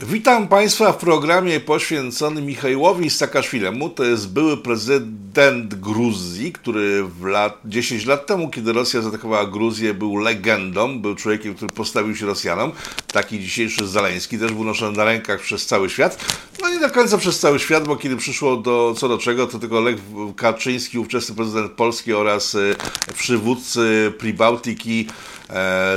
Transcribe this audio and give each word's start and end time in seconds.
Witam 0.00 0.48
Państwa 0.48 0.92
w 0.92 0.96
programie 0.96 1.60
poświęconym 1.60 2.46
Michaiłowi 2.46 3.10
Saakaszwilemu. 3.10 3.90
To 3.90 4.04
jest 4.04 4.32
były 4.32 4.56
prezydent 4.56 5.74
Gruzji, 5.74 6.52
który 6.52 7.04
w 7.04 7.24
lat, 7.24 7.58
10 7.64 8.06
lat 8.06 8.26
temu, 8.26 8.50
kiedy 8.50 8.72
Rosja 8.72 9.02
zaatakowała 9.02 9.46
Gruzję, 9.46 9.94
był 9.94 10.16
legendą, 10.16 10.98
był 10.98 11.14
człowiekiem, 11.14 11.54
który 11.54 11.70
postawił 11.72 12.16
się 12.16 12.26
Rosjanom. 12.26 12.72
Taki 13.12 13.40
dzisiejszy 13.40 13.86
Zaleński 13.86 14.38
też 14.38 14.52
był 14.52 14.64
noszony 14.64 14.96
na 14.96 15.04
rękach 15.04 15.40
przez 15.40 15.66
cały 15.66 15.90
świat. 15.90 16.24
No 16.62 16.68
nie 16.68 16.80
do 16.80 16.90
końca 16.90 17.18
przez 17.18 17.38
cały 17.38 17.58
świat, 17.58 17.86
bo 17.86 17.96
kiedy 17.96 18.16
przyszło 18.16 18.56
do 18.56 18.94
co 18.98 19.08
do 19.08 19.18
czego, 19.18 19.46
to 19.46 19.58
tylko 19.58 19.80
Lech 19.80 19.96
Kaczyński, 20.36 20.98
ówczesny 20.98 21.34
prezydent 21.34 21.72
Polski 21.72 22.12
oraz 22.12 22.54
y, 22.54 22.76
przywódcy 23.14 24.12
Pribałtiki 24.18 25.06
E, 25.43 25.43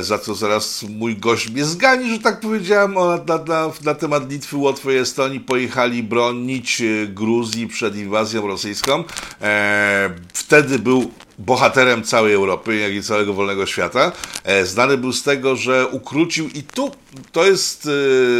za 0.01 0.19
co 0.19 0.35
zaraz 0.35 0.83
mój 0.83 1.17
gość 1.17 1.49
mnie 1.49 1.65
zgani, 1.65 2.09
że 2.09 2.19
tak 2.19 2.39
powiedziałem, 2.39 2.93
na, 3.27 3.37
na, 3.37 3.71
na 3.83 3.95
temat 3.95 4.31
Litwy, 4.31 4.57
Łotwy 4.57 4.93
i 4.93 4.97
Estonii 4.97 5.39
pojechali 5.39 6.03
bronić 6.03 6.81
e, 6.81 7.07
Gruzji 7.07 7.67
przed 7.67 7.95
inwazją 7.95 8.47
rosyjską. 8.47 9.03
E, 9.41 10.09
wtedy 10.33 10.79
był 10.79 11.11
bohaterem 11.39 12.03
całej 12.03 12.33
Europy, 12.33 12.75
jak 12.75 12.93
i 12.93 13.03
całego 13.03 13.33
wolnego 13.33 13.65
świata. 13.65 14.11
E, 14.43 14.65
znany 14.65 14.97
był 14.97 15.13
z 15.13 15.23
tego, 15.23 15.55
że 15.55 15.87
ukrócił 15.87 16.49
i 16.49 16.63
tu 16.63 16.91
to 17.31 17.45
jest 17.45 17.89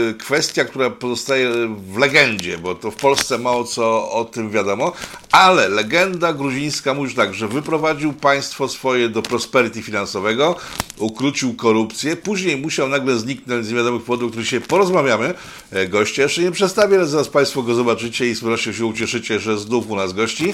e, 0.10 0.14
kwestia, 0.14 0.66
która 0.66 0.90
pozostaje 0.90 1.50
w 1.94 1.98
legendzie, 1.98 2.58
bo 2.58 2.76
to 2.76 2.92
w 2.92 2.96
Polsce 2.96 3.38
mało 3.38 3.64
co 3.64 4.12
o 4.12 4.26
tym 4.26 4.50
wiadomo, 4.50 4.92
ale 5.32 5.70
legenda 5.70 6.34
gruzińska 6.34 6.94
mówi 6.94 7.16
tak, 7.16 7.34
że 7.34 7.48
wyprowadził 7.48 8.14
państwo 8.14 8.68
swoje 8.68 9.10
do 9.10 9.22
prosperity 9.22 9.82
finansowego, 9.82 10.56
ukrócił 11.08 11.54
korupcję, 11.54 12.16
później 12.16 12.58
musiał 12.58 12.88
nagle 12.88 13.18
zniknąć 13.18 13.66
z 13.66 13.70
niewiadomych 13.70 14.04
powodów, 14.04 14.28
o 14.28 14.30
których 14.30 14.48
się 14.48 14.62
porozmawiamy. 14.62 15.34
E, 15.72 15.88
goście 15.88 16.22
jeszcze 16.22 16.42
nie 16.42 16.52
przedstawię, 16.52 16.98
ale 16.98 17.08
zaraz 17.08 17.28
Państwo 17.28 17.64
go 17.64 17.76
zobaczycie 17.76 18.30
i 18.30 18.36
z 18.36 18.40
pewnością 18.40 18.74
się 18.74 18.86
ucieszycie, 18.86 19.40
że 19.40 19.58
znów 19.58 19.90
u 19.90 19.96
nas 19.96 20.14
gości. 20.14 20.54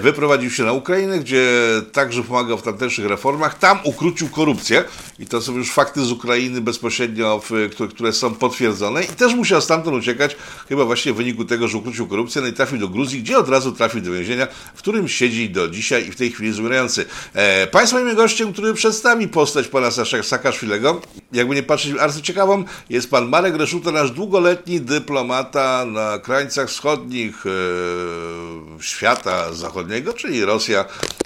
Wyprowadził 0.00 0.50
się 0.50 0.64
na 0.64 0.72
Ukrainę, 0.72 1.18
gdzie 1.18 1.48
także 1.92 2.22
pomagał 2.22 2.58
w 2.58 2.62
tamtejszych 2.62 3.06
reformach. 3.06 3.58
Tam 3.58 3.78
ukrócił 3.84 4.28
korupcję 4.28 4.84
i 5.18 5.26
to 5.26 5.42
są 5.42 5.56
już 5.56 5.72
fakty 5.72 6.04
z 6.04 6.12
Ukrainy 6.12 6.60
bezpośrednio, 6.60 7.42
które, 7.90 8.12
są 8.12 8.34
potwierdzone 8.34 9.04
i 9.04 9.06
też 9.06 9.34
musiał 9.34 9.60
stamtąd 9.60 9.96
uciekać, 9.96 10.36
chyba 10.68 10.84
właśnie 10.84 11.12
w 11.12 11.16
wyniku 11.16 11.44
tego, 11.44 11.68
że 11.68 11.78
ukrócił 11.78 12.06
korupcję, 12.06 12.42
no 12.42 12.48
i 12.48 12.52
trafił 12.52 12.78
do 12.78 12.88
Gruzji, 12.88 13.22
gdzie 13.22 13.38
od 13.38 13.48
razu 13.48 13.72
trafił 13.72 14.00
do 14.00 14.12
więzienia, 14.12 14.46
w 14.74 14.78
którym 14.78 15.08
siedzi 15.08 15.50
do 15.50 15.68
dzisiaj 15.68 16.08
i 16.08 16.10
w 16.10 16.16
tej 16.16 16.30
chwili 16.30 16.48
jest 16.48 16.60
umierający. 16.60 17.04
E, 17.34 17.66
państwa 17.66 17.98
moim 18.00 18.16
gościem, 18.16 18.52
który 18.52 18.74
przedstawi 18.74 19.28
postać 19.28 19.68
pana 19.78 20.22
Saakaszwilego, 20.22 21.00
jakby 21.32 21.54
nie 21.54 21.62
patrzeć 21.62 21.98
arcyciekawą, 22.00 22.64
jest 22.90 23.10
pan 23.10 23.28
Marek 23.28 23.56
Reszuta, 23.56 23.90
nasz 23.90 24.10
długoletni 24.10 24.80
dyplomata 24.80 25.84
na 25.84 26.18
krańcach 26.18 26.68
wschodnich 26.68 27.44
e, 27.46 27.50
świata 28.82 29.52
zachodniego, 29.52 30.12
czyli 30.12 30.44
Rosja, 30.44 30.84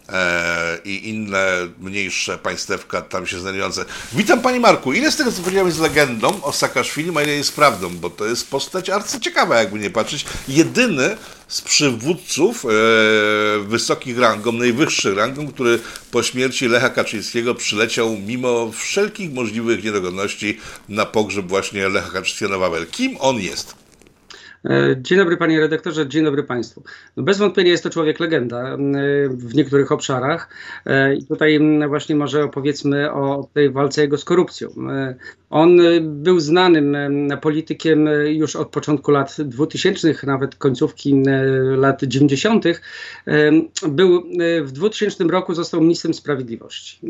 e, 0.08 0.78
i 0.84 1.08
inne 1.08 1.48
mniejsze 1.80 2.39
państewka 2.39 3.03
tam 3.03 3.27
się 3.27 3.41
znajdujące. 3.41 3.84
Witam 4.12 4.41
Panie 4.41 4.61
Marku. 4.61 4.92
Ile 4.92 5.12
z 5.12 5.17
tego, 5.17 5.33
co 5.33 5.42
powiedziałem, 5.42 5.69
jest 5.69 5.80
legendą 5.80 6.42
o 6.42 6.53
Saakaszwilim, 6.53 7.17
a 7.17 7.23
ile 7.23 7.33
jest 7.33 7.55
prawdą? 7.55 7.89
Bo 7.89 8.11
to 8.11 8.25
jest 8.25 8.50
postać 8.50 8.91
arcyciekawa, 8.91 9.56
jakby 9.56 9.78
nie 9.78 9.91
patrzeć. 9.91 10.27
Jedyny 10.48 11.17
z 11.53 11.61
przywódców 11.61 12.64
e, 12.64 12.69
wysokich 13.64 14.19
rangą, 14.19 14.53
najwyższych 14.53 15.17
rangą, 15.17 15.48
który 15.48 15.78
po 16.11 16.22
śmierci 16.22 16.69
Lecha 16.69 16.91
Kaczyńskiego 16.91 17.55
przyleciał 17.55 18.17
mimo 18.27 18.72
wszelkich 18.72 19.33
możliwych 19.33 19.84
niedogodności 19.84 20.58
na 20.89 21.06
pogrzeb 21.06 21.47
właśnie 21.47 21.89
Lecha 21.89 22.11
Kaczyńskiego 22.11 22.53
na 22.53 22.58
Wawel. 22.58 22.86
Kim 22.86 23.17
on 23.20 23.41
jest? 23.41 23.82
E, 24.65 24.97
dzień 24.99 25.19
dobry 25.19 25.37
panie 25.37 25.61
redaktorze, 25.61 26.09
dzień 26.09 26.25
dobry 26.25 26.43
państwu. 26.43 26.83
No 27.17 27.23
bez 27.23 27.39
wątpienia 27.39 27.71
jest 27.71 27.83
to 27.83 27.91
człowiek 27.91 28.21
legenda 28.21 28.77
w 29.31 29.55
niektórych 29.55 29.92
obszarach 29.92 30.48
e, 30.86 31.14
i 31.14 31.27
tutaj 31.27 31.61
właśnie 31.89 32.17
może 32.17 32.45
opowiedzmy 32.45 33.13
o 33.13 33.48
tej 33.55 33.70
walce 33.70 34.03
jego 34.03 34.19
z 34.19 34.25
korupcją. 34.25 34.69
E, 34.91 35.14
on 35.51 35.79
był 36.03 36.41
znanym 36.41 36.97
politykiem 37.41 38.09
już 38.27 38.57
od 38.57 38.69
początku 38.69 39.11
lat 39.11 39.36
2000, 39.45 40.14
nawet 40.27 40.55
końcówki 40.55 41.23
lat 41.77 42.03
90. 42.03 42.65
Był 43.89 44.23
w 44.63 44.73
2000 44.73 45.25
roku 45.25 45.55
został 45.55 45.81
ministrem 45.81 46.15
sprawiedliwości 46.15 47.01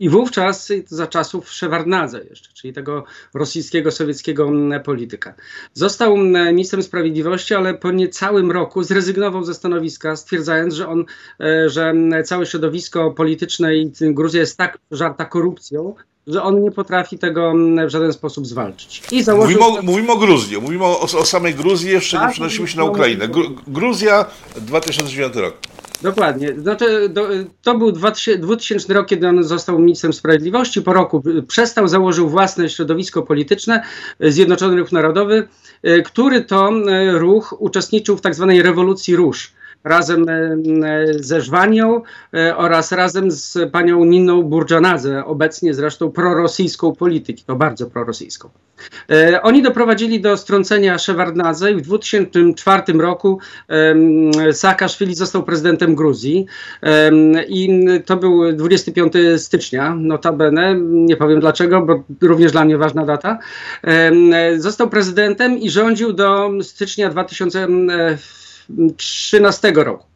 i 0.00 0.08
wówczas 0.08 0.72
za 0.86 1.06
czasów 1.06 1.50
Szewardnadze 1.50 2.24
jeszcze, 2.30 2.52
czyli 2.54 2.72
tego 2.72 3.04
rosyjskiego, 3.34 3.90
sowieckiego 3.90 4.50
polityka. 4.84 5.34
Został 5.74 6.16
ministrem 6.16 6.77
ministrem 6.78 6.82
sprawiedliwości, 6.82 7.54
ale 7.54 7.74
po 7.74 7.90
niecałym 7.90 8.50
roku 8.50 8.82
zrezygnował 8.82 9.44
ze 9.44 9.54
stanowiska, 9.54 10.16
stwierdzając, 10.16 10.74
że 10.74 10.88
on, 10.88 11.04
e, 11.40 11.68
że 11.68 11.94
całe 12.24 12.46
środowisko 12.46 13.10
polityczne 13.10 13.76
i 13.76 13.92
Gruzja 14.00 14.40
jest 14.40 14.56
tak 14.56 14.78
żarta 14.90 15.24
korupcją, 15.24 15.94
że 16.28 16.42
on 16.42 16.62
nie 16.62 16.70
potrafi 16.70 17.18
tego 17.18 17.52
w 17.86 17.90
żaden 17.90 18.12
sposób 18.12 18.46
zwalczyć. 18.46 19.02
I 19.12 19.22
założył... 19.22 19.60
mówimy, 19.60 19.78
o, 19.78 19.82
mówimy 19.82 20.12
o 20.12 20.16
Gruzji, 20.16 20.58
mówimy 20.60 20.84
o, 20.84 21.00
o 21.00 21.24
samej 21.24 21.54
Gruzji, 21.54 21.90
jeszcze 21.90 22.16
tak, 22.16 22.26
nie 22.26 22.32
przenosimy 22.32 22.68
się 22.68 22.76
na 22.76 22.84
Ukrainę. 22.84 23.28
Gruzja, 23.66 24.26
2009 24.56 25.34
rok. 25.36 25.54
Dokładnie. 26.02 26.54
Znaczy, 26.58 27.08
do, 27.08 27.28
to 27.62 27.78
był 27.78 27.92
2000 27.92 28.94
rok, 28.94 29.06
kiedy 29.06 29.28
on 29.28 29.44
został 29.44 29.78
ministrem 29.78 30.12
sprawiedliwości. 30.12 30.82
Po 30.82 30.92
roku 30.92 31.22
przestał, 31.48 31.88
założył 31.88 32.28
własne 32.28 32.70
środowisko 32.70 33.22
polityczne, 33.22 33.82
Zjednoczony 34.20 34.76
Ruch 34.76 34.92
Narodowy, 34.92 35.48
e, 35.82 36.02
który 36.02 36.44
to 36.44 36.70
ruch 37.12 37.54
uczestniczył 37.58 38.16
w 38.16 38.20
tak 38.20 38.34
zwanej 38.34 38.62
rewolucji 38.62 39.16
róż 39.16 39.57
razem 39.84 40.26
e, 40.28 40.34
ze 41.20 41.40
Żwanią 41.40 42.02
oraz 42.56 42.92
razem 42.92 43.30
z 43.30 43.58
panią 43.72 44.04
Niną 44.04 44.42
Burżanadze, 44.42 45.24
obecnie 45.24 45.74
zresztą 45.74 46.10
prorosyjską 46.10 46.94
polityki, 46.94 47.44
to 47.44 47.56
bardzo 47.56 47.86
prorosyjską. 47.86 48.50
E, 49.10 49.42
oni 49.42 49.62
doprowadzili 49.62 50.20
do 50.20 50.36
strącenia 50.36 50.98
Szewardnadze 50.98 51.72
i 51.72 51.74
w 51.74 51.80
2004 51.80 52.82
roku 52.92 53.38
Saakaszwili 54.52 55.14
został 55.14 55.42
prezydentem 55.42 55.94
Gruzji 55.94 56.46
i 57.48 57.84
to 58.06 58.16
był 58.16 58.52
25 58.52 59.12
stycznia, 59.36 59.94
notabene, 59.94 60.74
nie 60.80 61.16
powiem 61.16 61.40
dlaczego, 61.40 61.82
bo 61.82 62.04
również 62.22 62.52
dla 62.52 62.64
mnie 62.64 62.78
ważna 62.78 63.04
data. 63.04 63.38
Został 64.56 64.90
prezydentem 64.90 65.58
i 65.58 65.70
rządził 65.70 66.12
do 66.12 66.50
stycznia 66.62 67.10
2013 68.68 69.72
roku. 69.74 70.06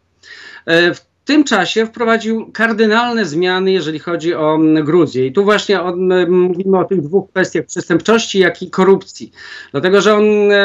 E, 0.67 0.95
w 0.95 1.01
tym 1.25 1.45
czasie 1.45 1.87
wprowadził 1.87 2.53
kardynalne 2.53 3.25
zmiany, 3.25 3.73
jeżeli 3.73 3.99
chodzi 3.99 4.35
o 4.35 4.59
Gruzję. 4.85 5.27
I 5.27 5.33
tu 5.33 5.45
właśnie 5.45 5.81
mówimy 6.29 6.79
o 6.79 6.85
tych 6.85 7.01
dwóch 7.01 7.31
kwestiach 7.31 7.67
przestępczości, 7.67 8.39
jak 8.39 8.63
i 8.63 8.71
korupcji. 8.71 9.33
Dlatego, 9.73 10.01
że 10.01 10.15
on 10.15 10.53
e, 10.53 10.57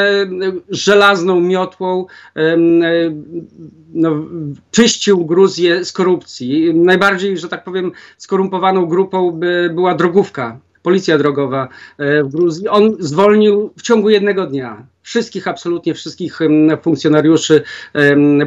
żelazną 0.69 1.39
miotłą 1.41 2.05
e, 2.35 2.57
no, 3.93 4.25
czyścił 4.71 5.25
Gruzję 5.25 5.85
z 5.85 5.91
korupcji. 5.91 6.75
Najbardziej, 6.75 7.37
że 7.37 7.49
tak 7.49 7.63
powiem, 7.63 7.91
skorumpowaną 8.17 8.85
grupą 8.85 9.31
by 9.31 9.71
była 9.73 9.95
drogówka 9.95 10.59
policja 10.81 11.17
drogowa 11.17 11.67
w 11.99 12.29
Gruzji. 12.31 12.67
On 12.67 12.95
zwolnił 12.99 13.73
w 13.77 13.81
ciągu 13.81 14.09
jednego 14.09 14.45
dnia 14.45 14.85
wszystkich, 15.07 15.47
absolutnie 15.47 15.93
wszystkich 15.93 16.39
funkcjonariuszy 16.81 17.63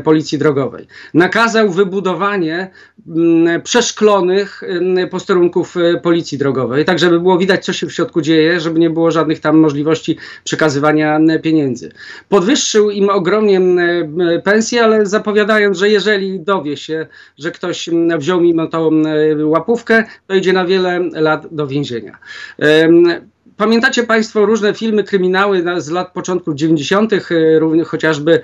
policji 0.05 0.39
drogowej. 0.39 0.87
Nakazał 1.15 1.71
wybudowanie 1.71 2.71
przeszklonych 3.65 4.63
posterunków 5.11 5.77
e, 5.77 6.01
policji 6.01 6.39
drogowej, 6.39 6.85
tak 6.85 6.99
żeby 6.99 7.21
było 7.21 7.39
widać, 7.39 7.65
co 7.65 7.73
się 7.73 7.87
w 7.87 7.93
środku 7.93 8.21
dzieje, 8.21 8.61
żeby 8.61 8.81
nie 8.81 8.91
było 8.91 9.11
żadnych 9.11 9.41
tam 9.41 9.59
możliwości 9.59 10.17
przekazywania 10.45 11.21
pieniędzy. 11.43 11.93
Podwyższył 12.29 12.91
im 12.91 13.09
ogromnie 13.09 13.61
pensje, 14.45 14.85
ale 14.85 15.07
zapowiadając, 15.07 15.79
że 15.79 15.89
jeżeli 15.89 16.41
dowie 16.41 16.77
się, 16.77 17.07
że 17.39 17.51
ktoś 17.51 17.91
wziął 18.19 18.41
mimo 18.41 18.67
tą 18.67 18.91
łapówkę, 19.45 20.05
to 20.27 20.35
idzie 20.35 20.53
na 20.53 20.65
wiele 20.65 21.01
lat 21.13 21.47
do 21.55 21.67
więzienia. 21.67 22.19
Pamiętacie 23.61 24.03
Państwo 24.03 24.47
różne 24.47 24.75
filmy, 24.75 25.05
kryminały 25.05 25.65
z 25.77 25.91
lat 25.91 26.13
początku 26.13 26.55
90., 26.55 27.13
y, 27.13 27.85
chociażby 27.87 28.41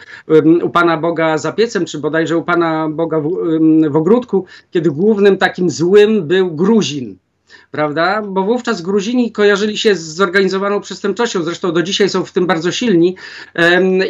u 0.63 0.71
Pana 0.71 0.97
Boga 0.97 1.39
za 1.39 1.53
piecem, 1.53 1.85
czy 1.85 1.99
bodajże 1.99 2.37
u 2.37 2.43
Pana 2.43 2.89
Boga 2.89 3.21
w, 3.21 3.31
w 3.91 3.97
ogródku, 3.97 4.45
kiedy 4.71 4.91
głównym 4.91 5.39
takim 5.39 5.71
złym 5.71 6.27
był 6.27 6.51
Gruzin. 6.51 7.17
Prawda? 7.71 8.23
Bo 8.23 8.43
wówczas 8.43 8.83
Gruzini 8.83 9.33
kojarzyli 9.33 9.79
się 9.79 9.95
z 9.95 10.01
zorganizowaną 10.01 10.81
przestępczością, 10.81 11.43
zresztą 11.43 11.73
do 11.73 11.83
dzisiaj 11.83 12.09
są 12.09 12.25
w 12.25 12.33
tym 12.33 12.47
bardzo 12.47 12.73
silni 12.73 13.17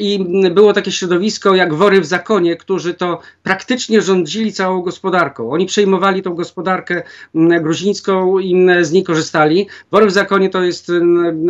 i 0.01 0.27
było 0.51 0.73
takie 0.73 0.93
środowisko 0.93 1.55
jak 1.55 1.75
wory 1.75 2.01
w 2.01 2.07
zakonie, 2.07 2.57
którzy 2.57 2.95
to 2.95 3.21
praktycznie 3.43 4.03
rządzili 4.03 4.53
całą 4.53 4.83
gospodarką. 4.83 5.51
Oni 5.51 5.67
przejmowali 5.67 6.23
tą 6.23 6.35
gospodarkę 6.35 7.03
gruzińską 7.35 8.39
i 8.39 8.67
z 8.83 8.93
niej 8.93 9.05
korzystali. 9.05 9.69
Wory 9.91 10.07
w 10.07 10.13
zakonie 10.13 10.51
to 10.51 10.63
jest 10.63 10.93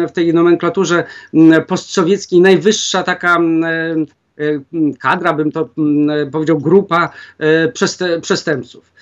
w 0.08 0.12
tej 0.12 0.34
nomenklaturze 0.34 1.04
postsowieckiej 1.66 2.40
najwyższa 2.40 3.02
taka 3.02 3.38
kadra, 4.98 5.32
bym 5.32 5.52
to 5.52 5.68
powiedział, 6.32 6.58
grupa 6.58 7.10
e, 7.38 8.20
przestępców. 8.20 8.92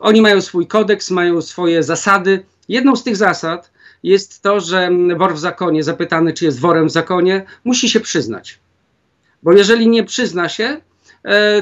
Oni 0.00 0.22
mają 0.22 0.40
swój 0.40 0.66
kodeks, 0.66 1.10
mają 1.10 1.42
swoje 1.42 1.82
zasady. 1.82 2.44
Jedną 2.68 2.96
z 2.96 3.04
tych 3.04 3.16
zasad 3.16 3.72
jest 4.02 4.42
to, 4.42 4.60
że 4.60 4.90
wor 5.16 5.34
w 5.34 5.38
zakonie, 5.38 5.84
zapytany 5.84 6.32
czy 6.32 6.44
jest 6.44 6.60
worem 6.60 6.88
w 6.88 6.92
zakonie, 6.92 7.44
musi 7.64 7.88
się 7.88 8.00
przyznać. 8.00 8.58
Bo 9.42 9.52
jeżeli 9.52 9.88
nie 9.88 10.04
przyzna 10.04 10.48
się, 10.48 10.80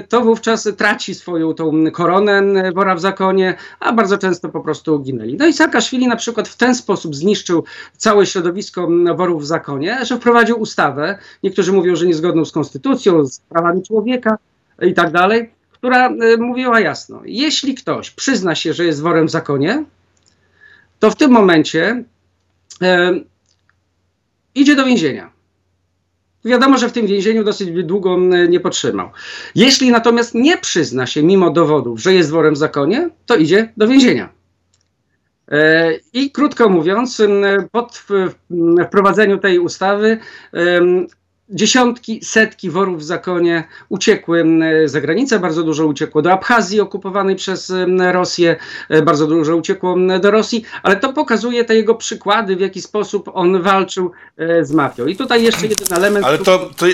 to 0.09 0.21
wówczas 0.21 0.69
traci 0.77 1.15
swoją 1.15 1.55
tą 1.55 1.91
koronę 1.93 2.43
wora 2.73 2.95
w 2.95 3.01
zakonie, 3.01 3.55
a 3.81 3.93
bardzo 3.93 4.19
często 4.19 4.49
po 4.49 4.61
prostu 4.61 4.99
ginęli. 4.99 5.37
No 5.37 5.47
i 5.47 5.53
Saakaszwili 5.53 6.09
na 6.09 6.17
przykład 6.17 6.49
w 6.49 6.57
ten 6.57 6.75
sposób 6.75 7.17
zniszczył 7.17 7.65
całe 7.97 8.27
środowisko 8.27 8.89
worów 9.17 9.43
w 9.43 9.47
zakonie, 9.47 9.99
że 10.05 10.17
wprowadził 10.17 10.61
ustawę, 10.61 11.19
niektórzy 11.43 11.73
mówią, 11.73 11.97
że 11.97 12.07
niezgodną 12.07 12.45
z 12.45 12.53
konstytucją, 12.53 13.27
z 13.27 13.41
prawami 13.41 13.83
człowieka 13.83 14.39
i 14.83 14.95
tak 14.95 15.13
dalej, 15.13 15.51
która 15.73 16.09
e, 16.09 16.37
mówiła 16.37 16.81
jasno, 16.81 17.21
jeśli 17.25 17.75
ktoś 17.75 18.11
przyzna 18.11 18.55
się, 18.55 18.73
że 18.73 18.85
jest 18.85 19.01
worem 19.01 19.27
w 19.27 19.31
zakonie, 19.31 19.85
to 20.99 21.11
w 21.11 21.17
tym 21.17 21.31
momencie 21.31 22.05
e, 22.83 23.13
idzie 24.55 24.77
do 24.77 24.85
więzienia. 24.85 25.40
Wiadomo, 26.45 26.79
że 26.79 26.89
w 26.89 26.93
tym 26.93 27.07
więzieniu 27.07 27.45
dosyć 27.45 27.85
długo 27.85 28.19
nie 28.49 28.61
potrzymał. 28.61 29.11
Jeśli 29.55 29.91
natomiast 29.91 30.35
nie 30.35 30.59
przyzna 30.59 31.07
się 31.07 31.23
mimo 31.23 31.51
dowodów, 31.51 32.01
że 32.01 32.15
jest 32.15 32.31
worem 32.31 32.55
w 32.55 32.59
zakonie, 32.59 33.11
to 33.27 33.37
idzie 33.37 33.73
do 33.77 33.89
więzienia. 33.89 34.29
E, 35.49 35.93
I 36.13 36.31
krótko 36.31 36.69
mówiąc, 36.69 37.23
po 37.73 37.89
wprowadzeniu 38.89 39.39
tej 39.39 39.59
ustawy 39.59 40.19
dziesiątki, 41.51 42.21
setki 42.25 42.71
worów 42.71 42.99
w 42.99 43.03
zakonie 43.03 43.65
uciekły 43.89 44.45
za 44.85 45.01
granicę, 45.01 45.39
bardzo 45.39 45.63
dużo 45.63 45.87
uciekło 45.87 46.23
do 46.23 46.33
Abchazji 46.33 46.81
okupowanej 46.81 47.37
przez 47.37 47.73
Rosję, 48.13 48.57
e, 48.89 49.03
bardzo 49.03 49.27
dużo 49.27 49.57
uciekło 49.57 49.97
do 50.21 50.31
Rosji, 50.31 50.65
ale 50.83 50.97
to 50.97 51.13
pokazuje 51.13 51.65
te 51.65 51.75
jego 51.75 51.95
przykłady, 51.95 52.57
w 52.57 52.61
jaki 52.61 52.83
sposób 52.83 53.31
on 53.35 53.63
walczył 53.63 54.11
e, 54.37 54.65
z 54.65 54.73
mafią. 54.73 55.07
I 55.07 55.17
tutaj 55.17 55.43
jeszcze 55.43 55.67
jeden 55.67 55.93
element. 55.99 56.27
Ale 56.27 56.39
to, 56.39 56.45
to, 56.45 56.69
to 56.77 56.87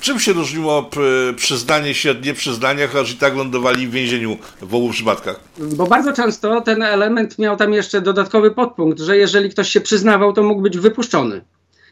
czym 0.00 0.20
się 0.20 0.32
różniło 0.32 0.90
przyznanie 1.36 1.94
się 1.94 2.10
od 2.10 2.24
nieprzyznania, 2.24 2.88
chociaż 2.88 3.12
i 3.12 3.16
tak 3.16 3.36
lądowali 3.36 3.86
w 3.86 3.90
więzieniu 3.90 4.36
w 4.62 4.74
obu 4.74 4.90
przypadkach? 4.90 5.40
Bo 5.58 5.86
bardzo 5.86 6.12
często 6.12 6.60
ten 6.60 6.82
element 6.82 7.38
miał 7.38 7.56
tam 7.56 7.72
jeszcze 7.72 8.00
dodatkowy 8.00 8.50
podpunkt, 8.50 9.00
że 9.00 9.16
jeżeli 9.16 9.50
ktoś 9.50 9.68
się 9.68 9.80
przyznawał, 9.80 10.32
to 10.32 10.42
mógł 10.42 10.62
być 10.62 10.78
wypuszczony 10.78 11.44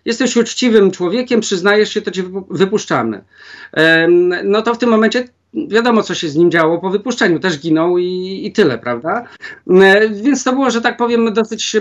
jesteś 0.04 0.37
uczciwym 0.37 0.90
człowiekiem, 0.90 1.40
przyznajesz 1.40 1.94
się, 1.94 2.02
to 2.02 2.10
cię 2.10 2.22
wypuszczamy. 2.50 3.25
No 4.44 4.62
to 4.62 4.75
w 4.75 4.78
tym 4.78 4.90
momencie 4.90 5.28
wiadomo, 5.54 6.02
co 6.02 6.14
się 6.14 6.28
z 6.28 6.37
nim 6.37 6.50
działo 6.50 6.78
po 6.78 6.90
wypuszczeniu, 6.90 7.38
też 7.38 7.58
ginął 7.58 7.99
i, 7.99 8.40
i 8.44 8.52
tyle, 8.52 8.78
prawda? 8.78 9.25
E, 9.70 10.08
więc 10.08 10.44
to 10.44 10.52
było, 10.52 10.70
że 10.70 10.81
tak 10.81 10.96
powiem, 10.96 11.32
dosyć 11.32 11.76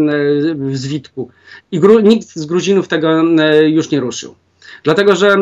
w 0.56 0.78
zwitku. 0.78 1.30
I 1.72 1.82
nikt 2.04 2.28
z 2.28 2.46
Gruzinów 2.46 2.88
tego 2.88 3.24
już 3.66 3.92
nie 3.92 4.00
ruszył. 4.00 4.36
Dlatego, 4.84 5.16
że 5.16 5.36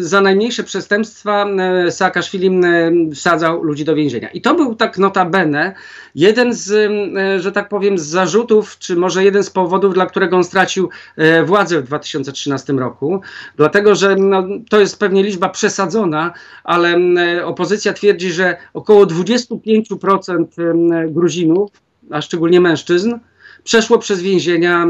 za 0.00 0.20
najmniejsze 0.20 0.64
przestępstwa 0.64 1.46
Saakaszwili 1.90 2.50
wsadzał 3.14 3.62
ludzi 3.62 3.84
do 3.84 3.94
więzienia. 3.94 4.30
I 4.30 4.40
to 4.40 4.54
był 4.54 4.74
tak 4.74 4.98
notabene 4.98 5.74
jeden 6.14 6.52
z, 6.52 6.92
że 7.42 7.52
tak 7.52 7.68
powiem, 7.68 7.98
z 7.98 8.02
zarzutów, 8.02 8.78
czy 8.78 8.96
może 8.96 9.24
jeden 9.24 9.44
z 9.44 9.50
powodów, 9.50 9.94
dla 9.94 10.06
którego 10.06 10.36
on 10.36 10.44
stracił 10.44 10.88
e, 11.16 11.44
władzę 11.44 11.80
w 11.80 11.84
2013 11.84 12.72
roku. 12.72 13.20
Dlatego, 13.56 13.94
że 13.94 14.16
no, 14.16 14.42
to 14.70 14.80
jest 14.80 14.98
pewnie 14.98 15.22
liczba 15.22 15.48
przesadzona, 15.48 16.32
ale 16.64 16.96
opozycja 17.44 17.92
twierdzi, 17.92 18.32
że 18.32 18.56
około 18.74 19.06
25% 19.06 21.10
Gruzinów, 21.10 21.70
a 22.10 22.22
szczególnie 22.22 22.60
mężczyzn, 22.60 23.18
przeszło 23.64 23.98
przez 23.98 24.22
więzienia 24.22 24.86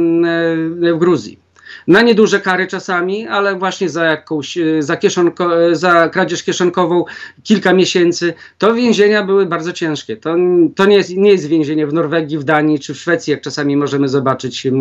w 0.92 0.98
Gruzji 0.98 1.43
na 1.86 2.02
nieduże 2.02 2.40
kary 2.40 2.66
czasami, 2.66 3.26
ale 3.26 3.58
właśnie 3.58 3.88
za 3.88 4.04
jakąś, 4.04 4.58
e, 4.58 4.82
za, 4.82 4.96
kieszonko, 4.96 5.64
e, 5.64 5.76
za 5.76 6.08
kradzież 6.08 6.42
kieszonkową 6.42 7.04
kilka 7.42 7.72
miesięcy, 7.72 8.34
to 8.58 8.74
więzienia 8.74 9.22
były 9.22 9.46
bardzo 9.46 9.72
ciężkie. 9.72 10.16
To, 10.16 10.36
to 10.76 10.86
nie, 10.86 10.96
jest, 10.96 11.16
nie 11.16 11.30
jest 11.30 11.46
więzienie 11.46 11.86
w 11.86 11.92
Norwegii, 11.92 12.38
w 12.38 12.44
Danii 12.44 12.78
czy 12.78 12.94
w 12.94 12.98
Szwecji, 12.98 13.30
jak 13.30 13.40
czasami 13.40 13.76
możemy 13.76 14.08
zobaczyć 14.08 14.66
e, 14.66 14.72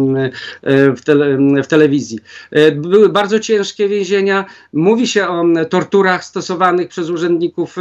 w, 0.95 1.01
tele, 1.01 1.37
w 1.63 1.67
telewizji. 1.67 2.19
Były 2.75 3.09
bardzo 3.09 3.39
ciężkie 3.39 3.87
więzienia. 3.87 4.45
Mówi 4.73 5.07
się 5.07 5.27
o 5.27 5.43
torturach 5.69 6.23
stosowanych 6.23 6.87
przez 6.87 7.09
urzędników 7.09 7.75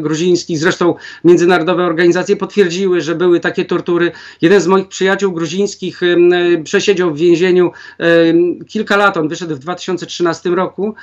gruzińskich. 0.00 0.58
Zresztą 0.58 0.94
międzynarodowe 1.24 1.84
organizacje 1.84 2.36
potwierdziły, 2.36 3.00
że 3.00 3.14
były 3.14 3.40
takie 3.40 3.64
tortury. 3.64 4.12
Jeden 4.42 4.60
z 4.60 4.66
moich 4.66 4.88
przyjaciół 4.88 5.32
gruzińskich 5.32 6.00
przesiedział 6.64 7.14
w 7.14 7.18
więzieniu 7.18 7.70
kilka 8.68 8.96
lat, 8.96 9.16
on 9.16 9.28
wyszedł 9.28 9.54
w 9.54 9.58
2013 9.58 10.50
roku 10.50 10.94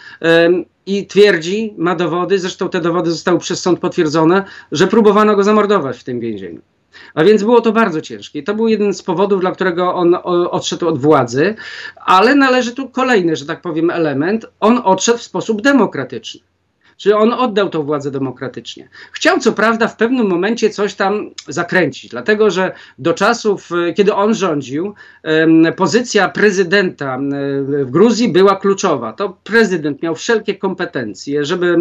i 0.85 1.07
twierdzi, 1.07 1.73
ma 1.77 1.95
dowody, 1.95 2.39
zresztą 2.39 2.69
te 2.69 2.81
dowody 2.81 3.11
zostały 3.11 3.39
przez 3.39 3.61
sąd 3.61 3.79
potwierdzone, 3.79 4.43
że 4.71 4.87
próbowano 4.87 5.35
go 5.35 5.43
zamordować 5.43 5.99
w 5.99 6.03
tym 6.03 6.19
więzieniu. 6.19 6.61
A 7.13 7.23
więc 7.23 7.43
było 7.43 7.61
to 7.61 7.71
bardzo 7.71 8.01
ciężkie. 8.01 8.39
I 8.39 8.43
to 8.43 8.53
był 8.53 8.67
jeden 8.67 8.93
z 8.93 9.03
powodów, 9.03 9.41
dla 9.41 9.51
którego 9.51 9.93
on 9.93 10.17
odszedł 10.51 10.87
od 10.87 10.99
władzy, 10.99 11.55
ale 11.95 12.35
należy 12.35 12.71
tu 12.71 12.89
kolejny, 12.89 13.35
że 13.35 13.45
tak 13.45 13.61
powiem, 13.61 13.89
element. 13.89 14.45
On 14.59 14.81
odszedł 14.83 15.17
w 15.17 15.23
sposób 15.23 15.61
demokratyczny. 15.61 16.50
Czyli 17.01 17.13
on 17.13 17.33
oddał 17.33 17.69
tą 17.69 17.83
władzę 17.83 18.11
demokratycznie. 18.11 18.89
Chciał 19.11 19.39
co 19.39 19.51
prawda 19.51 19.87
w 19.87 19.97
pewnym 19.97 20.27
momencie 20.27 20.69
coś 20.69 20.93
tam 20.93 21.29
zakręcić, 21.47 22.11
dlatego 22.11 22.49
że 22.49 22.71
do 22.99 23.13
czasów, 23.13 23.69
e, 23.71 23.93
kiedy 23.93 24.13
on 24.13 24.33
rządził, 24.33 24.93
pozycja 25.75 26.29
prezydenta 26.29 27.17
w 27.83 27.91
Gruzji 27.91 28.29
była 28.29 28.55
kluczowa. 28.55 29.13
To 29.13 29.37
prezydent 29.43 30.01
miał 30.01 30.15
wszelkie 30.15 30.55
kompetencje, 30.55 31.45
żeby 31.45 31.77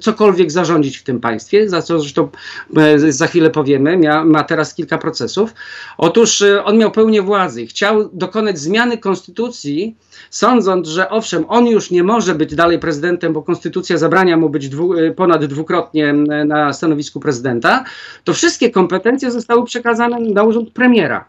cokolwiek 0.00 0.50
zarządzić 0.50 0.96
w 0.98 1.02
tym 1.02 1.20
państwie, 1.20 1.68
za 1.68 1.82
co 1.82 2.00
zresztą 2.00 2.28
e, 2.76 3.12
za 3.12 3.26
chwilę 3.26 3.50
powiemy, 3.50 3.96
Mia, 3.96 4.24
ma 4.24 4.44
teraz 4.44 4.74
kilka 4.74 4.98
procesów. 4.98 5.54
Otóż 5.98 6.42
e, 6.42 6.64
on 6.64 6.78
miał 6.78 6.90
pełnię 6.90 7.22
władzy, 7.22 7.66
chciał 7.66 8.10
dokonać 8.12 8.58
zmiany 8.58 8.98
konstytucji, 8.98 9.96
sądząc, 10.30 10.88
że 10.88 11.10
owszem, 11.10 11.44
on 11.48 11.66
już 11.66 11.90
nie 11.90 12.04
może 12.04 12.34
być 12.34 12.54
dalej 12.54 12.78
prezydentem, 12.78 13.32
bo 13.32 13.42
konstytucja 13.42 13.98
zabrania 13.98 14.36
mu 14.36 14.50
być 14.50 14.59
dwu, 14.68 14.94
y, 14.94 15.12
ponad 15.12 15.44
dwukrotnie 15.44 16.12
na 16.46 16.72
stanowisku 16.72 17.20
prezydenta, 17.20 17.84
to 18.24 18.34
wszystkie 18.34 18.70
kompetencje 18.70 19.30
zostały 19.30 19.64
przekazane 19.64 20.20
na 20.20 20.42
urząd 20.42 20.70
premiera. 20.70 21.24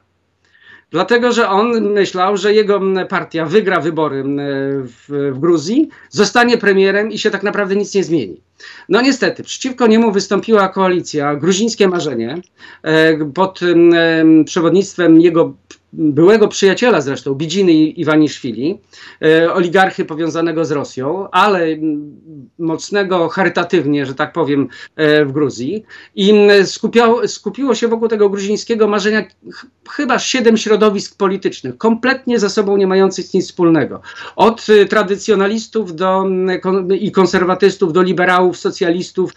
Dlatego, 0.91 1.31
że 1.31 1.49
on 1.49 1.91
myślał, 1.91 2.37
że 2.37 2.53
jego 2.53 2.81
partia 3.09 3.45
wygra 3.45 3.79
wybory 3.79 4.23
w, 4.23 5.31
w, 5.33 5.39
Gruzji, 5.39 5.89
zostanie 6.09 6.57
premierem 6.57 7.11
i 7.11 7.17
się 7.17 7.31
tak 7.31 7.43
naprawdę 7.43 7.75
nic 7.75 7.95
nie 7.95 8.03
zmieni. 8.03 8.41
No 8.89 9.01
niestety, 9.01 9.43
przeciwko 9.43 9.87
niemu 9.87 10.11
wystąpiła 10.11 10.69
koalicja 10.69 11.35
Gruzińskie 11.35 11.87
Marzenie 11.87 12.37
e, 12.83 13.25
pod 13.25 13.59
przewodnictwem 14.45 15.21
jego 15.21 15.53
byłego 15.93 16.47
przyjaciela 16.47 17.01
zresztą, 17.01 17.33
Bidziny 17.33 17.73
Iwaniszwili, 17.73 18.79
e, 19.21 19.53
oligarchy 19.53 20.05
powiązanego 20.05 20.65
z 20.65 20.71
Rosją, 20.71 21.29
ale 21.31 21.67
mocnego 22.59 23.29
charytatywnie, 23.29 24.05
że 24.05 24.15
tak 24.15 24.33
powiem, 24.33 24.67
e, 24.95 25.25
w 25.25 25.31
Gruzji. 25.31 25.83
I 26.15 26.33
skupiało, 26.65 27.27
skupiło 27.27 27.75
się 27.75 27.87
wokół 27.87 28.07
tego 28.07 28.29
gruzińskiego 28.29 28.87
marzenia 28.87 29.23
chyba 29.89 30.19
siedem 30.19 30.57
środowisk 30.57 31.17
politycznych, 31.17 31.77
kompletnie 31.77 32.39
ze 32.39 32.49
sobą 32.49 32.77
nie 32.77 32.87
mających 32.87 33.33
nic 33.33 33.45
wspólnego. 33.45 34.01
Od 34.35 34.67
e, 34.69 34.85
tradycjonalistów 34.85 35.95
do, 35.95 36.25
i 36.99 37.11
konserwatystów, 37.11 37.93
do 37.93 38.01
liberałów, 38.01 38.57
socjalistów, 38.57 39.31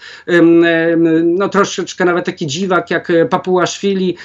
no 1.25 1.49
troszeczkę 1.49 2.05
nawet 2.05 2.25
taki 2.25 2.47
dziwak 2.47 2.91
jak 2.91 3.13
Papułaszwili, 3.31 4.17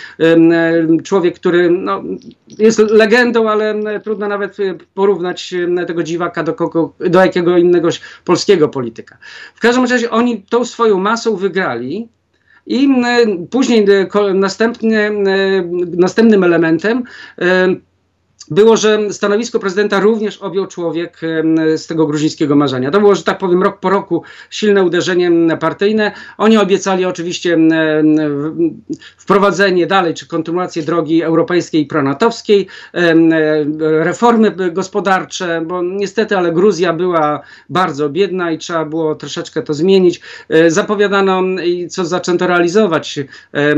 człowiek, 1.03 1.35
który 1.35 1.69
no, 1.69 2.03
jest 2.57 2.79
legendą, 2.79 3.49
ale 3.49 3.75
trudno 4.03 4.27
nawet 4.27 4.57
porównać 4.93 5.53
tego 5.87 6.03
dziwaka 6.03 6.43
do, 6.43 6.53
kogo, 6.53 6.93
do 6.99 7.19
jakiego 7.19 7.57
innego 7.57 7.89
polskiego 8.25 8.69
polityka. 8.69 9.17
W 9.55 9.59
każdym 9.59 9.85
razie 9.85 10.11
oni 10.11 10.43
tą 10.43 10.65
swoją 10.65 10.99
masą 10.99 11.35
wygrali. 11.35 12.09
I 12.65 12.89
później 13.51 13.85
następnie, 14.33 15.11
następnym 15.97 16.43
elementem 16.43 17.03
było, 18.49 18.77
że 18.77 19.13
stanowisko 19.13 19.59
prezydenta 19.59 19.99
również 19.99 20.37
objął 20.37 20.67
człowiek 20.67 21.21
z 21.75 21.87
tego 21.87 22.07
gruzińskiego 22.07 22.55
marzenia. 22.55 22.91
To 22.91 22.99
było, 22.99 23.15
że 23.15 23.23
tak 23.23 23.37
powiem, 23.37 23.63
rok 23.63 23.79
po 23.79 23.89
roku 23.89 24.23
silne 24.49 24.83
uderzenie 24.83 25.31
partyjne. 25.59 26.11
Oni 26.37 26.57
obiecali 26.57 27.05
oczywiście 27.05 27.57
wprowadzenie 29.17 29.87
dalej, 29.87 30.13
czy 30.13 30.27
kontynuację 30.27 30.83
drogi 30.83 31.23
europejskiej 31.23 31.81
i 31.81 31.85
pronatowskiej, 31.85 32.67
reformy 33.79 34.71
gospodarcze, 34.71 35.63
bo 35.65 35.83
niestety, 35.83 36.37
ale 36.37 36.51
Gruzja 36.51 36.93
była 36.93 37.41
bardzo 37.69 38.09
biedna 38.09 38.51
i 38.51 38.57
trzeba 38.57 38.85
było 38.85 39.15
troszeczkę 39.15 39.61
to 39.61 39.73
zmienić. 39.73 40.21
E, 40.49 40.71
zapowiadano, 40.71 41.41
co 41.89 42.05
zaczęto 42.05 42.47
realizować, 42.47 43.19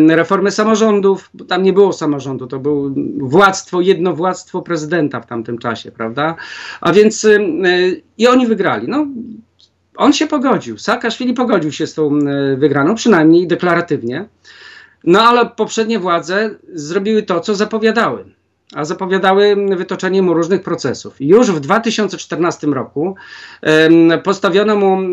reformy 0.10 0.52
samorządów, 0.52 1.30
tam 1.48 1.64
nie 1.64 1.74
było 1.74 1.94
samorządu, 1.94 2.48
to 2.48 2.60
było 2.60 2.90
władztwo, 3.18 3.82
jedno 3.82 4.14
prezydenta 4.62 5.22
w 5.22 5.28
tamtym 5.28 5.58
czasie, 5.58 5.92
prawda? 5.92 6.36
A 6.82 6.94
więc 6.94 7.24
y, 7.24 8.02
i 8.18 8.28
oni 8.28 8.48
wygrali. 8.48 8.88
No, 8.88 9.08
on 9.96 10.14
się 10.14 10.28
pogodził. 10.28 10.78
Saakaszwili 10.78 11.34
pogodził 11.34 11.72
się 11.72 11.88
z 11.88 11.94
tą 11.94 12.18
y, 12.18 12.58
wygraną, 12.58 12.96
przynajmniej 12.96 13.48
deklaratywnie. 13.48 14.26
No 15.04 15.22
ale 15.22 15.46
poprzednie 15.46 16.00
władze 16.00 16.56
zrobiły 16.74 17.24
to, 17.24 17.40
co 17.40 17.56
zapowiadały 17.56 18.41
a 18.76 18.86
zapowiadały 18.86 19.56
wytoczenie 19.76 20.22
mu 20.22 20.34
różnych 20.34 20.62
procesów. 20.64 21.16
Już 21.20 21.52
w 21.52 21.60
2014 21.60 22.68
roku 22.68 23.16
postawiono 24.24 24.76
mu 24.76 25.02
e, 25.02 25.08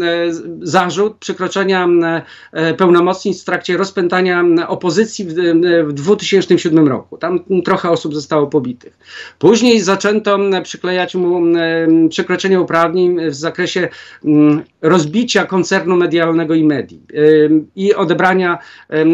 zarzut 0.62 1.17
przekroczenia 1.17 1.88
e, 2.53 2.75
pełnomocnictw 2.75 3.43
w 3.43 3.47
trakcie 3.47 3.77
rozpętania 3.77 4.45
opozycji 4.69 5.25
w 5.85 5.93
2007 5.93 6.88
roku. 6.88 7.19
Tam 7.19 7.41
trochę 7.65 7.91
osób 7.91 8.15
zostało 8.15 8.47
pobitych. 8.47 8.99
Później 9.38 9.81
zaczęto 9.81 10.38
przyklejać 10.62 11.15
mu 11.15 11.43
przekroczenie 12.09 12.61
uprawnień 12.61 13.31
w 13.31 13.35
zakresie 13.35 13.88
rozbicia 14.83 15.45
koncernu 15.45 15.97
medialnego 15.97 16.55
i 16.55 16.65
medii 16.65 17.03
i 17.77 17.95
odebrania 17.95 18.59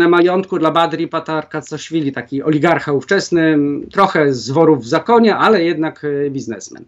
majątku 0.09 0.59
dla 0.59 0.71
Badri 0.71 1.09
Patarkacaszwili, 1.09 2.13
taki 2.13 2.43
oligarcha 2.43 2.93
ówczesny, 2.93 3.59
trochę 3.93 4.34
z 4.35 4.51
worów 4.51 4.85
w 4.85 4.87
zakonie, 4.87 5.37
ale 5.37 5.65
jednak 5.65 6.05
e, 6.05 6.31
biznesmen. 6.31 6.85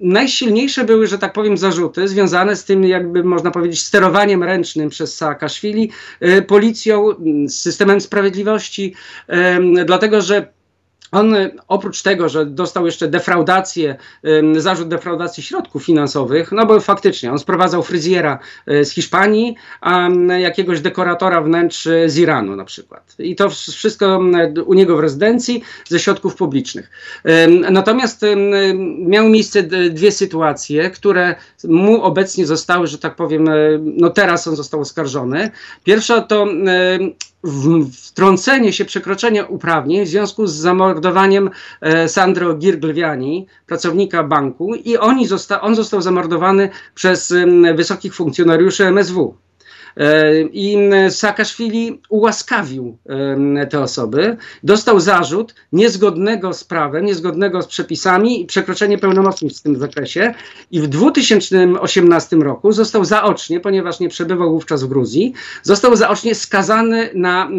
Najsilniejsze 0.00 0.84
były, 0.84 1.06
że 1.06 1.18
tak 1.18 1.32
powiem, 1.32 1.56
zarzuty 1.56 2.08
związane 2.08 2.56
z 2.56 2.64
tym, 2.64 2.84
jakby 2.84 3.24
można 3.24 3.50
powiedzieć, 3.50 3.82
sterowaniem 3.82 4.42
ręcznym 4.42 4.88
przez 4.88 5.16
Saakaszwili, 5.16 5.90
e, 6.20 6.42
policją, 6.42 7.08
systemem 7.48 8.00
sprawiedliwości, 8.00 8.94
dlatego 9.84 10.20
że 10.20 10.55
on 11.16 11.34
oprócz 11.68 12.02
tego, 12.02 12.28
że 12.28 12.46
dostał 12.46 12.86
jeszcze 12.86 13.08
defraudację, 13.08 13.96
zarzut 14.56 14.88
defraudacji 14.88 15.42
środków 15.42 15.84
finansowych, 15.84 16.52
no 16.52 16.66
bo 16.66 16.80
faktycznie 16.80 17.32
on 17.32 17.38
sprowadzał 17.38 17.82
fryzjera 17.82 18.38
e, 18.66 18.84
z 18.84 18.90
Hiszpanii, 18.90 19.56
a 19.80 20.08
jakiegoś 20.38 20.80
dekoratora 20.80 21.40
wnętrz 21.40 21.88
z 22.06 22.18
Iranu 22.18 22.56
na 22.56 22.64
przykład. 22.64 23.14
I 23.18 23.36
to 23.36 23.50
wszystko 23.50 24.20
u 24.66 24.74
niego 24.74 24.96
w 24.96 25.00
rezydencji 25.00 25.62
ze 25.88 25.98
środków 25.98 26.36
publicznych. 26.36 26.90
Natomiast 27.70 28.22
miały 28.98 29.30
miejsce 29.30 29.62
dwie 29.90 30.12
sytuacje, 30.12 30.90
które 30.90 31.34
mu 31.64 32.02
obecnie 32.02 32.46
zostały, 32.46 32.86
że 32.86 32.98
tak 32.98 33.16
powiem, 33.16 33.48
e, 33.48 33.52
no 33.80 34.10
teraz 34.10 34.48
on 34.48 34.56
został 34.56 34.80
oskarżony. 34.80 35.50
Pierwsza 35.84 36.20
to 36.20 36.46
wtrącenie 37.92 38.72
się, 38.72 38.84
przekroczenie 38.84 39.44
uprawnień 39.44 40.04
w 40.04 40.08
związku 40.08 40.46
z 40.46 40.54
zamordowaniem 40.54 41.50
e, 41.80 42.08
Sandro 42.08 42.54
Girglwiani, 42.54 43.46
pracownika 43.66 44.24
banku 44.24 44.74
i 44.74 44.96
oni 44.96 45.26
zosta 45.26 45.60
on 45.60 45.74
został 45.74 46.02
zamordowany 46.02 46.70
przez 46.94 47.34
wysokich 47.74 48.14
funkcjonariuszy 48.14 48.84
MSW. 48.84 49.34
E, 49.96 50.40
I 50.40 50.76
Saakaszwili 51.10 52.00
ułaskawił 52.08 52.98
te 53.70 53.80
osoby. 53.80 54.36
Dostał 54.62 55.00
zarzut 55.00 55.54
niezgodnego 55.72 56.52
z 56.52 56.64
prawem, 56.64 57.04
niezgodnego 57.04 57.62
z 57.62 57.66
przepisami 57.66 58.42
i 58.42 58.46
przekroczenie 58.46 58.98
pełnomocnictw 58.98 59.60
w 59.60 59.62
tym 59.62 59.76
zakresie. 59.76 60.34
I 60.70 60.80
w 60.80 60.86
2018 60.86 62.36
roku 62.36 62.72
został 62.72 63.04
zaocznie, 63.04 63.60
ponieważ 63.60 64.00
nie 64.00 64.08
przebywał 64.08 64.50
wówczas 64.50 64.84
w 64.84 64.88
Gruzji, 64.88 65.32
został 65.62 65.96
zaocznie 65.96 66.34
skazany 66.34 67.10
na 67.14 67.50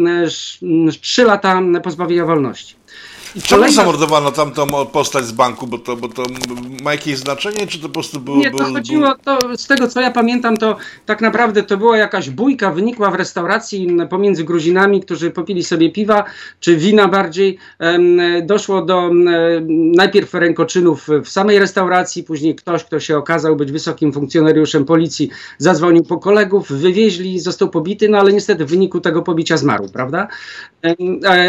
3 1.00 1.24
lata 1.24 1.62
pozbawienia 1.82 2.24
wolności. 2.24 2.77
Czemu 3.34 3.44
kolejna... 3.48 3.76
zamordowano 3.76 4.32
tamtą 4.32 4.66
postać 4.92 5.24
z 5.24 5.32
banku? 5.32 5.66
Bo 5.66 5.78
to, 5.78 5.96
bo 5.96 6.08
to 6.08 6.22
ma 6.82 6.92
jakieś 6.92 7.16
znaczenie, 7.16 7.66
czy 7.66 7.78
to 7.78 7.88
po 7.88 7.94
prostu 7.94 8.20
było... 8.20 8.36
Nie, 8.36 8.50
to 8.50 8.64
chodziło, 8.64 9.14
to 9.24 9.38
z 9.56 9.66
tego 9.66 9.88
co 9.88 10.00
ja 10.00 10.10
pamiętam, 10.10 10.56
to 10.56 10.76
tak 11.06 11.20
naprawdę 11.20 11.62
to 11.62 11.76
była 11.76 11.96
jakaś 11.96 12.30
bójka, 12.30 12.70
wynikła 12.70 13.10
w 13.10 13.14
restauracji 13.14 13.96
pomiędzy 14.10 14.44
Gruzinami, 14.44 15.00
którzy 15.00 15.30
popili 15.30 15.64
sobie 15.64 15.90
piwa, 15.90 16.24
czy 16.60 16.76
wina 16.76 17.08
bardziej. 17.08 17.58
Doszło 18.42 18.82
do 18.82 19.10
najpierw 19.94 20.34
rękoczynów 20.34 21.08
w 21.24 21.28
samej 21.28 21.58
restauracji, 21.58 22.24
później 22.24 22.54
ktoś, 22.54 22.84
kto 22.84 23.00
się 23.00 23.18
okazał 23.18 23.56
być 23.56 23.72
wysokim 23.72 24.12
funkcjonariuszem 24.12 24.84
policji, 24.84 25.30
zadzwonił 25.58 26.04
po 26.04 26.18
kolegów, 26.18 26.72
wywieźli, 26.72 27.40
został 27.40 27.70
pobity, 27.70 28.08
no 28.08 28.18
ale 28.18 28.32
niestety 28.32 28.64
w 28.64 28.70
wyniku 28.70 29.00
tego 29.00 29.22
pobicia 29.22 29.56
zmarł, 29.56 29.88
prawda? 29.92 30.28
E, 30.82 30.94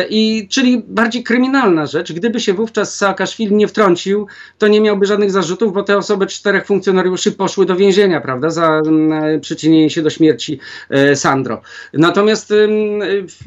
I 0.09 0.47
czyli 0.49 0.83
bardziej 0.87 1.23
kryminalny 1.23 1.68
normalna 1.69 1.85
rzecz. 1.85 2.13
Gdyby 2.13 2.39
się 2.39 2.53
wówczas 2.53 2.95
Saakaszwili 2.95 3.55
nie 3.55 3.67
wtrącił, 3.67 4.27
to 4.57 4.67
nie 4.67 4.81
miałby 4.81 5.05
żadnych 5.05 5.31
zarzutów, 5.31 5.73
bo 5.73 5.83
te 5.83 5.97
osoby, 5.97 6.27
czterech 6.27 6.65
funkcjonariuszy 6.65 7.31
poszły 7.31 7.65
do 7.65 7.75
więzienia, 7.75 8.21
prawda, 8.21 8.49
za 8.49 8.81
mm, 8.85 9.41
przyczynienie 9.41 9.89
się 9.89 10.01
do 10.01 10.09
śmierci 10.09 10.59
e, 10.89 11.15
Sandro. 11.15 11.61
Natomiast 11.93 12.53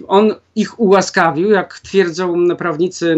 on 0.09 0.35
ich 0.57 0.81
ułaskawił, 0.81 1.51
jak 1.51 1.79
twierdzą 1.79 2.57
prawnicy 2.57 3.17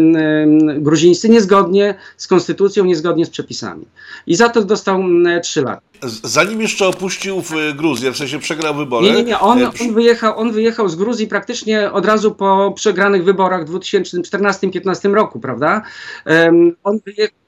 gruzińscy, 0.77 1.29
niezgodnie 1.29 1.95
z 2.17 2.27
konstytucją, 2.27 2.85
niezgodnie 2.85 3.25
z 3.25 3.29
przepisami. 3.29 3.85
I 4.27 4.35
za 4.35 4.49
to 4.49 4.63
dostał 4.63 5.03
trzy 5.43 5.61
lata. 5.61 5.81
Zanim 6.23 6.61
jeszcze 6.61 6.87
opuścił 6.87 7.41
Gruzję, 7.75 8.11
w 8.11 8.17
sensie 8.17 8.39
przegrał 8.39 8.75
wybory. 8.75 9.07
Nie, 9.07 9.13
nie, 9.13 9.23
nie. 9.23 9.39
On, 9.39 9.59
e, 9.59 9.71
on, 9.81 9.93
wyjechał, 9.93 10.39
on 10.39 10.51
wyjechał 10.51 10.89
z 10.89 10.95
Gruzji 10.95 11.27
praktycznie 11.27 11.91
od 11.91 12.05
razu 12.05 12.35
po 12.35 12.73
przegranych 12.75 13.23
wyborach 13.23 13.65
w 13.65 13.71
2014-2015 13.71 15.13
roku, 15.13 15.39
prawda? 15.39 15.81
Um, 16.25 16.75
on 16.83 16.99
wyjechał 17.05 17.45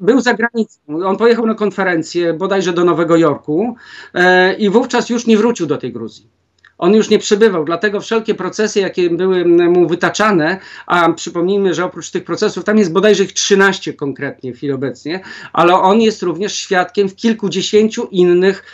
był 0.00 0.20
za 0.20 0.34
granicą. 0.34 0.80
On 1.04 1.16
pojechał 1.16 1.46
na 1.46 1.54
konferencję 1.54 2.34
bodajże 2.34 2.72
do 2.72 2.84
Nowego 2.84 3.16
Jorku 3.16 3.74
e, 4.14 4.54
i 4.54 4.70
wówczas 4.70 5.10
już 5.10 5.26
nie 5.26 5.36
wrócił 5.36 5.66
do 5.66 5.76
tej 5.76 5.92
Gruzji 5.92 6.39
on 6.80 6.94
już 6.94 7.10
nie 7.10 7.18
przebywał. 7.18 7.64
Dlatego 7.64 8.00
wszelkie 8.00 8.34
procesy, 8.34 8.80
jakie 8.80 9.10
były 9.10 9.44
mu 9.44 9.88
wytaczane, 9.88 10.58
a 10.86 11.12
przypomnijmy, 11.12 11.74
że 11.74 11.84
oprócz 11.84 12.10
tych 12.10 12.24
procesów, 12.24 12.64
tam 12.64 12.78
jest 12.78 12.92
bodajże 12.92 13.24
ich 13.24 13.32
13 13.32 13.92
konkretnie 13.92 14.52
w 14.52 14.56
chwili 14.56 14.72
obecnie, 14.72 15.20
ale 15.52 15.74
on 15.74 16.00
jest 16.00 16.22
również 16.22 16.54
świadkiem 16.54 17.08
w 17.08 17.16
kilkudziesięciu 17.16 18.08
innych 18.10 18.64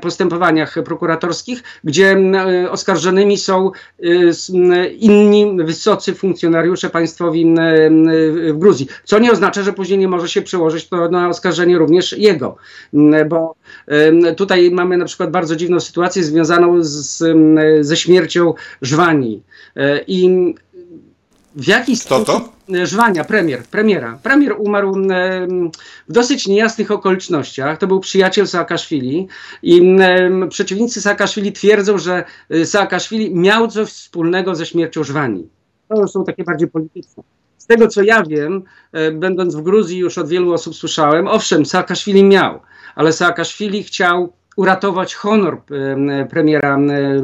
postępowaniach 0.00 0.74
prokuratorskich, 0.84 1.62
gdzie 1.84 2.16
oskarżonymi 2.70 3.38
są 3.38 3.64
um, 3.64 3.72
inni 4.98 5.56
wysocy 5.64 6.14
funkcjonariusze 6.14 6.90
państwowi 6.90 7.54
w 8.52 8.52
Gruzji. 8.54 8.86
Co 9.04 9.18
nie 9.18 9.32
oznacza, 9.32 9.62
że 9.62 9.72
później 9.72 9.98
nie 9.98 10.08
może 10.08 10.28
się 10.28 10.42
przełożyć 10.42 10.88
to 10.88 11.08
na 11.08 11.28
oskarżenie 11.28 11.78
również 11.78 12.18
jego, 12.18 12.56
bo 13.28 13.54
tutaj 14.36 14.70
mamy 14.70 14.96
na 14.96 15.04
przykład 15.04 15.30
bardzo 15.30 15.56
dziwną 15.56 15.80
sytuację 15.80 16.24
związaną 16.24 16.84
z 16.84 17.13
ze 17.80 17.96
śmiercią 17.96 18.54
Żwani. 18.82 19.42
E, 19.76 20.00
I 20.06 20.54
w 21.56 21.68
jaki 21.68 21.96
sposób... 21.96 22.26
to? 22.26 22.48
E, 22.74 22.86
Żwania, 22.86 23.24
premier, 23.24 23.64
premiera. 23.64 24.18
Premier 24.22 24.54
umarł 24.58 24.94
w 26.08 26.12
dosyć 26.12 26.46
niejasnych 26.46 26.90
okolicznościach. 26.90 27.78
To 27.78 27.86
był 27.86 28.00
przyjaciel 28.00 28.46
Saakaszwili 28.46 29.28
i 29.62 29.96
przeciwnicy 30.48 31.00
Saakaszwili 31.00 31.52
twierdzą, 31.52 31.98
że 31.98 32.24
e, 32.50 32.66
Saakaszwili 32.66 33.34
miał 33.34 33.68
coś 33.68 33.88
wspólnego 33.88 34.54
ze 34.54 34.66
śmiercią 34.66 35.04
Żwani. 35.04 35.48
To 35.88 36.08
są 36.08 36.24
takie 36.24 36.44
bardziej 36.44 36.68
polityczne. 36.68 37.22
Z 37.58 37.66
tego 37.66 37.88
co 37.88 38.02
ja 38.02 38.22
wiem, 38.22 38.62
będąc 39.12 39.54
w 39.54 39.62
Gruzji 39.62 39.98
już 39.98 40.18
od 40.18 40.28
wielu 40.28 40.52
osób 40.52 40.74
słyszałem, 40.74 41.28
owszem, 41.28 41.66
Saakaszwili 41.66 42.24
miał, 42.24 42.60
ale 42.94 43.12
Saakaszwili 43.12 43.82
chciał 43.82 44.32
uratować 44.56 45.14
honor 45.14 45.60
premiera 46.30 46.78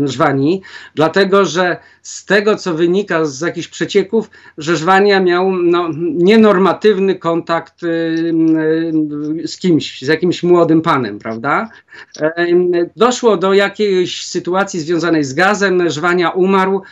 Żwani, 0.04 0.62
dlatego 0.94 1.44
że 1.44 1.76
z 2.02 2.24
tego, 2.24 2.56
co 2.56 2.74
wynika 2.74 3.24
z 3.24 3.40
jakichś 3.40 3.68
przecieków, 3.68 4.30
że 4.58 4.76
Żwania 4.76 5.20
miał 5.20 5.52
no, 5.52 5.88
nienormatywny 6.00 7.14
kontakt 7.14 7.80
z 9.44 9.58
kimś, 9.58 10.02
z 10.02 10.06
jakimś 10.06 10.42
młodym 10.42 10.82
panem, 10.82 11.18
prawda? 11.18 11.68
Doszło 12.96 13.36
do 13.36 13.54
jakiejś 13.54 14.26
sytuacji 14.26 14.80
związanej 14.80 15.24
z 15.24 15.34
gazem, 15.34 15.90
Żwania 15.90 16.30
umarł, 16.30 16.82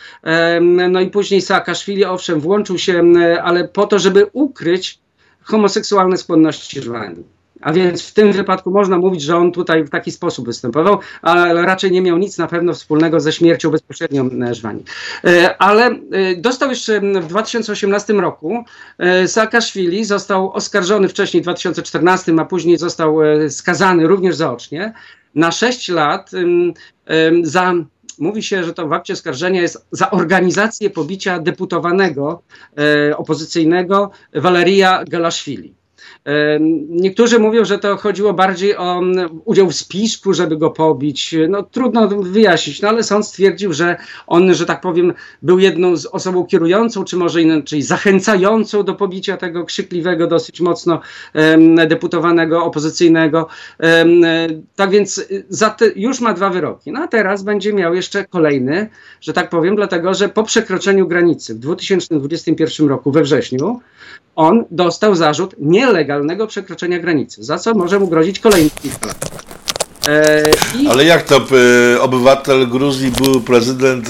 no 0.89 1.01
i 1.01 1.07
później 1.07 1.41
Saakaszwili, 1.41 2.05
owszem, 2.05 2.39
włączył 2.39 2.77
się, 2.77 3.03
ale 3.43 3.67
po 3.67 3.87
to, 3.87 3.99
żeby 3.99 4.25
ukryć 4.33 4.99
homoseksualne 5.41 6.17
skłonności 6.17 6.81
Żwani. 6.81 7.38
A 7.61 7.73
więc 7.73 8.07
w 8.07 8.13
tym 8.13 8.31
wypadku 8.31 8.71
można 8.71 8.97
mówić, 8.97 9.21
że 9.21 9.37
on 9.37 9.51
tutaj 9.51 9.83
w 9.83 9.89
taki 9.89 10.11
sposób 10.11 10.45
występował, 10.45 10.99
ale 11.21 11.61
raczej 11.61 11.91
nie 11.91 12.01
miał 12.01 12.17
nic 12.17 12.37
na 12.37 12.47
pewno 12.47 12.73
wspólnego 12.73 13.19
ze 13.19 13.31
śmiercią 13.31 13.69
bezpośrednią 13.69 14.29
Żwani. 14.51 14.83
E, 15.23 15.61
ale 15.61 15.85
e, 15.85 16.35
dostał 16.37 16.69
jeszcze 16.69 17.01
w 17.01 17.27
2018 17.27 18.13
roku 18.13 18.63
e, 18.97 19.27
Saakaszwili, 19.27 20.05
został 20.05 20.51
oskarżony 20.53 21.09
wcześniej 21.09 21.41
w 21.41 21.45
2014, 21.45 22.33
a 22.39 22.45
później 22.45 22.77
został 22.77 23.17
skazany 23.49 24.07
również 24.07 24.35
zaocznie 24.35 24.93
na 25.35 25.51
6 25.51 25.89
lat 25.89 26.31
za 27.43 27.73
mówi 28.19 28.43
się, 28.43 28.63
że 28.63 28.73
to 28.73 28.87
w 28.87 28.93
akcie 28.93 29.13
oskarżenia 29.13 29.61
jest 29.61 29.87
za 29.91 30.11
organizację 30.11 30.89
pobicia 30.89 31.39
deputowanego 31.39 32.41
e, 33.09 33.17
opozycyjnego 33.17 34.11
Waleria 34.33 35.03
Galaszwili. 35.07 35.78
Niektórzy 36.89 37.39
mówią, 37.39 37.65
że 37.65 37.79
to 37.79 37.97
chodziło 37.97 38.33
bardziej 38.33 38.77
o 38.77 39.01
udział 39.45 39.67
w 39.67 39.75
spisku, 39.75 40.33
żeby 40.33 40.57
go 40.57 40.69
pobić. 40.69 41.35
No 41.49 41.63
trudno 41.63 42.07
wyjaśnić, 42.07 42.81
no 42.81 42.89
ale 42.89 43.03
sąd 43.03 43.27
stwierdził, 43.27 43.73
że 43.73 43.97
on, 44.27 44.53
że 44.53 44.65
tak 44.65 44.81
powiem, 44.81 45.13
był 45.41 45.59
jedną 45.59 45.95
z 45.95 46.05
osobą 46.05 46.45
kierującą, 46.45 47.03
czy 47.03 47.17
może 47.17 47.41
inaczej 47.41 47.81
zachęcającą 47.81 48.83
do 48.83 48.95
pobicia 48.95 49.37
tego 49.37 49.65
krzykliwego, 49.65 50.27
dosyć 50.27 50.61
mocno 50.61 51.01
deputowanego, 51.87 52.63
opozycyjnego. 52.63 53.47
Um, 53.79 54.21
tak 54.75 54.89
więc 54.89 55.27
te, 55.77 55.91
już 55.95 56.21
ma 56.21 56.33
dwa 56.33 56.49
wyroki. 56.49 56.91
No 56.91 56.99
a 56.99 57.07
teraz 57.07 57.43
będzie 57.43 57.73
miał 57.73 57.95
jeszcze 57.95 58.25
kolejny, 58.25 58.89
że 59.21 59.33
tak 59.33 59.49
powiem, 59.49 59.75
dlatego 59.75 60.13
że 60.13 60.29
po 60.29 60.43
przekroczeniu 60.43 61.07
granicy 61.07 61.55
w 61.55 61.59
2021 61.59 62.87
roku 62.87 63.11
we 63.11 63.21
wrześniu 63.21 63.79
on 64.39 64.65
dostał 64.71 65.15
zarzut 65.15 65.55
nielegalnego 65.59 66.47
przekroczenia 66.47 66.99
granicy, 66.99 67.43
za 67.43 67.57
co 67.57 67.73
może 67.73 67.99
mu 67.99 68.07
grozić 68.07 68.39
kolejny 68.39 68.69
kilka 68.81 69.07
lat. 69.07 69.29
E, 70.07 70.43
I... 70.79 70.87
Ale 70.87 71.05
jak 71.05 71.23
to 71.23 71.37
e, 71.95 72.01
obywatel 72.01 72.67
Gruzji, 72.67 73.11
były 73.11 73.41
prezydent, 73.41 74.09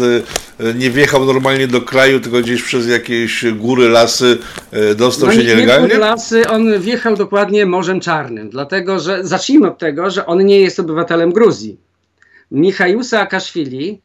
e, 0.59 0.73
nie 0.73 0.89
wjechał 0.89 1.25
normalnie 1.25 1.67
do 1.67 1.81
kraju, 1.81 2.19
tylko 2.19 2.41
gdzieś 2.41 2.63
przez 2.63 2.87
jakieś 2.87 3.45
góry, 3.51 3.89
lasy 3.89 4.37
dostał 4.95 5.27
no, 5.27 5.33
się 5.35 5.43
nielegalnie? 5.43 5.87
Nie 5.87 5.97
lasy, 5.97 6.49
on 6.49 6.79
wjechał 6.79 7.15
dokładnie 7.15 7.65
Morzem 7.65 7.99
Czarnym, 7.99 8.49
dlatego 8.49 8.99
że 8.99 9.27
zacznijmy 9.27 9.67
od 9.67 9.77
tego, 9.77 10.09
że 10.09 10.25
on 10.25 10.45
nie 10.45 10.59
jest 10.59 10.79
obywatelem 10.79 11.31
Gruzji. 11.31 11.77
Michał 12.51 13.03
Saakaszwili 13.03 14.01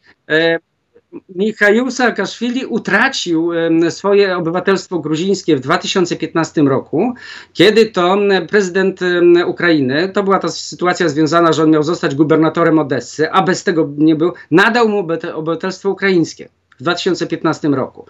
Michał 1.29 1.91
Saakaszwili 1.91 2.67
utracił 2.67 3.51
swoje 3.91 4.37
obywatelstwo 4.37 4.99
gruzińskie 4.99 5.57
w 5.57 5.61
2015 5.61 6.63
roku, 6.63 7.15
kiedy 7.53 7.87
to 7.87 8.19
prezydent 8.49 9.01
Ukrainy, 9.47 10.09
to 10.09 10.23
była 10.23 10.39
ta 10.39 10.49
sytuacja 10.49 11.09
związana, 11.09 11.53
że 11.53 11.63
on 11.63 11.71
miał 11.71 11.83
zostać 11.83 12.15
gubernatorem 12.15 12.79
Odessy, 12.79 13.31
a 13.31 13.43
bez 13.43 13.65
tego 13.65 13.91
nie 13.99 14.17
był, 14.17 14.33
nadał 14.51 14.89
mu 14.89 14.99
obywatelstwo 15.35 15.91
ukraińskie 15.91 16.49
w 16.81 16.83
2015 16.83 17.69
roku. 17.69 18.07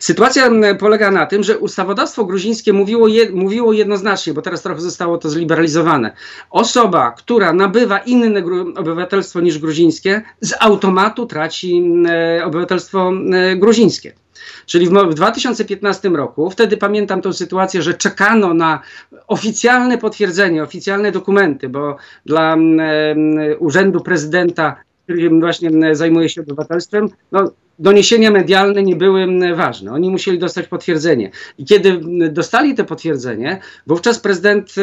Sytuacja 0.00 0.50
polega 0.78 1.10
na 1.10 1.26
tym, 1.26 1.42
że 1.42 1.58
ustawodawstwo 1.58 2.24
gruzińskie 2.24 2.72
mówiło, 2.72 3.08
je, 3.08 3.30
mówiło 3.30 3.72
jednoznacznie, 3.72 4.34
bo 4.34 4.42
teraz 4.42 4.62
trochę 4.62 4.80
zostało 4.80 5.18
to 5.18 5.30
zliberalizowane. 5.30 6.12
Osoba, 6.50 7.10
która 7.10 7.52
nabywa 7.52 7.98
inne 7.98 8.42
obywatelstwo 8.76 9.40
niż 9.40 9.58
gruzińskie, 9.58 10.22
z 10.40 10.54
automatu 10.60 11.26
traci 11.26 11.82
e, 12.08 12.44
obywatelstwo 12.44 13.12
e, 13.32 13.56
gruzińskie. 13.56 14.12
Czyli 14.66 14.86
w, 14.86 14.90
w 14.90 15.14
2015 15.14 16.08
roku, 16.08 16.50
wtedy 16.50 16.76
pamiętam 16.76 17.22
tą 17.22 17.32
sytuację, 17.32 17.82
że 17.82 17.94
czekano 17.94 18.54
na 18.54 18.80
oficjalne 19.26 19.98
potwierdzenie, 19.98 20.62
oficjalne 20.62 21.12
dokumenty, 21.12 21.68
bo 21.68 21.96
dla 22.26 22.56
e, 22.56 23.58
Urzędu 23.58 24.00
Prezydenta, 24.00 24.76
który 25.04 25.30
właśnie 25.30 25.70
zajmuje 25.92 26.28
się 26.28 26.40
obywatelstwem, 26.40 27.08
no, 27.32 27.50
doniesienia 27.78 28.30
medialne 28.30 28.82
nie 28.82 28.96
były 28.96 29.26
ważne. 29.56 29.92
Oni 29.92 30.10
musieli 30.10 30.38
dostać 30.38 30.66
potwierdzenie. 30.66 31.30
I 31.58 31.64
kiedy 31.64 32.00
dostali 32.30 32.74
te 32.74 32.84
potwierdzenie, 32.84 33.60
wówczas 33.86 34.18
prezydent 34.18 34.74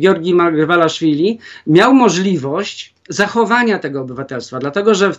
Georgi 0.00 0.34
Margwalaszwili 0.34 1.38
miał 1.66 1.94
możliwość 1.94 2.93
zachowania 3.08 3.78
tego 3.78 4.00
obywatelstwa, 4.00 4.58
dlatego 4.58 4.94
że 4.94 5.12
w, 5.12 5.18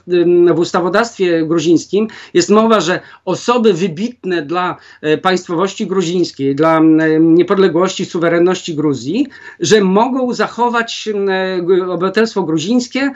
w, 0.56 0.60
ustawodawstwie 0.60 1.46
gruzińskim 1.46 2.08
jest 2.34 2.50
mowa, 2.50 2.80
że 2.80 3.00
osoby 3.26 3.74
wybitne 3.74 4.42
dla 4.42 4.78
e, 5.02 5.18
państwowości 5.18 5.88
gruzińskiej, 5.88 6.56
dla 6.56 6.80
niepodległości, 7.20 8.06
suwerenności 8.06 8.76
Gruzji, 8.76 9.28
że 9.60 9.82
mogą 9.82 10.34
zachować 10.34 11.10
e, 11.30 11.92
obywatelstwo 11.92 12.44
gruzińskie, 12.44 13.12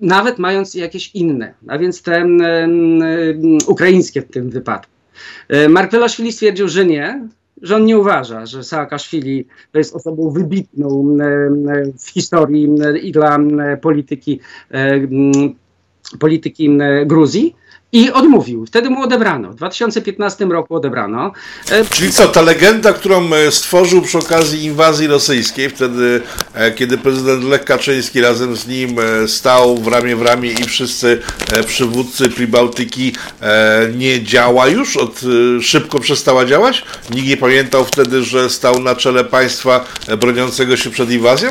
nawet 0.00 0.38
mając 0.38 0.74
jakieś 0.74 1.10
inne, 1.14 1.54
a 1.68 1.78
więc 1.78 2.02
te 2.02 2.26
ukraińskie 3.66 4.22
w 4.22 4.30
tym 4.30 4.50
wypadku. 4.50 4.92
E, 5.48 5.68
Mark 5.68 5.92
Welaszwili 5.92 6.32
stwierdził, 6.32 6.68
że 6.68 6.84
nie, 6.84 7.28
że 7.62 7.76
on 7.76 7.84
nie 7.84 7.98
uważa, 7.98 8.46
że 8.46 8.64
Saakaszwili 8.64 9.46
to 9.72 9.78
jest 9.78 9.96
osobą 9.96 10.30
wybitną 10.30 11.16
w 11.98 12.08
historii 12.10 12.68
i 13.02 13.12
dla 13.12 13.38
polityki 13.80 14.40
polityki 16.18 16.78
Gruzji 17.06 17.56
i 17.92 18.10
odmówił. 18.10 18.66
Wtedy 18.66 18.90
mu 18.90 19.02
odebrano. 19.02 19.50
W 19.50 19.54
2015 19.54 20.44
roku 20.44 20.74
odebrano. 20.74 21.32
E, 21.70 21.84
Czyli 21.84 22.12
co, 22.12 22.28
ta 22.28 22.42
legenda, 22.42 22.92
którą 22.92 23.34
e, 23.34 23.50
stworzył 23.50 24.02
przy 24.02 24.18
okazji 24.18 24.64
inwazji 24.64 25.06
rosyjskiej, 25.06 25.70
wtedy, 25.70 26.22
e, 26.54 26.72
kiedy 26.72 26.98
prezydent 26.98 27.44
Lech 27.44 27.64
Kaczyński 27.64 28.20
razem 28.20 28.56
z 28.56 28.66
nim 28.66 28.96
stał 29.26 29.76
w 29.76 29.86
ramię 29.86 30.16
w 30.16 30.22
ramię 30.22 30.52
i 30.52 30.64
wszyscy 30.64 31.22
przywódcy 31.66 32.30
Pribałtyki 32.30 33.12
nie 33.96 34.22
działa 34.22 34.68
już? 34.68 34.96
Od, 34.96 35.20
szybko 35.60 35.98
przestała 35.98 36.44
działać? 36.44 36.84
Nikt 37.14 37.28
nie 37.28 37.36
pamiętał 37.36 37.84
wtedy, 37.84 38.22
że 38.22 38.50
stał 38.50 38.82
na 38.82 38.94
czele 38.94 39.24
państwa 39.24 39.84
broniącego 40.20 40.76
się 40.76 40.90
przed 40.90 41.10
inwazją? 41.10 41.50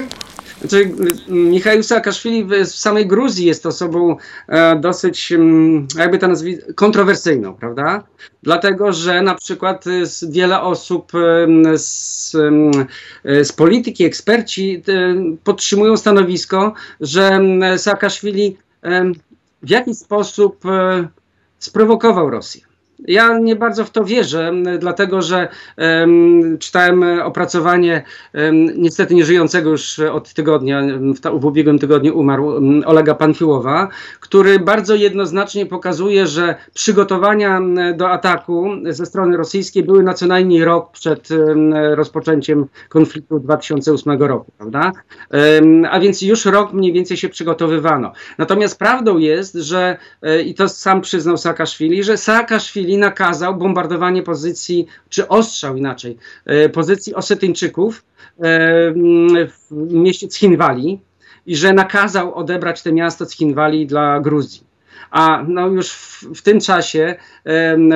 Znaczy, 0.61 0.91
Michał 1.27 1.83
Saakaszwili 1.83 2.45
w 2.45 2.67
samej 2.67 3.07
Gruzji 3.07 3.45
jest 3.45 3.65
osobą 3.65 4.17
e, 4.47 4.75
dosyć, 4.75 5.33
jakby 5.97 6.17
to 6.17 6.27
nazwać, 6.27 6.55
kontrowersyjną, 6.75 7.53
prawda? 7.53 8.03
Dlatego, 8.43 8.93
że 8.93 9.21
na 9.21 9.35
przykład 9.35 9.85
wiele 10.29 10.61
osób 10.61 11.11
z, 11.75 12.31
z 13.43 13.51
polityki, 13.51 14.03
eksperci 14.03 14.83
podtrzymują 15.43 15.97
stanowisko, 15.97 16.73
że 17.01 17.39
Saakaszwili 17.77 18.57
w 19.63 19.69
jakiś 19.69 19.97
sposób 19.97 20.65
e, 20.65 21.07
sprowokował 21.59 22.29
Rosję. 22.29 22.70
Ja 23.07 23.39
nie 23.39 23.55
bardzo 23.55 23.85
w 23.85 23.89
to 23.89 24.05
wierzę, 24.05 24.51
dlatego 24.79 25.21
że 25.21 25.47
um, 25.77 26.57
czytałem 26.59 27.03
opracowanie 27.23 28.03
um, 28.33 28.81
niestety 28.81 29.15
nieżyjącego 29.15 29.69
już 29.69 29.99
od 29.99 30.33
tygodnia, 30.33 30.81
w, 30.81 31.39
w 31.39 31.45
ubiegłym 31.45 31.79
tygodniu 31.79 32.19
umarł 32.19 32.45
um, 32.45 32.83
Olega 32.85 33.15
Panfiłowa, 33.15 33.87
który 34.19 34.59
bardzo 34.59 34.95
jednoznacznie 34.95 35.65
pokazuje, 35.65 36.27
że 36.27 36.55
przygotowania 36.73 37.61
do 37.95 38.09
ataku 38.09 38.69
ze 38.89 39.05
strony 39.05 39.37
rosyjskiej 39.37 39.83
były 39.83 40.03
na 40.03 40.13
co 40.13 40.27
najmniej 40.27 40.65
rok 40.65 40.91
przed 40.91 41.29
rozpoczęciem 41.95 42.65
konfliktu 42.89 43.39
2008 43.39 44.21
roku, 44.23 44.51
prawda? 44.57 44.91
A 45.91 45.99
więc 45.99 46.21
już 46.21 46.45
rok 46.45 46.73
mniej 46.73 46.93
więcej 46.93 47.17
się 47.17 47.29
przygotowywano. 47.29 48.11
Natomiast 48.37 48.79
prawdą 48.79 49.17
jest, 49.17 49.53
że 49.53 49.97
e, 50.21 50.41
i 50.41 50.53
to 50.53 50.69
sam 50.69 51.01
przyznał 51.01 51.37
Saakaszwili, 51.37 52.03
że 52.03 52.17
Saakaszwili 52.17 52.90
nakazał 52.97 53.55
bombardowanie 53.55 54.23
pozycji, 54.23 54.87
czy 55.09 55.27
ostrzał 55.27 55.75
inaczej, 55.77 56.17
e, 56.45 56.69
pozycji 56.69 57.15
Osetyńczyków 57.15 57.97
e, 57.97 58.03
w 59.71 59.93
mieście 59.93 60.27
Chinwali 60.29 60.99
i 61.45 61.55
że 61.55 61.73
nakazał 61.73 62.35
odebrać 62.35 62.83
to 62.83 62.91
miasto 62.91 63.25
Chinwali 63.25 63.87
dla 63.87 64.19
Gruzji. 64.19 64.63
A 65.11 65.43
no 65.47 65.67
już 65.67 65.91
w, 65.91 66.23
w 66.35 66.41
tym 66.41 66.59
czasie 66.59 67.15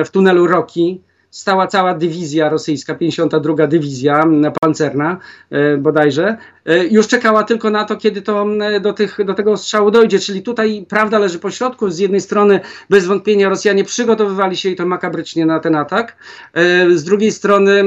w 0.04 0.10
tunelu 0.10 0.46
Roki 0.46 1.00
stała 1.30 1.66
cała 1.66 1.94
dywizja 1.94 2.48
rosyjska, 2.48 2.94
52 2.94 3.66
dywizja 3.66 4.24
pancerna 4.60 5.18
e, 5.50 5.76
bodajże, 5.76 6.36
e, 6.64 6.86
już 6.86 7.08
czekała 7.08 7.44
tylko 7.44 7.70
na 7.70 7.84
to, 7.84 7.96
kiedy 7.96 8.22
to 8.22 8.46
do, 8.80 8.92
tych, 8.92 9.24
do 9.24 9.34
tego 9.34 9.56
strzału 9.56 9.90
dojdzie. 9.90 10.18
Czyli 10.18 10.42
tutaj 10.42 10.86
prawda 10.88 11.18
leży 11.18 11.38
po 11.38 11.50
środku. 11.50 11.90
Z 11.90 11.98
jednej 11.98 12.20
strony 12.20 12.60
bez 12.90 13.06
wątpienia 13.06 13.48
Rosjanie 13.48 13.84
przygotowywali 13.84 14.56
się 14.56 14.70
i 14.70 14.76
to 14.76 14.86
makabrycznie 14.86 15.46
na 15.46 15.60
ten 15.60 15.74
atak. 15.74 16.16
E, 16.54 16.90
z 16.90 17.04
drugiej 17.04 17.32
strony 17.32 17.84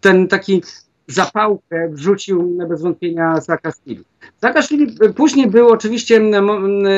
ten 0.00 0.28
taki 0.28 0.62
zapałkę 1.12 1.88
wrzucił 1.88 2.58
bez 2.68 2.82
wątpienia 2.82 3.40
Saakaszwili. 3.40 4.04
Saakaszwili 4.40 4.96
później 5.16 5.46
był 5.46 5.68
oczywiście, 5.68 6.20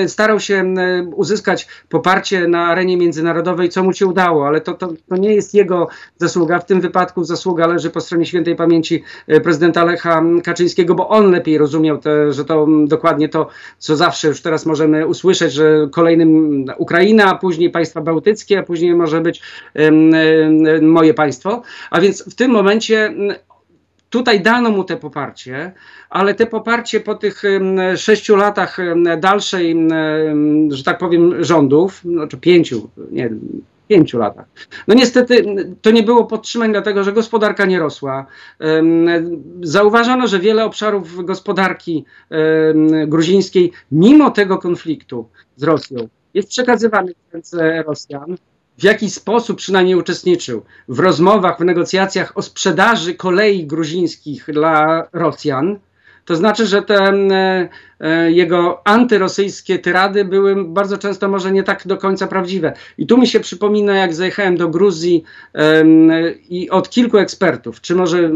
starał 0.07 0.41
się 0.41 0.75
uzyskać 1.15 1.69
poparcie 1.89 2.49
na 2.49 2.67
arenie 2.67 2.97
międzynarodowej, 2.97 3.69
co 3.69 3.83
mu 3.83 3.93
się 3.93 4.07
udało, 4.07 4.47
ale 4.47 4.61
to, 4.61 4.75
to, 4.75 4.89
to 5.09 5.17
nie 5.17 5.35
jest 5.35 5.55
jego 5.55 5.89
zasługa. 6.17 6.59
W 6.59 6.67
tym 6.67 6.81
wypadku 6.81 7.25
zasługa 7.25 7.67
leży 7.67 7.91
po 7.91 8.01
stronie 8.01 8.27
świętej 8.27 8.57
pamięci 8.57 9.03
e, 9.29 9.41
prezydenta 9.41 9.85
Lecha 9.85 10.23
Kaczyńskiego, 10.45 10.95
bo 10.95 11.09
on 11.09 11.31
lepiej 11.31 11.59
rozumiał, 11.59 11.99
te, 11.99 12.33
że 12.33 12.45
to 12.45 12.67
dokładnie 12.87 13.29
to, 13.29 13.49
co 13.79 13.97
zawsze 13.97 14.29
już 14.29 14.43
teraz 14.43 14.67
możemy 14.67 15.07
usłyszeć, 15.07 15.53
że 15.53 15.89
kolejnym 15.93 16.65
Ukraina, 16.79 17.25
a 17.25 17.39
później 17.39 17.71
państwa 17.71 18.01
bałtyckie, 18.01 18.59
a 18.59 18.63
później 18.63 18.95
może 18.95 19.21
być 19.21 19.43
moje 20.83 21.15
państwo. 21.15 21.63
A 21.91 22.01
więc 22.01 22.33
w 22.33 22.35
tym 22.35 22.51
momencie 22.51 23.15
Tutaj 24.13 24.41
dano 24.41 24.71
mu 24.71 24.85
te 24.85 24.97
poparcie, 24.97 25.73
ale 26.11 26.35
te 26.35 26.47
poparcie 26.47 27.01
po 27.01 27.15
tych 27.15 27.43
sześciu 27.97 28.37
latach 28.37 28.79
dalszej, 29.19 29.89
że 30.69 30.85
tak 30.85 30.99
powiem, 30.99 31.45
rządów, 31.45 32.01
no 32.05 32.27
czy 32.27 32.37
pięciu, 32.37 32.91
nie, 33.11 33.31
pięciu 33.89 34.19
latach. 34.19 34.47
No 34.89 34.95
niestety 34.95 35.45
to 35.83 35.91
nie 35.91 36.03
było 36.03 36.25
podtrzymań, 36.25 36.73
dlatego 36.73 37.05
że 37.05 37.13
gospodarka 37.13 37.67
nie 37.67 37.79
rosła. 37.79 38.27
Zauważono, 39.63 40.27
że 40.27 40.39
wiele 40.39 40.65
obszarów 40.65 41.25
gospodarki 41.25 42.05
gruzińskiej, 43.07 43.73
mimo 43.93 44.31
tego 44.31 44.59
konfliktu 44.59 45.29
z 45.57 45.63
Rosją, 45.63 46.09
jest 46.35 46.49
przekazywanych 46.49 47.15
przez 47.29 47.57
Rosjan 47.87 48.37
w 48.79 48.85
jaki 48.85 49.11
sposób 49.11 49.59
przynajmniej 49.59 49.97
uczestniczył 49.97 50.63
w 50.89 50.99
rozmowach, 50.99 51.59
w 51.59 51.65
negocjacjach 51.65 52.37
o 52.37 52.43
sprzedaży 52.43 53.15
kolei 53.15 53.67
gruzińskich 53.67 54.45
dla 54.53 55.07
Rosjan, 55.13 55.79
to 56.25 56.37
znaczy, 56.37 56.67
że 56.67 56.83
te 56.83 56.95
e, 56.95 57.69
e, 58.01 58.33
jego 58.33 58.87
antyrosyjskie 58.89 59.79
tyrady 59.79 60.25
były 60.25 60.65
bardzo 60.65 60.99
często 60.99 61.29
może 61.29 61.53
nie 61.53 61.63
tak 61.63 61.87
do 61.87 61.97
końca 61.97 62.27
prawdziwe. 62.27 62.73
I 62.99 63.07
tu 63.07 63.19
mi 63.19 63.27
się 63.27 63.41
przypomina, 63.41 63.97
jak 63.97 64.15
zajechałem 64.15 64.57
do 64.57 64.69
Gruzji 64.69 65.25
i 66.51 66.71
od 66.71 66.91
kilku 66.91 67.19
ekspertów, 67.19 67.81
czy 67.81 67.95
może 67.95 68.19
e, 68.19 68.31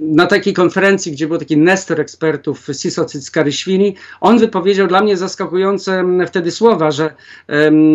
na 0.00 0.26
takiej 0.26 0.54
konferencji, 0.54 1.12
gdzie 1.12 1.28
był 1.28 1.38
taki 1.38 1.56
nestor 1.56 2.00
ekspertów, 2.00 2.66
Siso 2.72 3.04
Cyckaryświli, 3.04 3.96
on 4.20 4.38
wypowiedział 4.38 4.86
dla 4.86 5.02
mnie 5.02 5.16
zaskakujące 5.16 6.04
wtedy 6.26 6.50
słowa, 6.50 6.90
że 6.90 7.14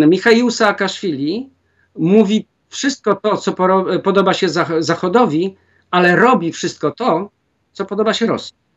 Michał 0.08 0.52
Saakaszwili 0.52 1.50
mówi 1.96 2.46
wszystko 2.70 3.16
to, 3.16 3.38
co 3.38 3.56
podoba 4.04 4.34
się 4.34 4.48
Zachodowi, 4.80 5.56
ale 5.92 6.16
robi 6.16 6.52
wszystko 6.52 6.92
to, 6.92 7.30
co 7.72 7.86
podoba 7.86 8.14
się 8.14 8.26
Rosji. 8.26 8.69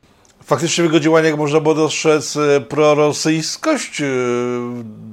Faktycznie 0.45 0.85
w 0.85 0.87
jego 0.87 1.01
działaniach 1.01 1.37
można 1.37 1.61
było 1.61 1.75
dostrzec 1.75 2.37
e, 2.37 2.61
prorosyjskość, 2.61 4.01
e, 4.01 4.07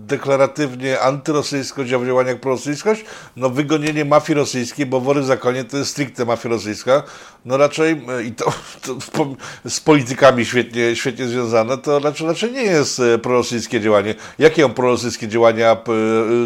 deklaratywnie 0.07 0.99
antyrosyjskość, 0.99 1.93
a 1.93 1.99
w 1.99 2.05
działaniach 2.05 2.39
prorosyjskość. 2.39 3.05
No 3.35 3.49
wygonienie 3.49 4.05
mafii 4.05 4.37
rosyjskiej, 4.37 4.85
bo 4.85 5.01
wory 5.01 5.23
zakonie 5.23 5.63
to 5.63 5.77
jest 5.77 5.91
stricte 5.91 6.25
mafia 6.25 6.49
rosyjska. 6.49 7.03
No 7.45 7.57
raczej, 7.57 7.91
e, 7.91 8.23
i 8.23 8.31
to, 8.31 8.45
to 9.11 9.35
z 9.69 9.79
politykami 9.79 10.45
świetnie, 10.45 10.95
świetnie 10.95 11.27
związane, 11.27 11.77
to 11.77 11.99
raczej, 11.99 12.27
raczej 12.27 12.51
nie 12.51 12.63
jest 12.63 13.01
prorosyjskie 13.21 13.81
działanie. 13.81 14.15
Jakie 14.39 14.65
on 14.65 14.73
prorosyjskie 14.73 15.27
działania 15.27 15.77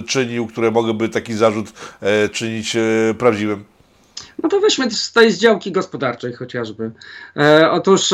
czynił, 0.07 0.47
które 0.47 0.71
mogłyby 0.71 1.09
taki 1.09 1.33
zarzut 1.33 1.73
czynić 2.31 2.77
prawdziwym? 3.17 3.72
No 4.43 4.49
to 4.49 4.59
weźmy 4.59 4.91
z 4.91 5.11
tej 5.11 5.33
działki 5.33 5.71
gospodarczej 5.71 6.33
chociażby. 6.33 6.91
E, 7.37 7.71
otóż 7.71 8.13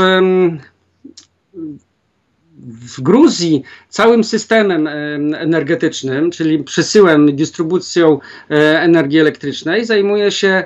w 2.62 3.02
Gruzji 3.02 3.63
całym 3.89 4.24
systemem 4.24 4.88
energetycznym, 5.36 6.32
czyli 6.32 6.63
przesyłem, 6.63 7.36
dystrybucją 7.36 8.20
e, 8.52 8.82
energii 8.82 9.20
elektrycznej 9.20 9.86
zajmuje 9.86 10.32
się 10.32 10.63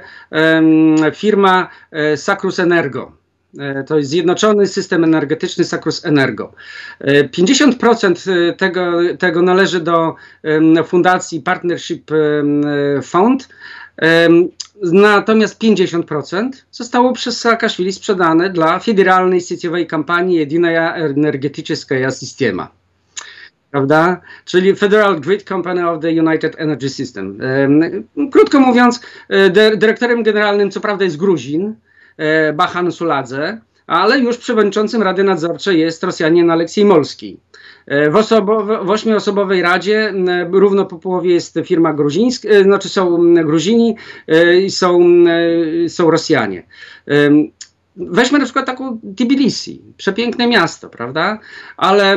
firma 1.15 1.69
e, 1.91 2.17
Sacrus 2.17 2.59
Energo. 2.59 3.11
E, 3.59 3.83
to 3.83 3.97
jest 3.97 4.09
zjednoczony 4.09 4.67
system 4.67 5.03
energetyczny 5.03 5.63
Sacrus 5.63 6.05
Energo. 6.05 6.53
50% 7.01 8.55
tego, 8.55 8.91
tego 9.19 9.41
należy 9.41 9.79
do 9.79 10.15
fundacji 10.85 11.41
Partnership 11.41 12.11
Fund, 13.03 13.49
Natomiast 14.81 15.61
50% 15.61 16.49
zostało 16.71 17.13
przez 17.13 17.39
Saakaszwili 17.39 17.93
sprzedane 17.93 18.49
dla 18.49 18.79
federalnej 18.79 19.41
sieciowej 19.41 19.87
kampanii 19.87 20.37
Jedinaya 20.37 20.93
Energetyczna 20.93 22.11
Systema. 22.11 22.71
Prawda? 23.71 24.21
Czyli 24.45 24.75
Federal 24.75 25.19
Grid 25.19 25.43
Company 25.43 25.89
of 25.89 26.01
the 26.01 26.09
United 26.09 26.55
Energy 26.59 26.89
System. 26.89 27.39
Krótko 28.31 28.59
mówiąc, 28.59 29.01
e, 29.29 29.49
dyrektorem 29.77 30.23
generalnym 30.23 30.71
co 30.71 30.79
prawda 30.81 31.05
jest 31.05 31.17
Gruzin, 31.17 31.75
e, 32.17 32.53
Bahan 32.53 32.91
Suladze, 32.91 33.61
ale 33.87 34.19
już 34.19 34.37
przewodniczącym 34.37 35.03
Rady 35.03 35.23
Nadzorczej 35.23 35.79
jest 35.79 36.03
Rosjanin 36.03 36.51
Aleksiej 36.51 36.85
Molski. 36.85 37.39
E, 37.85 38.09
w, 38.09 38.15
osobowe, 38.15 38.83
w 38.83 38.89
ośmioosobowej 38.89 39.61
radzie 39.61 40.13
równo 40.51 40.85
po 40.85 40.99
połowie 40.99 41.33
jest 41.33 41.59
firma 41.65 41.93
gruzińska, 41.93 42.49
e, 42.49 42.63
znaczy 42.63 42.89
są 42.89 43.33
Gruzini 43.33 43.95
e, 44.27 44.57
i 44.59 44.71
są, 44.71 44.99
są 45.87 46.11
Rosjanie. 46.11 46.63
Weźmy 47.95 48.39
na 48.39 48.45
przykład 48.45 48.65
taką 48.65 48.99
Tbilisi, 49.15 49.81
przepiękne 49.97 50.47
miasto, 50.47 50.89
prawda? 50.89 51.39
Ale 51.77 52.11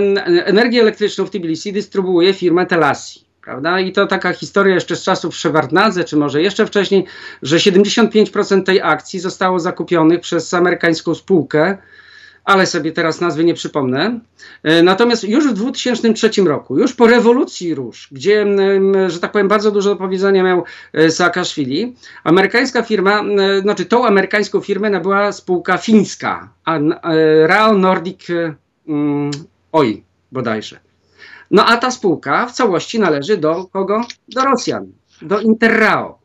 energię 0.45 0.81
elektryczną 0.81 1.27
w 1.27 1.31
Tbilisi 1.31 1.73
dystrybuuje 1.73 2.35
firma 2.35 2.67
Telasi. 2.67 3.27
Prawda? 3.45 3.81
I 3.81 3.93
to 3.93 4.07
taka 4.07 4.33
historia 4.33 4.75
jeszcze 4.75 4.97
z 4.97 5.03
czasów 5.03 5.37
Szewardnadze, 5.37 6.05
czy 6.05 6.17
może 6.17 6.43
jeszcze 6.43 6.67
wcześniej, 6.67 7.05
że 7.43 7.57
75% 7.57 8.63
tej 8.63 8.83
akcji 8.83 9.21
zostało 9.21 9.61
zakupionych 9.61 10.21
przez 10.21 10.55
amerykańską 10.55 11.15
spółkę, 11.15 11.79
ale 12.47 12.67
sobie 12.67 12.93
teraz 12.93 13.21
nazwy 13.21 13.45
nie 13.45 13.55
przypomnę. 13.55 14.21
E, 14.63 14.83
natomiast 14.83 15.25
już 15.25 15.49
w 15.49 15.53
2003 15.53 16.31
roku, 16.45 16.79
już 16.79 16.93
po 16.93 17.07
rewolucji 17.07 17.75
róż, 17.75 18.09
gdzie, 18.13 18.47
że 19.07 19.21
tak 19.21 19.33
powiem, 19.33 19.49
bardzo 19.49 19.71
dużo 19.71 19.91
do 19.91 19.97
powiedzenia 19.97 20.43
miał 20.43 20.65
e, 20.93 21.11
Saakaszwili, 21.11 21.97
amerykańska 22.25 22.83
firma, 22.83 23.25
znaczy 23.63 23.87
tą 23.87 24.07
amerykańską 24.07 24.61
firmę 24.61 24.91
nabyła 24.91 25.33
spółka 25.33 25.79
fińska, 25.79 26.49
Rao 27.47 27.79
Nordic 27.79 28.27
Oil 29.73 30.03
bodajże. 30.33 30.81
No 31.51 31.67
a 31.67 31.77
ta 31.77 31.91
spółka 31.91 32.47
w 32.47 32.53
całości 32.53 33.01
należy 33.01 33.37
do 33.37 33.65
kogo? 33.65 34.01
Do 34.29 34.45
Rosjan, 34.45 34.87
do 35.23 35.41
Interrao. 35.41 36.19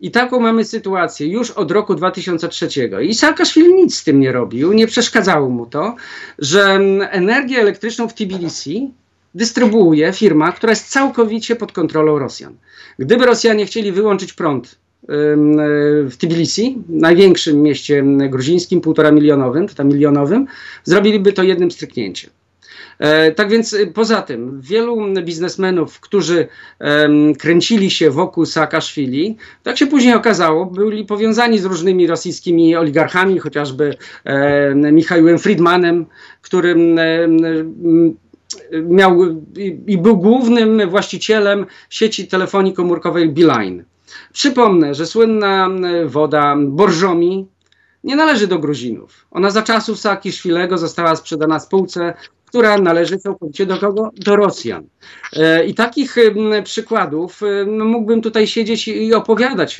I 0.00 0.10
taką 0.10 0.40
mamy 0.40 0.64
sytuację 0.64 1.26
już 1.26 1.50
od 1.50 1.70
roku 1.70 1.94
2003. 1.94 2.68
I 3.02 3.14
Saakaszwili 3.14 3.74
nic 3.74 3.96
z 3.96 4.04
tym 4.04 4.20
nie 4.20 4.32
robił, 4.32 4.72
nie 4.72 4.86
przeszkadzało 4.86 5.48
mu 5.48 5.66
to, 5.66 5.96
że 6.38 6.80
energię 7.10 7.60
elektryczną 7.60 8.08
w 8.08 8.14
Tbilisi 8.14 8.90
dystrybuuje 9.34 10.12
firma, 10.12 10.52
która 10.52 10.70
jest 10.72 10.88
całkowicie 10.88 11.56
pod 11.56 11.72
kontrolą 11.72 12.18
Rosjan. 12.18 12.54
Gdyby 12.98 13.26
Rosjanie 13.26 13.66
chcieli 13.66 13.92
wyłączyć 13.92 14.32
prąd 14.32 14.78
w 16.08 16.12
Tbilisi, 16.18 16.78
największym 16.88 17.62
mieście 17.62 18.04
gruzińskim, 18.28 18.80
półtora 18.80 19.10
milionowym, 19.10 19.68
tam 19.68 19.88
milionowym, 19.88 20.46
zrobiliby 20.84 21.32
to 21.32 21.42
jednym 21.42 21.70
stryknięciem. 21.70 22.30
E, 22.98 23.32
tak 23.32 23.48
więc 23.48 23.72
y, 23.72 23.86
poza 23.86 24.22
tym 24.22 24.60
wielu 24.60 24.96
biznesmenów, 25.22 26.00
którzy 26.00 26.48
kręcili 27.38 27.90
się 27.90 28.10
wokół 28.10 28.46
Saakaszwili, 28.46 29.36
tak 29.62 29.78
się 29.78 29.86
później 29.86 30.14
okazało, 30.14 30.66
byli 30.66 31.04
powiązani 31.04 31.58
z 31.58 31.64
różnymi 31.64 32.06
rosyjskimi 32.06 32.76
oligarchami, 32.76 33.38
chociażby 33.38 33.96
Michałem 34.92 35.38
Friedmanem, 35.38 36.06
który 36.42 36.76
miał 38.82 39.20
i 39.86 39.98
był 39.98 40.16
głównym 40.16 40.90
właścicielem 40.90 41.66
sieci 41.90 42.28
telefonii 42.28 42.72
komórkowej 42.72 43.28
Beeline. 43.28 43.84
Przypomnę, 44.32 44.94
że 44.94 45.06
słynna 45.06 45.68
woda 46.06 46.56
Borżomi 46.58 47.48
nie 48.04 48.16
należy 48.16 48.46
do 48.46 48.58
Gruzinów. 48.58 49.26
Ona 49.30 49.50
za 49.50 49.62
czasów 49.62 49.98
Saakaszwilego 50.00 50.78
została 50.78 51.16
sprzedana 51.16 51.60
spółce 51.60 52.14
która 52.56 52.78
należy 52.78 53.18
całkowicie 53.18 53.66
do 53.66 53.78
kogo? 53.78 54.10
Do 54.16 54.36
Rosjan. 54.36 54.86
E, 55.32 55.66
I 55.66 55.74
takich 55.74 56.16
przykładów 56.64 57.40
mógłbym 57.66 58.22
tutaj 58.22 58.46
siedzieć 58.46 58.88
i 58.88 59.14
opowiadać, 59.14 59.78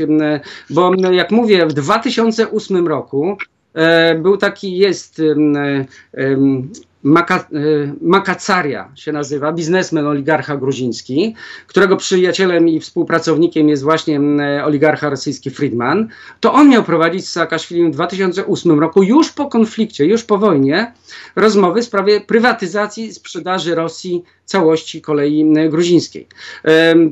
bo 0.70 0.92
jak 1.12 1.30
mówię, 1.30 1.66
w 1.66 1.72
2008 1.72 2.86
roku 2.88 3.36
e, 3.74 4.14
był 4.14 4.36
taki, 4.36 4.78
jest 4.78 5.22
Maka, 7.06 7.48
y, 7.52 7.92
Makacaria 8.00 8.92
się 8.94 9.12
nazywa, 9.12 9.52
biznesmen, 9.52 10.06
oligarcha 10.06 10.56
gruziński, 10.56 11.34
którego 11.66 11.96
przyjacielem 11.96 12.68
i 12.68 12.80
współpracownikiem 12.80 13.68
jest 13.68 13.82
właśnie 13.82 14.20
oligarcha 14.64 15.10
rosyjski 15.10 15.50
Friedman, 15.50 16.08
to 16.40 16.52
on 16.52 16.68
miał 16.68 16.84
prowadzić 16.84 17.28
z 17.28 17.32
Saakaszwilim 17.32 17.92
w 17.92 17.94
2008 17.94 18.80
roku, 18.80 19.02
już 19.02 19.32
po 19.32 19.46
konflikcie, 19.46 20.04
już 20.04 20.24
po 20.24 20.38
wojnie, 20.38 20.92
rozmowy 21.36 21.82
w 21.82 21.84
sprawie 21.84 22.20
prywatyzacji 22.20 23.14
sprzedaży 23.14 23.74
Rosji 23.74 24.24
całości 24.44 25.00
kolei 25.00 25.52
gruzińskiej. 25.68 26.26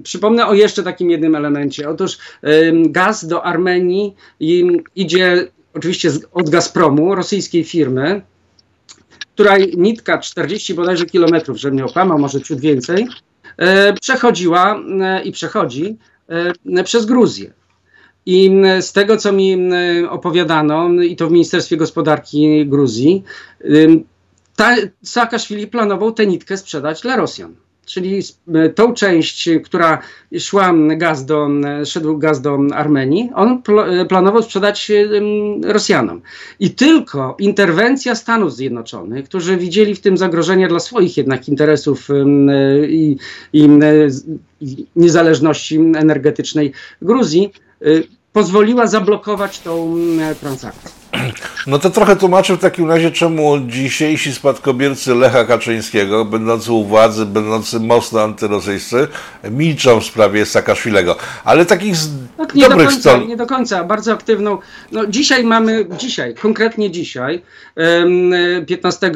Przypomnę 0.03 0.47
o 0.47 0.55
jeszcze 0.55 0.83
takim 0.83 1.11
jednym 1.11 1.35
elemencie. 1.35 1.89
Otóż 1.89 2.19
gaz 2.85 3.27
do 3.27 3.45
Armenii 3.45 4.15
idzie 4.97 5.49
oczywiście 5.75 6.11
od 6.33 6.51
Gazpromu, 6.51 7.15
rosyjskiej 7.15 7.65
firmy, 7.65 8.23
której 9.35 9.75
nitka 9.77 10.19
40 10.19 10.75
bodajże 10.75 11.07
kilometrów, 11.07 11.57
że 11.57 11.71
nie 11.71 11.85
okłamał, 11.85 12.19
może 12.19 12.41
ciut 12.41 12.61
więcej, 12.61 13.07
e, 13.57 13.93
przechodziła 13.93 14.81
e, 15.01 15.23
i 15.23 15.33
przechodzi 15.33 15.97
e, 16.67 16.85
przez 16.85 17.07
Gruzję. 17.07 17.53
I 18.27 18.63
z 18.81 18.93
tego, 18.93 19.17
co 19.17 19.33
mi 19.33 19.57
opowiadano, 20.11 20.89
i 20.89 21.17
to 21.17 21.29
w 21.29 21.33
Ministerstwie 21.33 21.77
Gospodarki 21.77 22.67
Gruzji, 22.67 23.25
Saakaszwili 25.03 25.67
planował 25.67 26.13
tę 26.13 26.27
nitkę 26.27 26.57
sprzedać 26.57 27.01
dla 27.01 27.17
Rosjan 27.17 27.55
czyli 27.85 28.23
e, 28.55 28.69
tą 28.69 28.95
część, 28.95 29.49
która 29.65 29.99
szła 30.39 30.75
gaz 30.97 31.27
do, 31.27 31.49
szedł 31.85 32.19
gaz 32.19 32.41
do 32.41 32.59
Armenii, 32.75 33.31
on 33.35 33.63
pl 33.63 34.07
planował 34.07 34.43
sprzedać 34.43 34.93
Rosjanom. 35.63 36.21
I 36.61 36.71
tylko 36.71 37.37
interwencja 37.39 38.15
Stanów 38.15 38.55
Zjednoczonych, 38.55 39.25
którzy 39.25 39.57
widzieli 39.57 39.95
w 39.95 40.01
tym 40.01 40.17
zagrożenie 40.17 40.69
dla 40.69 40.81
swoich 40.81 41.17
jednak 41.17 41.49
interesów 41.49 42.09
i, 42.89 43.17
i 43.53 43.69
niezależności 44.97 45.77
energetycznej 45.77 46.73
Gruzji, 47.03 47.53
pozwoliła 48.33 48.87
zablokować 48.87 49.61
tą 49.61 49.97
transakcję. 50.41 51.04
No 51.67 51.79
to 51.79 51.91
trochę 51.91 52.17
tłumaczy 52.17 52.57
w 52.57 52.61
takim 52.61 52.89
razie, 52.89 53.11
czemu 53.11 53.59
dzisiejsi 53.67 54.33
spadkobiercy 54.33 55.15
Lecha 55.15 55.45
Kaczyńskiego, 55.45 56.25
będący 56.25 56.73
u 56.73 56.85
władzy, 56.85 57.27
będący 57.27 57.81
mocno 57.81 58.21
antyrosyjscy, 58.21 59.09
milczą 59.51 60.01
w 60.01 60.05
sprawie 60.05 60.47
Saakaszwilego. 60.47 61.17
Ale 61.45 61.67
takich 61.67 61.97
z 61.97 62.11
tak, 62.37 62.55
nie 62.55 62.69
dobrych 62.69 62.87
do 62.87 62.93
końca, 62.93 63.01
stron... 63.01 63.29
Nie 63.29 63.37
do 63.37 63.47
końca, 63.47 63.85
bardzo 63.85 64.13
aktywną. 64.13 64.59
No 64.93 65.07
dzisiaj 65.07 65.45
mamy, 65.45 65.87
dzisiaj, 65.99 66.35
konkretnie 66.35 66.91
dzisiaj, 66.91 67.43
15 68.67 69.13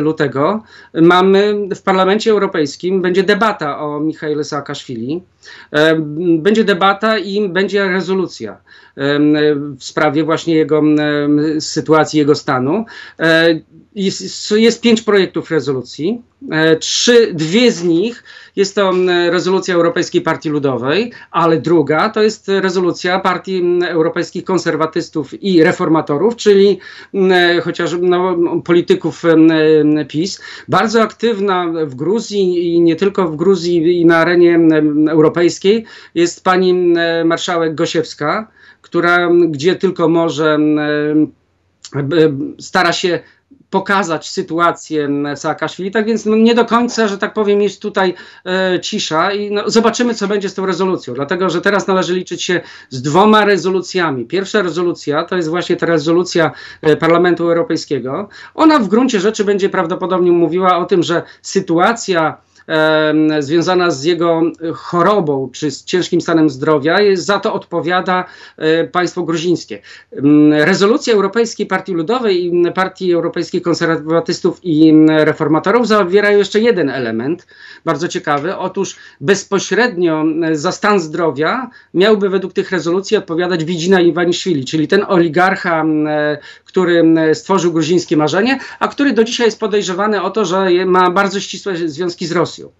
lutego, 0.00 0.62
mamy 0.94 1.54
w 1.74 1.82
Parlamencie 1.82 2.30
Europejskim, 2.30 3.02
będzie 3.02 3.22
debata 3.22 3.80
o 3.80 4.00
Michaile 4.00 4.44
Saakaszwili. 4.44 5.22
Będzie 6.38 6.64
debata 6.64 7.18
i 7.18 7.48
będzie 7.48 7.88
rezolucja 7.88 8.56
w 9.78 9.84
sprawie 9.84 10.24
właśnie 10.24 10.54
jego 10.54 10.82
sytuacji, 11.60 12.18
jego 12.18 12.34
stanu. 12.34 12.84
E, 13.18 13.60
jest, 13.94 14.50
jest 14.50 14.80
pięć 14.80 15.02
projektów 15.02 15.50
rezolucji. 15.50 16.22
E, 16.50 16.76
trzy, 16.76 17.34
dwie 17.34 17.72
z 17.72 17.84
nich 17.84 18.24
jest 18.56 18.74
to 18.74 18.92
rezolucja 19.30 19.74
Europejskiej 19.74 20.22
Partii 20.22 20.48
Ludowej, 20.48 21.12
ale 21.30 21.60
druga 21.60 22.08
to 22.08 22.22
jest 22.22 22.48
rezolucja 22.48 23.20
Partii 23.20 23.62
Europejskich 23.88 24.44
Konserwatystów 24.44 25.42
i 25.42 25.62
Reformatorów, 25.62 26.36
czyli 26.36 26.78
chociaż 27.62 27.90
no, 28.00 28.36
polityków 28.64 29.22
PiS. 30.08 30.40
Bardzo 30.68 31.02
aktywna 31.02 31.66
w 31.86 31.94
Gruzji 31.94 32.74
i 32.74 32.80
nie 32.80 32.96
tylko 32.96 33.28
w 33.28 33.36
Gruzji 33.36 34.00
i 34.00 34.06
na 34.06 34.16
arenie 34.16 34.60
europejskiej 35.08 35.84
jest 36.14 36.44
pani 36.44 36.94
marszałek 37.24 37.74
Gosiewska 37.74 38.48
która 38.82 39.30
gdzie 39.48 39.76
tylko 39.76 40.08
może 40.08 40.58
stara 42.58 42.92
się 42.92 43.20
pokazać 43.70 44.30
sytuację 44.30 45.08
Saakaszwili, 45.36 45.90
tak 45.90 46.06
więc 46.06 46.26
no, 46.26 46.36
nie 46.36 46.54
do 46.54 46.64
końca, 46.64 47.08
że 47.08 47.18
tak 47.18 47.32
powiem, 47.32 47.62
jest 47.62 47.82
tutaj 47.82 48.14
e, 48.46 48.80
cisza 48.80 49.32
i 49.32 49.50
no, 49.50 49.70
zobaczymy, 49.70 50.14
co 50.14 50.28
będzie 50.28 50.48
z 50.48 50.54
tą 50.54 50.66
rezolucją, 50.66 51.14
dlatego, 51.14 51.50
że 51.50 51.60
teraz 51.60 51.86
należy 51.86 52.14
liczyć 52.14 52.42
się 52.42 52.60
z 52.88 53.02
dwoma 53.02 53.44
rezolucjami. 53.44 54.24
Pierwsza 54.24 54.62
rezolucja 54.62 55.24
to 55.24 55.36
jest 55.36 55.48
właśnie 55.48 55.76
ta 55.76 55.86
rezolucja 55.86 56.50
e, 56.82 56.96
Parlamentu 56.96 57.48
Europejskiego. 57.48 58.28
Ona 58.54 58.78
w 58.78 58.88
gruncie 58.88 59.20
rzeczy 59.20 59.44
będzie 59.44 59.68
prawdopodobnie 59.68 60.32
mówiła 60.32 60.78
o 60.78 60.84
tym, 60.84 61.02
że 61.02 61.22
sytuacja 61.42 62.36
związana 63.38 63.90
z 63.90 64.04
jego 64.04 64.42
chorobą 64.74 65.50
czy 65.52 65.70
z 65.70 65.84
ciężkim 65.84 66.20
stanem 66.20 66.50
zdrowia, 66.50 66.98
za 67.14 67.40
to 67.40 67.54
odpowiada 67.54 68.24
e, 68.56 68.84
państwo 68.84 69.22
gruzińskie. 69.22 69.82
Rezolucja 70.50 71.14
Europejskiej 71.14 71.66
Partii 71.66 71.92
Ludowej 71.92 72.46
i 72.46 72.72
Partii 72.72 73.12
Europejskich 73.12 73.62
Konserwatystów 73.62 74.60
i 74.62 74.92
Reformatorów 75.08 75.88
zawierają 75.88 76.38
jeszcze 76.38 76.60
jeden 76.60 76.90
element, 76.90 77.46
bardzo 77.84 78.08
ciekawy. 78.08 78.56
Otóż 78.56 78.96
bezpośrednio 79.20 80.24
za 80.52 80.72
stan 80.72 81.00
zdrowia 81.00 81.70
miałby 81.94 82.28
według 82.28 82.52
tych 82.52 82.70
rezolucji 82.70 83.16
odpowiadać 83.16 83.64
Widzina 83.64 84.00
Iwaniszwili, 84.00 84.64
czyli 84.64 84.88
ten 84.88 85.04
oligarcha, 85.08 85.84
który 86.64 87.14
stworzył 87.34 87.72
gruzińskie 87.72 88.16
marzenie, 88.16 88.58
a 88.78 88.88
który 88.88 89.12
do 89.12 89.24
dzisiaj 89.24 89.46
jest 89.46 89.60
podejrzewany 89.60 90.22
o 90.22 90.30
to, 90.30 90.44
że 90.44 90.68
ma 90.86 91.10
bardzo 91.10 91.40
ścisłe 91.40 91.76
związki 91.76 92.26
z 92.26 92.32
Rosją. 92.32 92.49
Rosją. 92.50 92.70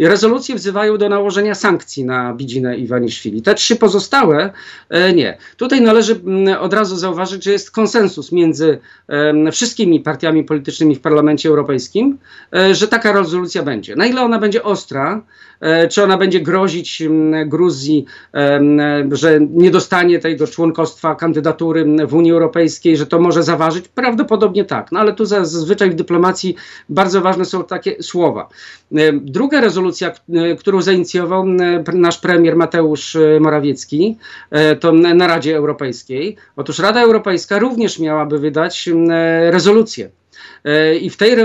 Rezolucje 0.00 0.54
wzywają 0.54 0.98
do 0.98 1.08
nałożenia 1.08 1.54
sankcji 1.54 2.04
na 2.04 2.34
Bidzinę 2.34 2.76
i. 2.76 3.42
Te 3.42 3.54
trzy 3.54 3.76
pozostałe 3.76 4.52
e, 4.88 5.12
nie. 5.12 5.38
Tutaj 5.56 5.80
należy 5.80 6.12
mm, 6.12 6.60
od 6.62 6.74
razu 6.74 6.96
zauważyć, 6.96 7.44
że 7.44 7.52
jest 7.52 7.70
konsensus 7.70 8.32
między 8.32 8.78
wszystkimi 9.52 10.00
partiami 10.00 10.44
politycznymi 10.44 10.94
w 10.94 11.00
Parlamencie 11.00 11.48
Europejskim, 11.48 12.18
e, 12.54 12.74
że 12.74 12.88
taka 12.88 13.12
rezolucja 13.12 13.62
będzie. 13.62 13.96
Na 13.96 14.06
ile 14.06 14.22
ona 14.22 14.38
będzie 14.38 14.62
ostra, 14.62 15.22
czy 15.90 16.02
ona 16.02 16.16
będzie 16.16 16.40
grozić 16.40 17.02
mm, 17.02 17.48
Gruzji, 17.48 18.04
że 19.12 19.40
nie 19.50 19.70
dostanie 19.70 20.18
tego 20.18 20.46
członkostwa, 20.46 21.14
kandydatury 21.14 21.86
w 22.06 22.14
Unii 22.14 22.32
Europejskiej, 22.32 22.96
że 22.96 23.06
to 23.06 23.18
może 23.20 23.42
zaważyć? 23.42 23.88
Prawdopodobnie 23.88 24.64
tak, 24.64 24.92
no 24.92 25.00
ale 25.00 25.12
tu 25.12 25.24
zazwyczaj 25.24 25.90
w 25.90 25.94
dyplomacji 25.94 26.56
bardzo 26.88 27.20
ważne 27.20 27.44
są 27.44 27.64
takie 27.64 28.02
słowa. 28.02 28.48
Druga 29.12 29.60
rezolucja, 29.60 30.12
którą 30.58 30.82
zainicjował 30.82 31.44
nasz 31.92 32.18
premier 32.18 32.56
Mateusz 32.56 33.16
e, 33.16 33.40
Morawiecki, 33.40 34.16
e, 34.50 34.76
to 34.76 34.92
na 34.92 35.26
Radzie 35.26 35.56
Europejskiej. 35.56 36.36
Otóż 36.56 36.78
Rada 36.78 37.02
Europejska 37.02 37.58
również 37.58 37.98
miałaby 37.98 38.38
wydać 38.38 38.88
rezolucję. 39.50 40.10
E, 40.64 40.96
I 40.96 41.10
w 41.10 41.16
tej 41.16 41.36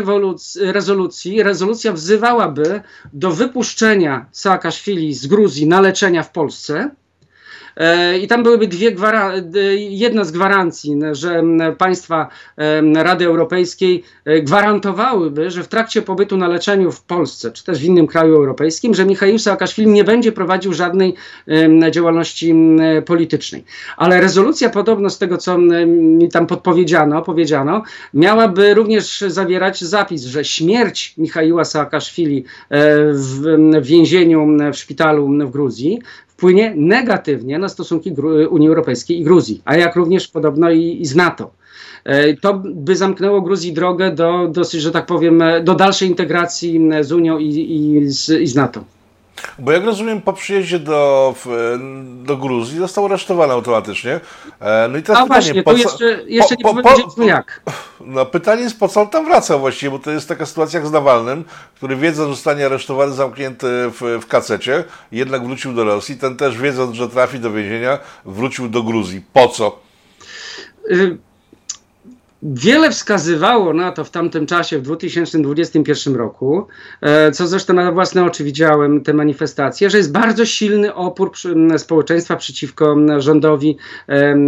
rezolucji 0.61 1.43
rezolucja 1.43 1.93
wzywałaby 1.93 2.81
do 3.13 3.31
wypuszczenia 3.31 4.25
Saakaszwili 4.31 5.13
z 5.13 5.27
Gruzji 5.27 5.67
na 5.67 5.81
leczenia 5.81 6.23
w 6.23 6.31
Polsce 6.31 6.91
I 8.21 8.27
tam 8.27 8.43
byłyby 8.43 8.67
dwie 8.67 8.95
jedna 9.89 10.23
z 10.23 10.31
gwarancji, 10.31 10.99
że 11.11 11.43
państwa 11.77 12.27
Rady 12.95 13.25
Europejskiej 13.25 14.03
e, 14.25 14.41
gwarantowałyby, 14.41 15.51
że 15.51 15.63
w 15.63 15.67
trakcie 15.67 16.01
pobytu 16.01 16.37
na 16.37 16.47
leczeniu 16.47 16.91
w 16.91 17.01
Polsce, 17.01 17.51
czy 17.51 17.63
też 17.63 17.79
w 17.79 17.83
innym 17.83 18.07
kraju 18.07 18.35
europejskim, 18.35 18.93
że 18.93 19.05
Michał 19.05 19.39
Saakaszwili 19.39 19.87
nie 19.87 20.03
będzie 20.03 20.31
prowadził 20.31 20.73
żadnej 20.73 21.13
działalności 21.91 22.55
politycznej. 23.05 23.63
Ale 23.97 24.21
rezolucja 24.21 24.69
podobno 24.69 25.09
z 25.09 25.17
tego, 25.17 25.37
co 25.37 25.57
mi 25.87 26.29
tam 26.29 26.47
podpowiedziano, 26.47 27.21
powiedziano, 27.21 27.83
miałaby 28.13 28.73
również 28.73 29.23
zawierać 29.27 29.83
zapis, 29.83 30.23
że 30.23 30.45
śmierć 30.45 31.13
Michaiła 31.17 31.65
Saakaszwili 31.65 32.43
e, 32.69 32.77
w 33.13 33.85
więzieniu 33.85 34.47
w 34.73 34.77
szpitalu 34.77 35.29
w 35.47 35.51
Gruzji 35.51 35.99
wpłynie 36.37 36.73
negatywnie 36.75 37.59
na 37.59 37.69
stosunki 37.69 38.13
Unii 38.49 38.67
Europejskiej 38.67 39.19
i 39.19 39.23
Gruzji, 39.23 39.61
a 39.65 39.75
jak 39.75 39.95
również 39.95 40.27
podobno 40.27 40.71
i, 40.71 41.01
i 41.01 41.05
z 41.05 41.15
NATO. 41.15 41.51
E, 42.03 42.33
to 42.33 42.61
by 42.65 42.95
zamknęło 42.95 43.41
Gruzji 43.41 43.73
drogę 43.73 44.11
do, 44.11 44.47
dosyć, 44.47 44.81
że 44.81 44.91
tak 44.91 45.05
powiem, 45.05 45.43
do 45.63 45.75
dalszej 45.75 46.07
integracji 46.07 46.89
z 47.01 47.11
Unią 47.11 47.37
i, 47.37 47.47
i, 47.47 48.09
z, 48.09 48.29
i 48.29 48.47
z 48.47 48.55
NATO. 48.55 48.83
Bo 49.59 49.71
jak 49.71 49.85
rozumiem, 49.85 50.21
po 50.21 50.33
przyjeździe 50.33 50.79
do, 50.79 51.35
do 52.23 52.37
Gruzji 52.37 52.79
został 52.79 53.05
aresztowany 53.05 53.53
automatycznie. 53.53 54.19
E, 54.59 54.87
no 54.87 54.97
i 54.97 55.03
teraz 55.03 55.21
A 55.21 55.23
pytanie, 55.23 55.43
właśnie, 55.43 55.63
po 55.63 55.71
co, 55.71 55.77
jeszcze, 55.77 56.23
jeszcze 56.27 56.55
po, 56.57 56.73
nie 56.73 56.83
powiedzieliśmy 56.83 57.25
jak. 57.25 57.61
No 58.01 58.25
pytanie 58.25 58.61
jest, 58.61 58.79
po 58.79 58.87
co 58.87 59.01
on 59.01 59.07
tam 59.07 59.25
wraca 59.25 59.57
właściwie, 59.57 59.91
bo 59.91 59.99
to 59.99 60.11
jest 60.11 60.27
taka 60.27 60.45
sytuacja 60.45 60.79
jak 60.79 60.87
z 60.87 60.91
Nawalnym, 60.91 61.43
który 61.75 61.95
wiedząc, 61.95 62.29
że 62.29 62.35
zostanie 62.35 62.65
aresztowany, 62.65 63.13
zamknięty 63.13 63.67
w, 63.67 64.19
w 64.21 64.27
kacecie, 64.27 64.83
jednak 65.11 65.45
wrócił 65.45 65.73
do 65.73 65.83
Rosji. 65.83 66.17
Ten 66.17 66.37
też 66.37 66.57
wiedząc, 66.57 66.95
że 66.95 67.09
trafi 67.09 67.39
do 67.39 67.51
więzienia, 67.51 67.99
wrócił 68.25 68.69
do 68.69 68.83
Gruzji. 68.83 69.21
Po 69.33 69.47
co? 69.47 69.79
Y 70.91 71.26
Wiele 72.53 72.91
wskazywało 72.91 73.73
na 73.73 73.91
to 73.91 74.03
w 74.03 74.09
tamtym 74.09 74.45
czasie, 74.45 74.79
w 74.79 74.81
2021 74.81 76.15
roku, 76.15 76.67
e, 77.01 77.31
co 77.31 77.47
zresztą 77.47 77.73
na 77.73 77.91
własne 77.91 78.25
oczy 78.25 78.43
widziałem 78.43 79.03
te 79.03 79.13
manifestacje, 79.13 79.89
że 79.89 79.97
jest 79.97 80.11
bardzo 80.11 80.45
silny 80.45 80.93
opór 80.93 81.31
społeczeństwa 81.77 82.35
przeciwko 82.35 82.95
rządowi 83.17 83.77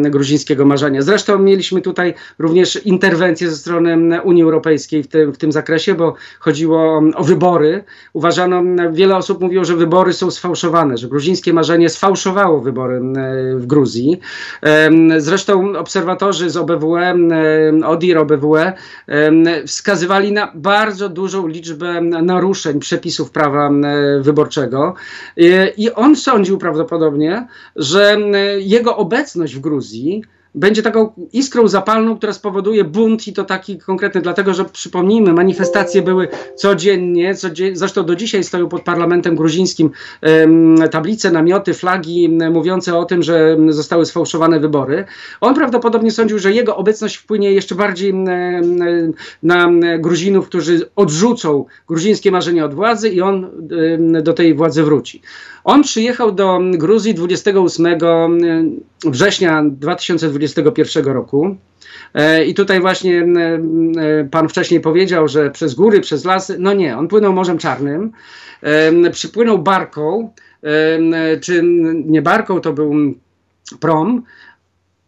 gruzińskiego 0.04 0.66
marzenia. 0.66 1.02
Zresztą 1.02 1.40
mieliśmy 1.40 1.82
tutaj 1.82 2.14
również 2.40 2.86
interwencję 2.86 3.50
ze 3.50 3.56
strony 3.56 4.22
Unii 4.22 4.44
Europejskiej 4.44 5.04
w 5.04 5.08
tym, 5.08 5.32
w 5.34 5.38
tym 5.38 5.52
zakresie, 5.52 5.96
bo 5.96 6.16
chodziło 6.40 7.02
o 7.16 7.24
wybory. 7.24 7.84
Uważano, 8.14 8.64
wiele 8.92 9.16
osób 9.18 9.42
mówiło, 9.42 9.66
że 9.66 9.76
wybory 9.76 10.14
są 10.14 10.32
sfałszowane, 10.32 10.98
że 10.98 11.08
gruzińskie 11.08 11.54
marzenie 11.54 11.90
sfałszowało 11.90 12.62
wybory 12.62 13.02
w 13.56 13.66
Gruzji. 13.66 14.20
Zresztą 15.18 15.78
obserwatorzy 15.78 16.50
z 16.50 16.58
OBWE 16.58 17.14
ODIR, 17.90 18.18
OBWE 18.18 18.74
wskazywali 19.68 20.32
na 20.32 20.52
bardzo 20.56 21.10
dużą 21.10 21.48
liczbę 21.48 22.02
naruszeń 22.02 22.80
przepisów 22.80 23.32
prawa 23.32 23.72
wyborczego. 24.22 24.94
I 25.78 25.92
on 25.92 26.16
sądził 26.16 26.58
prawdopodobnie, 26.58 27.48
że 27.76 28.18
jego 28.60 28.98
obecność 28.98 29.56
w 29.56 29.60
Gruzji 29.60 30.24
będzie 30.56 30.84
taką 30.84 31.14
iskrą 31.34 31.68
zapalną, 31.68 32.18
która 32.18 32.34
spowoduje 32.34 32.84
bunt 32.84 33.28
i 33.28 33.34
to 33.34 33.44
taki 33.44 33.78
konkretny, 33.78 34.22
dlatego 34.22 34.54
że 34.54 34.66
przypomnijmy, 34.66 35.34
manifestacje 35.34 36.02
były 36.02 36.28
codziennie, 36.56 37.36
codziennie 37.36 37.78
zresztą 37.78 38.06
do 38.06 38.16
dzisiaj 38.16 38.44
stoją 38.44 38.70
pod 38.70 38.82
parlamentem 38.82 39.36
gruzińskim 39.36 39.92
tablice, 40.92 41.32
namioty, 41.32 41.74
flagi 41.74 42.30
mówiące 42.52 42.98
o 42.98 43.06
tym, 43.06 43.24
że 43.24 43.58
zostały 43.70 44.06
sfałszowane 44.06 44.60
wybory. 44.60 45.06
On 45.42 45.56
prawdopodobnie 45.56 46.12
sądził, 46.12 46.40
że 46.40 46.52
jego 46.52 46.76
obecność 46.76 47.16
wpłynie 47.16 47.52
jeszcze 47.52 47.76
bardziej 47.76 48.14
na 49.44 49.70
Gruzinów, 50.00 50.48
którzy 50.48 50.90
odrzucą 50.96 51.66
gruzińskie 51.88 52.32
marzenie 52.32 52.66
od 52.66 52.74
władzy 52.74 53.10
i 53.10 53.22
on 53.22 53.50
do 54.24 54.34
tej 54.34 54.54
władzy 54.54 54.84
wróci. 54.84 55.22
On 55.64 55.84
przyjechał 55.84 56.32
do 56.32 56.60
Gruzji 56.72 57.14
28 57.14 57.98
września 59.06 59.64
2021 60.40 61.14
roku. 61.14 61.58
E, 62.14 62.46
I 62.46 62.54
tutaj 62.54 62.82
właśnie 62.82 63.28
pan 64.32 64.50
wcześniej 64.50 64.82
powiedział, 64.82 65.28
że 65.28 65.52
przez 65.52 65.74
góry, 65.74 66.02
przez 66.02 66.26
lasy. 66.26 66.56
No 66.60 66.74
nie, 66.74 66.98
on 66.98 67.08
płynął 67.08 67.34
Morzem 67.34 67.58
Czarnym, 67.58 68.12
przypłynął 69.12 69.60
barką, 69.60 70.34
czy 71.42 71.62
nie 72.06 72.22
barką, 72.22 72.62
to 72.62 72.74
był 72.74 72.94
prom, 73.80 74.24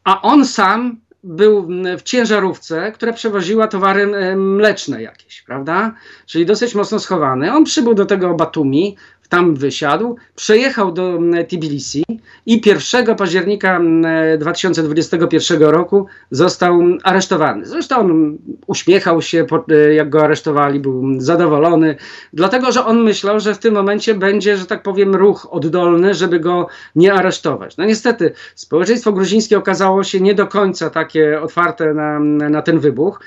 a 0.03 0.21
on 0.21 0.45
sam 0.45 0.97
był 1.23 1.67
w 1.97 2.01
ciężarówce, 2.01 2.91
która 2.91 3.13
przewoziła 3.13 3.67
towary 3.67 4.35
mleczne 4.35 5.01
jakieś, 5.01 5.41
prawda? 5.41 5.95
Czyli 6.25 6.45
dosyć 6.45 6.75
mocno 6.75 6.99
schowany. 6.99 7.53
On 7.53 7.63
przybył 7.63 7.93
do 7.93 8.05
tego 8.05 8.33
Batumi, 8.33 8.97
tam 9.31 9.55
wysiadł, 9.55 10.15
przejechał 10.35 10.91
do 10.91 11.15
mm, 11.15 11.45
Tbilisi 11.45 12.03
i 12.45 12.61
1 12.65 13.15
października 13.15 13.81
2021 14.37 15.57
mm, 15.57 15.75
roku 15.75 16.05
został 16.31 16.81
aresztowany. 17.03 17.65
Zresztą 17.65 17.99
on 17.99 18.37
uśmiechał 18.67 19.21
się, 19.21 19.45
e, 19.69 19.93
jak 19.93 20.09
go 20.09 20.23
aresztowali, 20.23 20.79
był 20.79 21.21
zadowolony, 21.21 21.95
dlatego 22.33 22.71
że 22.71 22.85
on 22.85 23.03
myślał, 23.03 23.39
że 23.39 23.55
w 23.55 23.59
tym 23.59 23.73
momencie 23.73 24.15
będzie, 24.15 24.57
że 24.57 24.65
tak 24.65 24.83
powiem, 24.83 25.15
ruch 25.15 25.47
oddolny, 25.51 26.13
żeby 26.13 26.39
go 26.39 26.67
nie 26.95 27.13
aresztować. 27.13 27.77
No 27.77 27.85
niestety, 27.85 28.33
społeczeństwo 28.55 29.11
gruzińskie 29.11 29.57
okazało 29.57 30.03
się 30.03 30.21
nie 30.21 30.35
do 30.35 30.47
końca 30.47 30.89
takie 30.89 31.41
otwarte 31.41 31.93
na, 31.93 32.19
na 32.49 32.61
ten 32.61 32.79
wybuch. 32.79 33.19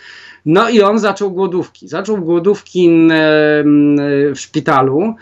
No 0.46 0.68
i 0.68 0.82
on 0.82 0.98
zaczął 0.98 1.30
głodówki. 1.30 1.88
Zaczął 1.88 2.16
głodówki 2.16 3.08
w 4.34 4.34
szpitalu 4.36 5.14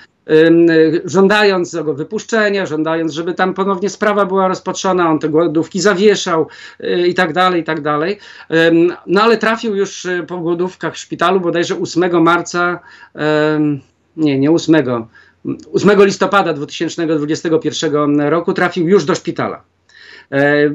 żądając 1.04 1.72
tego 1.72 1.94
wypuszczenia, 1.94 2.66
żądając, 2.66 3.12
żeby 3.12 3.35
tam 3.35 3.54
ponownie 3.54 3.90
sprawa 3.90 4.26
była 4.26 4.48
rozpatrzona, 4.48 5.11
on 5.11 5.18
te 5.18 5.28
głodówki 5.28 5.80
zawieszał 5.80 6.48
y, 6.80 7.08
i 7.08 7.14
tak 7.14 7.32
dalej, 7.32 7.61
i 7.61 7.64
tak 7.64 7.80
dalej. 7.80 8.18
No 9.06 9.22
ale 9.22 9.37
trafił 9.37 9.76
już 9.76 10.04
y, 10.04 10.24
po 10.28 10.38
głodówkach 10.38 10.94
w 10.94 10.98
szpitalu 10.98 11.40
bodajże 11.40 11.78
8 11.78 12.22
marca, 12.22 12.80
nie, 14.16 14.38
nie 14.38 14.50
8, 14.50 14.76
8 15.72 16.04
listopada 16.04 16.52
2021 16.52 18.20
roku 18.20 18.52
trafił 18.52 18.88
już 18.88 19.04
do 19.04 19.14
szpitala. 19.14 19.62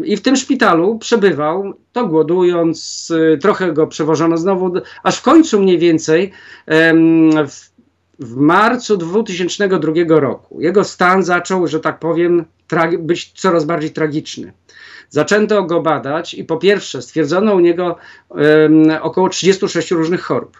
I 0.04 0.18
w 0.18 0.22
tym 0.22 0.36
szpitalu 0.36 0.98
przebywał, 1.00 1.74
to 1.92 2.06
głodując, 2.06 3.08
y, 3.36 3.38
trochę 3.38 3.74
go 3.74 3.88
przewożono 3.88 4.38
znowu, 4.38 4.74
aż 5.04 5.18
w 5.18 5.22
końcu 5.22 5.60
mniej 5.60 5.78
więcej 5.78 6.32
w 7.48 7.77
w 8.20 8.36
marcu 8.36 8.98
2002 8.98 9.94
roku 10.08 10.62
jego 10.62 10.84
stan 10.84 11.24
zaczął, 11.24 11.68
że 11.68 11.80
tak 11.80 12.00
powiem, 12.00 12.46
być 13.00 13.32
coraz 13.32 13.66
bardziej 13.66 13.92
tragiczny. 13.92 14.54
Zaczęto 15.10 15.64
go 15.64 15.82
badać 15.82 16.34
i 16.34 16.44
po 16.44 16.58
pierwsze 16.58 17.02
stwierdzono 17.02 17.56
u 17.56 17.60
niego 17.60 17.98
um, 18.30 18.44
około 19.02 19.30
36 19.30 19.92
różnych 19.92 20.22
chorób. 20.22 20.58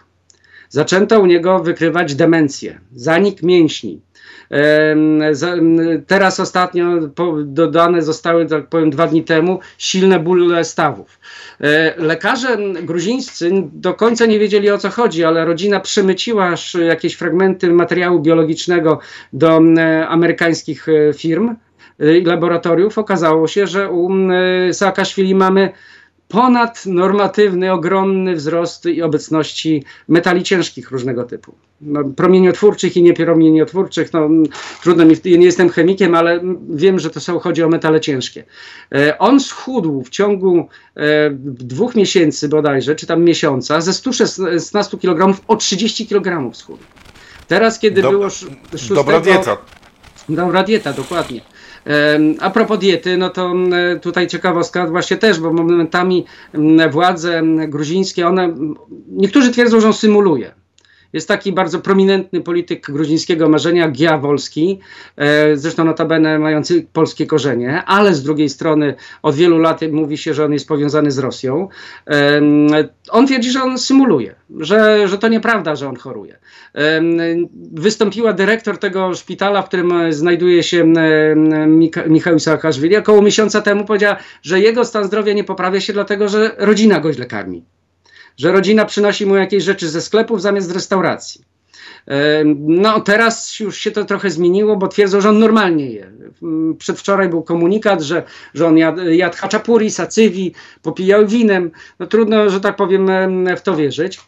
zaczęto 0.68 1.20
u 1.20 1.26
niego 1.26 1.58
wykrywać 1.58 2.14
demencję, 2.14 2.80
zanik 2.94 3.42
mięśni. 3.42 4.00
Teraz 6.06 6.40
ostatnio 6.40 6.86
dodane 7.44 8.02
zostały, 8.02 8.46
tak 8.46 8.68
powiem, 8.68 8.90
dwa 8.90 9.06
dni 9.06 9.24
temu 9.24 9.60
silne 9.78 10.18
bóle 10.18 10.64
stawów. 10.64 11.20
E, 11.60 11.94
lekarze 11.96 12.58
gruzińscy 12.82 13.50
do 13.72 13.94
końca 13.94 14.26
nie 14.26 14.38
wiedzieli 14.38 14.70
o 14.70 14.78
co 14.78 14.88
chodzi, 14.88 15.24
ale 15.24 15.44
rodzina 15.44 15.80
przemyciła 15.80 16.54
jakieś 16.86 17.14
fragmenty 17.14 17.72
materiału 17.72 18.20
biologicznego 18.20 19.00
do 19.32 19.60
amerykańskich 20.08 20.88
e, 20.88 21.12
firm 21.12 21.56
i 22.20 22.24
laboratoriów. 22.24 22.98
Okazało 22.98 23.48
się, 23.48 23.66
że 23.66 23.90
u 23.90 24.10
Saakaszwili 24.72 25.34
mamy 25.34 25.72
ponadnormatywny, 26.28 27.72
ogromny 27.72 28.34
wzrost 28.34 28.86
i 28.86 29.02
obecności 29.02 29.84
metali 30.08 30.42
ciężkich 30.42 30.90
różnego 30.90 31.24
typu. 31.24 31.54
No, 31.80 32.04
promieniotwórczych 32.04 32.96
i 32.96 33.02
niepromieniotwórczych, 33.02 34.12
no, 34.12 34.28
trudno 34.82 35.04
mi, 35.04 35.16
nie 35.24 35.46
jestem 35.46 35.68
chemikiem, 35.68 36.14
ale 36.14 36.40
wiem, 36.70 36.98
że 36.98 37.10
to 37.10 37.20
są, 37.20 37.38
chodzi 37.38 37.62
o 37.62 37.68
metale 37.68 38.00
ciężkie. 38.00 38.44
E, 38.94 39.18
on 39.18 39.40
schudł 39.40 40.02
w 40.02 40.10
ciągu 40.10 40.68
e, 40.96 41.30
dwóch 41.44 41.94
miesięcy 41.94 42.48
bodajże, 42.48 42.94
czy 42.94 43.06
tam 43.06 43.24
miesiąca, 43.24 43.80
ze 43.80 43.92
116 43.92 44.98
kg 44.98 45.38
o 45.48 45.56
30 45.56 46.06
kg 46.06 46.54
schudł. 46.54 46.82
Teraz, 47.48 47.78
kiedy 47.78 48.02
było... 48.02 48.30
6, 48.30 48.48
dobra 48.88 49.20
dieta. 49.20 49.56
Dobra 50.28 50.62
dieta, 50.62 50.92
dokładnie. 50.92 51.40
A 52.40 52.50
propos 52.50 52.78
diety, 52.78 53.16
no 53.16 53.30
to 53.30 53.54
tutaj 54.02 54.26
ciekawostka 54.26 54.86
właśnie 54.86 55.16
też, 55.16 55.40
bo 55.40 55.52
momentami 55.52 56.24
władze 56.90 57.42
gruzińskie, 57.68 58.28
one, 58.28 58.54
niektórzy 59.08 59.50
twierdzą, 59.50 59.80
że 59.80 59.86
on 59.86 59.92
symuluje. 59.92 60.57
Jest 61.12 61.28
taki 61.28 61.52
bardzo 61.52 61.78
prominentny 61.80 62.40
polityk 62.40 62.90
gruzińskiego 62.90 63.48
marzenia, 63.48 63.90
Gia 63.90 64.18
Wolski, 64.18 64.80
e, 65.16 65.56
zresztą 65.56 65.84
notabene 65.84 66.38
mający 66.38 66.86
polskie 66.92 67.26
korzenie, 67.26 67.84
ale 67.84 68.14
z 68.14 68.22
drugiej 68.22 68.48
strony 68.48 68.94
od 69.22 69.34
wielu 69.34 69.58
lat 69.58 69.80
mówi 69.92 70.18
się, 70.18 70.34
że 70.34 70.44
on 70.44 70.52
jest 70.52 70.68
powiązany 70.68 71.10
z 71.10 71.18
Rosją. 71.18 71.68
On 73.10 73.26
twierdzi, 73.26 73.50
że 73.50 73.62
on 73.62 73.78
symuluje, 73.78 74.34
że, 74.60 75.08
że 75.08 75.18
to 75.18 75.28
nieprawda, 75.28 75.76
że 75.76 75.88
on 75.88 75.96
choruje. 75.96 76.38
Wystąpiła 77.72 78.32
dyrektor 78.32 78.78
tego 78.78 79.14
szpitala, 79.14 79.62
w 79.62 79.68
którym 79.68 80.12
znajduje 80.12 80.62
się 80.62 80.92
Michał 82.06 82.38
Saakaszwili, 82.38 82.96
około 82.96 83.22
miesiąca 83.22 83.60
temu 83.60 83.84
powiedziała, 83.84 84.16
że 84.42 84.60
jego 84.60 84.84
stan 84.84 85.04
zdrowia 85.04 85.32
nie 85.32 85.44
poprawia 85.44 85.80
się 85.80 85.92
dlatego, 85.92 86.28
że 86.28 86.54
rodzina 86.58 87.00
go 87.00 87.12
źle 87.12 87.26
karmi 87.26 87.64
że 88.38 88.52
rodzina 88.52 88.84
przynosi 88.84 89.26
mu 89.26 89.36
jakieś 89.36 89.64
rzeczy 89.64 89.88
ze 89.88 90.00
sklepów 90.00 90.42
zamiast 90.42 90.68
z 90.68 90.70
restauracji. 90.70 91.44
No, 92.56 93.00
teraz 93.00 93.60
już 93.60 93.76
się 93.76 93.90
to 93.90 94.04
trochę 94.04 94.30
zmieniło, 94.30 94.76
bo 94.76 94.88
twierdzą, 94.88 95.20
że 95.20 95.28
on 95.28 95.38
normalnie 95.38 95.90
je. 95.90 96.12
Przedwczoraj 96.78 97.28
był 97.28 97.42
komunikat, 97.42 98.02
że, 98.02 98.22
że 98.54 98.66
on 98.66 98.78
jadł, 98.78 99.02
jadł 99.02 99.36
haczapuri, 99.36 99.90
sacywi, 99.90 100.54
popijał 100.82 101.26
winem. 101.26 101.70
No, 101.98 102.06
trudno, 102.06 102.50
że 102.50 102.60
tak 102.60 102.76
powiem, 102.76 103.08
w 103.56 103.60
to 103.60 103.76
wierzyć. 103.76 104.20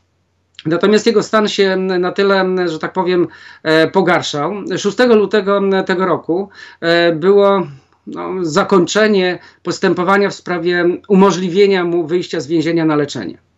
Natomiast 0.66 1.06
jego 1.06 1.22
stan 1.22 1.48
się 1.48 1.76
na 1.76 2.12
tyle, 2.12 2.56
że 2.68 2.78
tak 2.78 2.92
powiem, 2.92 3.28
e, 3.62 3.88
pogarszał. 3.88 4.52
6 4.78 4.98
lutego 4.98 5.60
tego 5.86 6.06
roku 6.06 6.48
e, 6.80 7.12
było 7.12 7.66
no, 8.06 8.30
zakończenie 8.42 9.38
postępowania 9.62 10.30
w 10.30 10.34
sprawie 10.34 10.84
umożliwienia 11.08 11.84
mu 11.84 12.06
wyjścia 12.06 12.40
z 12.40 12.46
więzienia 12.46 12.84
na 12.84 12.96
leczenie. 12.96 13.49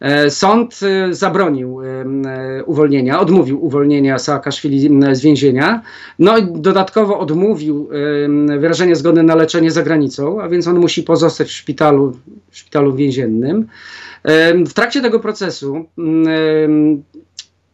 E, 0.00 0.30
sąd 0.30 0.80
e, 0.82 1.14
zabronił 1.14 1.80
e, 1.82 2.64
uwolnienia, 2.64 3.20
odmówił 3.20 3.64
uwolnienia 3.64 4.18
Saakaszwili 4.18 4.90
z 5.12 5.20
więzienia, 5.20 5.82
no 6.18 6.38
i 6.38 6.46
dodatkowo 6.52 7.18
odmówił 7.18 7.88
wyrażenia 8.58 8.94
zgody 8.94 9.22
na 9.22 9.34
leczenie 9.34 9.70
za 9.70 9.82
granicą, 9.82 10.40
a 10.40 10.48
więc 10.48 10.66
on 10.66 10.78
musi 10.78 11.02
pozostać 11.02 11.48
w 11.48 11.52
szpitalu, 11.52 12.16
w 12.50 12.58
szpitalu 12.58 12.94
więziennym. 12.94 13.66
W 14.66 14.72
trakcie 14.72 15.00
tego 15.00 15.20
procesu 15.20 15.84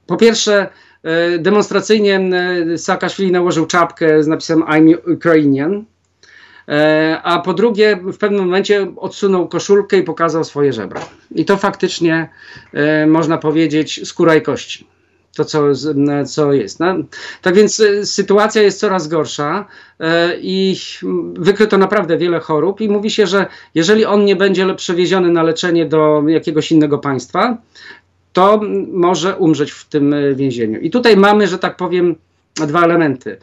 po 0.06 0.16
pierwsze 0.16 0.68
demonstracyjnie 1.38 2.20
Saakaszwili 2.76 3.32
nałożył 3.32 3.66
czapkę 3.66 4.22
z 4.22 4.26
napisem 4.26 4.62
I'm 4.62 5.12
Ukrainian, 5.14 5.84
a 7.22 7.38
po 7.44 7.54
drugie 7.54 7.96
w 7.96 8.18
pewnym 8.18 8.40
momencie 8.40 8.92
odsunął 8.96 9.48
koszulkę 9.48 9.98
i 9.98 10.02
pokazał 10.02 10.44
swoje 10.44 10.72
żebra. 10.72 11.00
I 11.34 11.44
to 11.44 11.56
faktycznie 11.56 12.28
e, 12.72 13.06
można 13.06 13.38
powiedzieć 13.38 14.08
skóra 14.08 14.34
i 14.34 14.42
kości. 14.42 14.86
To, 15.36 15.44
co, 15.44 15.62
co 16.26 16.52
jest. 16.52 16.80
No, 16.80 16.94
tak 17.42 17.54
więc 17.54 17.80
e, 17.80 18.06
sytuacja 18.06 18.62
jest 18.62 18.80
coraz 18.80 19.08
gorsza 19.08 19.66
i 20.40 20.76
wykryto 21.34 21.78
naprawdę 21.78 22.18
wiele 22.18 22.40
chorób, 22.40 22.80
i 22.80 22.88
mówi 22.88 23.10
się, 23.10 23.26
że 23.26 23.46
jeżeli 23.74 24.04
on 24.04 24.24
nie 24.24 24.36
będzie 24.36 24.74
przewieziony 24.74 25.30
na 25.30 25.42
leczenie 25.42 25.86
do 25.86 26.22
jakiegoś 26.28 26.72
innego 26.72 26.98
państwa, 26.98 27.58
to 28.32 28.60
może 28.92 29.36
umrzeć 29.36 29.70
w 29.70 29.88
tym 29.88 30.14
więzieniu. 30.34 30.80
I 30.80 30.90
tutaj 30.90 31.16
mamy, 31.16 31.46
że 31.46 31.58
tak 31.58 31.76
powiem, 31.76 32.16
dwa 32.54 32.84
elementy 32.84 33.36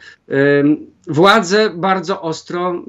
władze 1.06 1.70
bardzo 1.74 2.22
ostro 2.22 2.82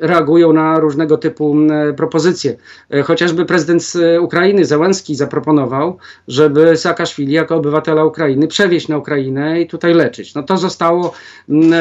reagują 0.00 0.52
na 0.52 0.80
różnego 0.80 1.18
typu 1.18 1.56
propozycje. 1.96 2.56
E, 2.90 3.02
chociażby 3.02 3.44
prezydent 3.44 3.92
Ukrainy, 4.20 4.64
Załęski, 4.64 5.14
zaproponował, 5.14 5.98
żeby 6.28 6.76
Saakaszwili 6.76 7.32
jako 7.32 7.56
obywatela 7.56 8.04
Ukrainy 8.04 8.48
przewieźć 8.48 8.88
na 8.88 8.98
Ukrainę 8.98 9.60
i 9.60 9.66
tutaj 9.66 9.94
leczyć. 9.94 10.34
No 10.34 10.42
to 10.42 10.56
zostało 10.56 11.14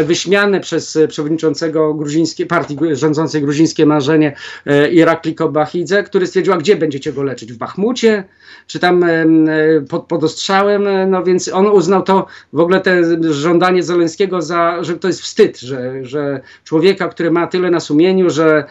wyśmiane 0.05 0.59
przez 0.59 0.97
przewodniczącego 1.07 1.93
gruzińskiej, 1.93 2.45
partii 2.45 2.77
rządzącej 2.91 3.41
gruzińskie 3.41 3.85
marzenie 3.85 4.35
e, 4.65 4.91
Irakli 4.91 5.35
Kobachidze, 5.35 6.03
który 6.03 6.27
stwierdził, 6.27 6.53
a 6.53 6.57
gdzie 6.57 6.75
będziecie 6.75 7.13
go 7.13 7.23
leczyć? 7.23 7.53
W 7.53 7.57
Bachmucie? 7.57 8.23
Czy 8.67 8.79
tam 8.79 9.03
e, 9.03 9.25
pod, 9.89 10.05
pod 10.05 10.23
ostrzałem? 10.23 11.09
No 11.09 11.23
więc 11.23 11.47
on 11.53 11.67
uznał 11.67 12.03
to 12.03 12.25
w 12.53 12.59
ogóle 12.59 12.81
te 12.81 13.01
żądanie 13.33 13.83
Zeleńskiego 13.83 14.41
za, 14.41 14.83
że 14.83 14.99
to 14.99 15.07
jest 15.07 15.21
wstyd 15.21 15.50
wstyd, 15.51 15.69
że, 15.69 16.05
że 16.05 16.41
człowieka, 16.63 17.07
który 17.07 17.31
ma 17.31 17.47
tyle 17.47 17.71
na 17.71 17.79
sumieniu, 17.79 18.29
że, 18.29 18.63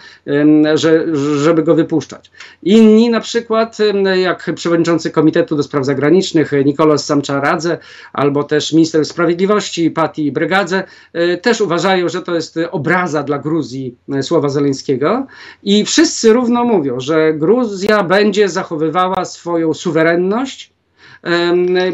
że, 0.74 1.16
żeby 1.36 1.62
go 1.62 1.74
wypuszczać. 1.74 2.30
Inni 2.62 3.10
na 3.10 3.20
przykład, 3.20 3.78
jak 4.16 4.50
przewodniczący 4.54 5.10
Komitetu 5.10 5.56
do 5.56 5.62
Spraw 5.62 5.84
Zagranicznych 5.84 6.52
Nikolas 6.64 7.06
Samczaradze, 7.06 7.78
albo 8.12 8.44
też 8.44 8.72
minister 8.72 9.04
sprawiedliwości 9.04 9.90
Pati 9.90 10.32
Brygadze, 10.32 10.84
e, 11.12 11.36
też 11.36 11.60
uważają, 11.60 12.08
że 12.08 12.22
to 12.22 12.34
jest 12.34 12.58
obraza 12.70 13.22
dla 13.22 13.38
Gruzji 13.38 13.96
e, 14.12 14.22
słowa 14.22 14.48
Zeleńskiego 14.48 15.26
i 15.62 15.84
wszyscy 15.84 16.32
równo 16.32 16.64
mówią, 16.64 17.00
że 17.00 17.34
Gruzja 17.34 18.02
będzie 18.02 18.48
zachowywała 18.48 19.24
swoją 19.24 19.74
suwerenność, 19.74 20.72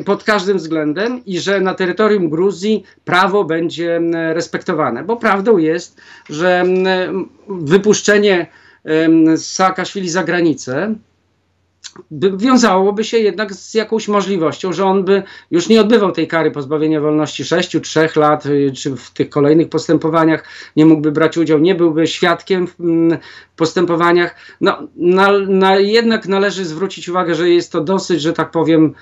pod 0.04 0.24
każdym 0.24 0.56
względem 0.56 1.24
i 1.24 1.38
że 1.38 1.60
na 1.60 1.74
terytorium 1.74 2.30
Gruzji 2.30 2.84
prawo 3.04 3.44
będzie 3.44 4.00
respektowane. 4.32 5.04
Bo 5.04 5.16
prawdą 5.16 5.58
jest, 5.58 6.00
że 6.30 6.64
wypuszczenie 7.48 8.46
Saakaszwili 9.36 10.08
za 10.08 10.24
granicę 10.24 10.94
wiązałoby 12.36 13.05
się 13.05 13.18
jednak 13.18 13.55
z 13.55 13.74
jakąś 13.74 14.09
możliwością, 14.09 14.72
że 14.72 14.84
on 14.84 15.05
by 15.05 15.22
już 15.51 15.68
nie 15.68 15.80
odbywał 15.80 16.12
tej 16.12 16.28
kary 16.28 16.51
pozbawienia 16.51 17.01
wolności 17.01 17.44
6, 17.44 17.76
3 17.82 18.09
lat, 18.16 18.47
y, 18.47 18.72
czy 18.72 18.97
w 18.97 19.11
tych 19.11 19.28
kolejnych 19.28 19.68
postępowaniach 19.68 20.44
nie 20.76 20.86
mógłby 20.86 21.12
brać 21.12 21.38
udziału, 21.38 21.61
nie 21.61 21.74
byłby 21.74 22.07
świadkiem 22.07 22.66
w 22.66 22.74
postępowaniach. 23.57 24.34
No, 24.61 24.78
na, 24.97 25.28
na, 25.47 25.76
jednak 25.76 26.26
należy 26.26 26.64
zwrócić 26.64 27.09
uwagę, 27.09 27.34
że 27.34 27.51
jest 27.51 27.72
to 27.72 27.80
dosyć, 27.80 28.22
że 28.22 28.32
tak 28.32 28.51
powiem, 28.51 28.94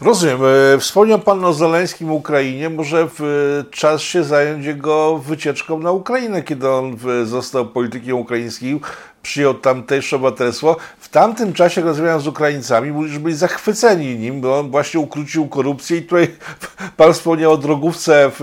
Rozumiem. 0.00 0.40
E, 0.74 0.78
wspomniał 0.78 1.18
Pan 1.18 1.44
o 1.44 1.52
Zeleńskim 1.52 2.10
Ukrainie. 2.10 2.70
Może 2.70 3.08
w, 3.08 3.20
e, 3.20 3.70
czas 3.70 4.02
się 4.02 4.24
zająć 4.24 4.66
jego 4.66 5.18
wycieczką 5.18 5.78
na 5.78 5.92
Ukrainę, 5.92 6.42
kiedy 6.42 6.70
on 6.70 6.96
został 7.24 7.66
politykiem 7.66 8.16
ukraińskim 8.16 8.80
przyjął 9.22 9.54
tamtejsze 9.54 10.16
obywatelstwo. 10.16 10.76
Tamtym 11.10 11.52
czasie, 11.52 11.80
rozmawiałem 11.80 12.20
z 12.20 12.26
Ukraińcami, 12.26 13.08
że 13.08 13.20
byli 13.20 13.34
zachwyceni 13.34 14.18
nim, 14.18 14.40
bo 14.40 14.58
on 14.58 14.70
właśnie 14.70 15.00
ukrócił 15.00 15.48
korupcję 15.48 15.96
i 15.96 16.02
tutaj 16.02 16.28
pan 16.96 17.12
wspomniał 17.12 17.52
o 17.52 17.56
drogówce 17.56 18.30
w, 18.34 18.40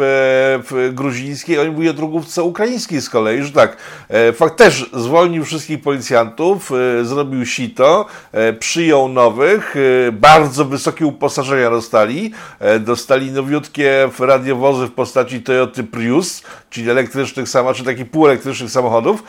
w 0.69 0.93
gruzińskiej, 0.93 1.59
oni 1.59 1.71
mówili 1.71 1.89
o 1.89 1.93
drogówce 1.93 2.43
ukraińskiej 2.43 3.01
z 3.01 3.09
kolei, 3.09 3.43
że 3.43 3.51
tak, 3.51 3.77
e, 4.09 4.33
fakt 4.33 4.57
też 4.57 4.89
zwolnił 4.93 5.45
wszystkich 5.45 5.81
policjantów, 5.81 6.71
e, 6.71 7.05
zrobił 7.05 7.45
sito, 7.45 8.05
e, 8.31 8.53
przyjął 8.53 9.09
nowych, 9.09 9.75
bardzo 10.11 10.65
wysokie 10.65 11.05
uposażenia 11.05 11.69
dostali, 11.69 12.31
dostali 12.79 13.31
nowiutkie 13.31 14.09
radiowozy 14.19 14.87
w 14.87 14.91
postaci 14.91 15.41
Toyota 15.41 15.83
Prius, 15.91 16.43
czyli 16.69 16.89
elektrycznych, 16.89 17.49
sama, 17.49 17.73
czy 17.73 17.83
takich 17.83 18.11
półelektrycznych 18.11 18.71
samochodów 18.71 19.23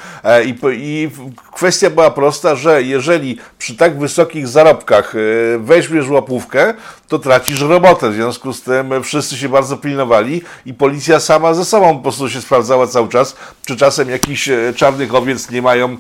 i, 0.45 0.55
i 0.73 1.11
kwestia 1.53 1.91
była 1.91 2.11
prosta, 2.11 2.57
że 2.57 2.83
jeżeli 2.83 3.28
jeżeli 3.29 3.49
przy 3.59 3.77
tak 3.77 3.99
wysokich 3.99 4.49
zarobkach 4.49 5.15
e, 5.15 5.19
weźmiesz 5.59 6.09
łapówkę, 6.09 6.75
to 7.09 7.19
tracisz 7.19 7.61
robotę. 7.61 8.11
W 8.11 8.15
związku 8.15 8.53
z 8.53 8.63
tym 8.63 9.03
wszyscy 9.03 9.37
się 9.37 9.49
bardzo 9.49 9.77
pilnowali 9.77 10.43
i 10.67 10.75
policja 10.75 11.21
sama 11.21 11.55
ze 11.55 11.65
sobą 11.65 11.97
po 11.97 12.03
prostu 12.03 12.31
się 12.31 12.41
sprawdzała 12.41 12.87
cały 12.87 13.09
czas, 13.09 13.37
czy 13.67 13.77
czasem 13.77 14.11
jakichś 14.11 14.49
e, 14.49 14.73
czarnych 14.77 15.15
owiec 15.15 15.51
nie 15.51 15.63
mają 15.63 15.97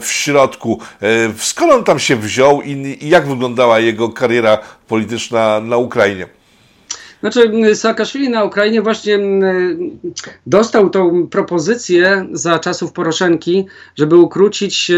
w 0.00 0.06
środku. 0.06 0.80
Skąd 1.38 1.72
on 1.72 1.84
tam 1.84 1.98
się 1.98 2.16
wziął 2.16 2.62
i 2.62 2.98
jak 3.08 3.26
wyglądała 3.26 3.78
jego 3.78 4.08
kariera 4.08 4.58
polityczna 4.88 5.60
na 5.60 5.76
Ukrainie? 5.76 6.39
Znaczy, 7.20 7.52
Saakaszwili 7.74 8.28
na 8.28 8.44
Ukrainie 8.44 8.82
właśnie 8.82 9.18
dostał 10.46 10.90
tą 10.90 11.26
propozycję 11.26 12.26
za 12.32 12.58
czasów 12.58 12.92
Poroszenki, 12.92 13.66
żeby 13.96 14.16
ukrócić 14.16 14.90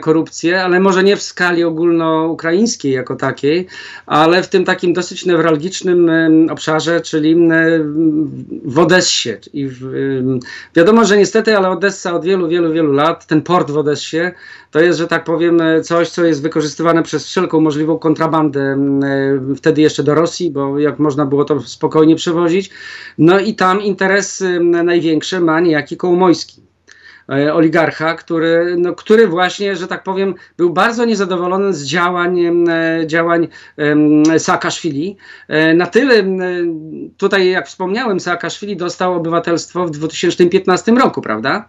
korupcję, 0.00 0.64
ale 0.64 0.80
może 0.80 1.04
nie 1.04 1.16
w 1.16 1.22
skali 1.22 1.64
ogólnoukraińskiej 1.64 2.92
jako 2.92 3.16
takiej, 3.16 3.66
ale 4.06 4.42
w 4.42 4.48
tym 4.48 4.64
takim 4.64 4.92
dosyć 4.92 5.26
newralgicznym 5.26 6.10
obszarze, 6.50 7.00
czyli 7.00 7.48
w 8.64 8.78
Odessie. 8.78 9.30
I 9.52 9.66
w, 9.68 9.80
wiadomo, 10.76 11.04
że 11.04 11.18
niestety, 11.18 11.56
ale 11.56 11.70
Odessa 11.70 12.14
od 12.14 12.24
wielu, 12.24 12.48
wielu, 12.48 12.72
wielu 12.72 12.92
lat, 12.92 13.26
ten 13.26 13.42
port 13.42 13.70
w 13.70 13.78
Odessie, 13.78 14.30
to 14.70 14.80
jest, 14.80 14.98
że 14.98 15.06
tak 15.06 15.24
powiem, 15.24 15.60
coś, 15.82 16.10
co 16.10 16.24
jest 16.24 16.42
wykorzystywane 16.42 17.02
przez 17.02 17.26
wszelką 17.26 17.60
możliwą 17.60 17.98
kontrabandę 17.98 18.78
wtedy 19.56 19.80
jeszcze 19.80 20.02
do 20.02 20.14
Rosji, 20.14 20.50
bo 20.50 20.78
jak 20.78 20.98
można 20.98 21.26
było 21.26 21.44
to 21.44 21.49
spokojnie 21.60 22.16
przewozić. 22.16 22.70
No 23.18 23.40
i 23.40 23.54
tam 23.54 23.82
interesy 23.82 24.60
największe 24.60 25.40
ma 25.40 25.60
niejaki 25.60 25.96
Kołomojski 25.96 26.62
e, 27.28 27.54
oligarcha, 27.54 28.14
który, 28.14 28.76
no, 28.78 28.94
który 28.94 29.28
właśnie, 29.28 29.76
że 29.76 29.88
tak 29.88 30.02
powiem, 30.02 30.34
był 30.56 30.70
bardzo 30.70 31.04
niezadowolony 31.04 31.72
z 31.74 31.84
działań, 31.84 32.40
e, 32.40 33.06
działań 33.06 33.48
Saakaszwili. 34.38 35.16
E, 35.48 35.74
na 35.74 35.86
tyle, 35.86 36.24
tutaj 37.16 37.50
jak 37.50 37.68
wspomniałem, 37.68 38.20
Saakaszwili 38.20 38.76
dostał 38.76 39.14
obywatelstwo 39.14 39.86
w 39.86 39.90
2015 39.90 40.92
roku, 40.92 41.22
prawda? 41.22 41.68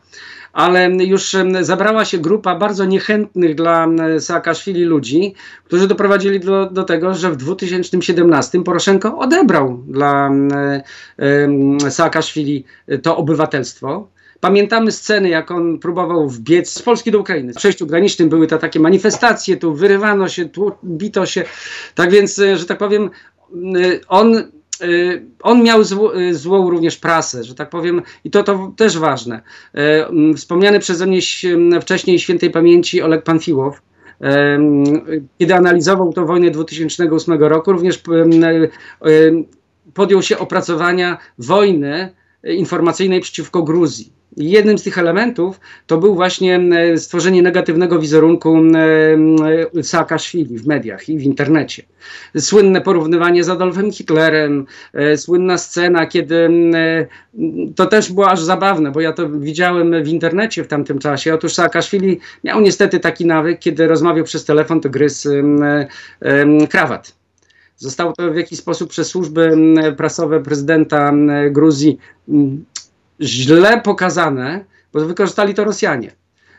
Ale 0.54 0.90
już 0.90 1.36
zabrała 1.62 2.06
się 2.06 2.18
grupa 2.18 2.56
bardzo 2.56 2.86
niechętnych 2.86 3.56
dla 3.56 3.88
Saakaszwili 4.20 4.84
ludzi, 4.84 5.34
którzy 5.64 5.88
doprowadzili 5.88 6.40
do, 6.40 6.66
do 6.66 6.84
tego, 6.84 7.14
że 7.14 7.32
w 7.32 7.38
2017 7.38 8.64
Poroszenko 8.64 9.18
odebrał 9.18 9.84
dla 9.88 10.32
Saakaszwili 11.90 12.66
to 13.02 13.18
obywatelstwo. 13.18 14.08
Pamiętamy 14.40 14.92
sceny, 14.92 15.30
jak 15.30 15.52
on 15.52 15.80
próbował 15.80 16.30
wbiec 16.30 16.70
z 16.70 16.82
Polski 16.82 17.12
do 17.12 17.20
Ukrainy. 17.20 17.54
W 17.54 17.56
przejściu 17.56 17.88
granicznym 17.88 18.30
były 18.30 18.48
te 18.48 18.58
takie 18.58 18.80
manifestacje, 18.80 19.58
tu 19.58 19.74
wyrywano 19.74 20.30
się, 20.30 20.50
tu 20.50 20.72
bito 20.84 21.26
się. 21.26 21.44
Tak 21.96 22.12
więc, 22.12 22.40
e, 22.40 22.58
że 22.58 22.66
tak 22.66 22.78
powiem, 22.78 23.10
on 24.08 24.36
Y, 24.36 24.61
on 25.42 25.64
miał 25.64 25.84
zło, 25.84 26.20
y, 26.20 26.36
złą 26.36 26.70
również 26.70 26.98
prasę, 26.98 27.44
że 27.44 27.56
tak 27.56 27.70
powiem, 27.70 28.02
i 28.24 28.32
to, 28.32 28.44
to 28.44 28.74
też 28.78 28.98
ważne. 28.98 29.42
Y, 30.32 30.36
wspomniany 30.36 30.80
przeze 30.80 31.08
mnie 31.08 31.20
wcześniej 31.82 32.20
świętej 32.20 32.50
pamięci 32.50 33.02
Oleg 33.02 33.24
Panfiłow, 33.24 33.82
kiedy 35.40 35.56
analizował 35.56 36.14
tę 36.14 36.26
wojnę 36.26 36.52
2008 36.52 37.40
roku, 37.40 37.72
również 37.72 38.02
podjął 39.94 40.22
się 40.22 40.38
opracowania 40.38 41.18
wojny 41.38 42.14
informacyjnej 42.44 43.20
przeciwko 43.22 43.64
Gruzji. 43.64 44.21
Jednym 44.38 44.78
z 44.78 44.84
tych 44.84 44.98
elementów 44.98 45.60
to 45.88 45.98
był 45.98 46.16
właśnie 46.16 46.56
e, 46.56 46.98
stworzenie 46.98 47.42
negatywnego 47.42 48.00
wizerunku 48.00 48.58
e, 48.58 49.78
e, 49.80 49.84
Saakaszwili 49.84 50.58
w 50.58 50.68
mediach 50.68 51.10
i 51.10 51.18
w 51.18 51.24
internecie. 51.24 51.84
Słynne 52.38 52.82
porównywanie 52.82 53.44
z 53.44 53.50
Adolfem 53.50 53.92
Hitlerem, 53.92 54.66
słynna 55.16 55.58
scena, 55.58 56.06
kiedy 56.06 56.50
to 57.76 57.86
też 57.86 58.12
było 58.12 58.30
aż 58.30 58.42
zabawne, 58.42 58.92
bo 58.92 59.02
ja 59.02 59.14
to 59.14 59.30
widziałem 59.30 60.04
w 60.04 60.08
internecie 60.08 60.64
w 60.64 60.68
tamtym 60.68 61.00
czasie. 61.00 61.34
Otóż 61.34 61.54
Saakaszwili 61.54 62.20
miał 62.44 62.62
niestety 62.62 63.00
taki 63.00 63.26
nawyk, 63.26 63.60
kiedy 63.60 63.88
rozmawiał 63.88 64.26
przez 64.26 64.46
telefon, 64.46 64.82
to 64.82 64.90
gryzł 64.90 65.30
krawat. 66.70 67.16
Zostało 67.78 68.14
to 68.14 68.32
w 68.32 68.36
jakiś 68.36 68.60
sposób 68.60 68.90
przez 68.90 69.08
służby 69.08 69.58
prasowe 69.98 70.44
prezydenta 70.44 71.14
Gruzji 71.50 71.98
źle 73.22 73.82
pokazane, 73.82 74.66
bo 74.94 75.00
wykorzystali 75.00 75.54
to 75.54 75.64
Rosjanie. 75.64 76.12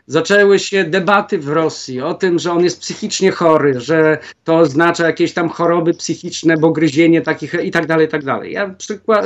Zaczęły 0.07 0.59
się 0.59 0.83
debaty 0.83 1.37
w 1.37 1.49
Rosji 1.49 2.01
o 2.01 2.13
tym, 2.13 2.39
że 2.39 2.51
on 2.51 2.63
jest 2.63 2.81
psychicznie 2.81 3.31
chory, 3.31 3.79
że 3.79 4.17
to 4.43 4.57
oznacza 4.57 5.07
jakieś 5.07 5.33
tam 5.33 5.49
choroby 5.49 5.93
psychiczne, 5.93 6.57
bo 6.57 6.71
gryzienie 6.71 7.21
takich 7.21 7.53
i 7.63 7.71
tak 7.71 7.87
dalej, 7.87 8.07
i 8.07 8.09
tak 8.09 8.23
dalej. 8.23 8.53
Ja 8.53 8.75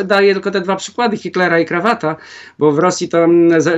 daję 0.06 0.34
tylko 0.34 0.52
te 0.52 0.62
dwa 0.62 0.76
przykłady 0.76 1.18
Hitlera 1.18 1.60
i 1.60 1.66
krawata, 1.66 2.16
bo 2.60 2.72
w 2.72 2.80
Rosji 2.80 3.10
to 3.10 3.28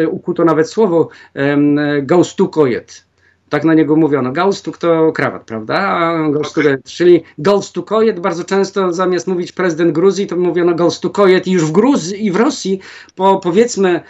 ukuto 0.09 0.45
nawet 0.45 0.69
słowo 0.69 1.09
um, 1.35 1.79
gaustukojet, 2.01 3.05
tak 3.49 3.63
na 3.63 3.73
niego 3.73 3.95
mówiono. 3.95 4.31
Gaustuk 4.31 4.77
to 4.77 5.11
krawat, 5.11 5.43
prawda? 5.43 5.75
A 5.77 6.27
okay. 6.27 6.81
czyli 6.85 7.23
gaustukojet 7.37 8.19
bardzo 8.19 8.43
często 8.43 8.93
zamiast 8.93 9.27
mówić 9.27 9.51
prezydent 9.51 9.91
Gruzji, 9.91 10.27
to 10.27 10.35
mówiono 10.35 10.75
gaustukojet 10.75 11.47
i 11.47 11.51
już 11.51 11.65
w 11.65 11.71
Gruzji 11.71 12.25
i 12.25 12.31
w 12.31 12.35
Rosji 12.35 12.79
po 13.15 13.39
powiedzmy 13.39 13.89
e, 13.89 14.01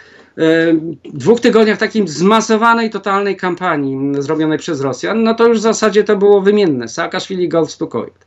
dwóch 1.04 1.40
tygodniach 1.40 1.78
takiej 1.78 2.08
zmasowanej, 2.08 2.90
totalnej 2.90 3.36
kampanii 3.36 4.22
zrobionej 4.22 4.58
przez 4.58 4.80
Rosjan, 4.80 5.22
no 5.22 5.34
to 5.34 5.46
już 5.46 5.58
w 5.58 5.62
zasadzie 5.62 6.04
to 6.04 6.16
było 6.16 6.40
wymienne. 6.40 6.88
Saakaszwili, 6.88 7.48
Gaustukojet. 7.48 8.26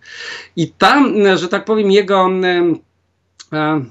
I 0.55 0.71
tam, 0.71 1.13
że 1.35 1.47
tak 1.47 1.65
powiem, 1.65 1.91
jego 1.91 2.29
e, 2.43 2.73
e, 3.53 3.85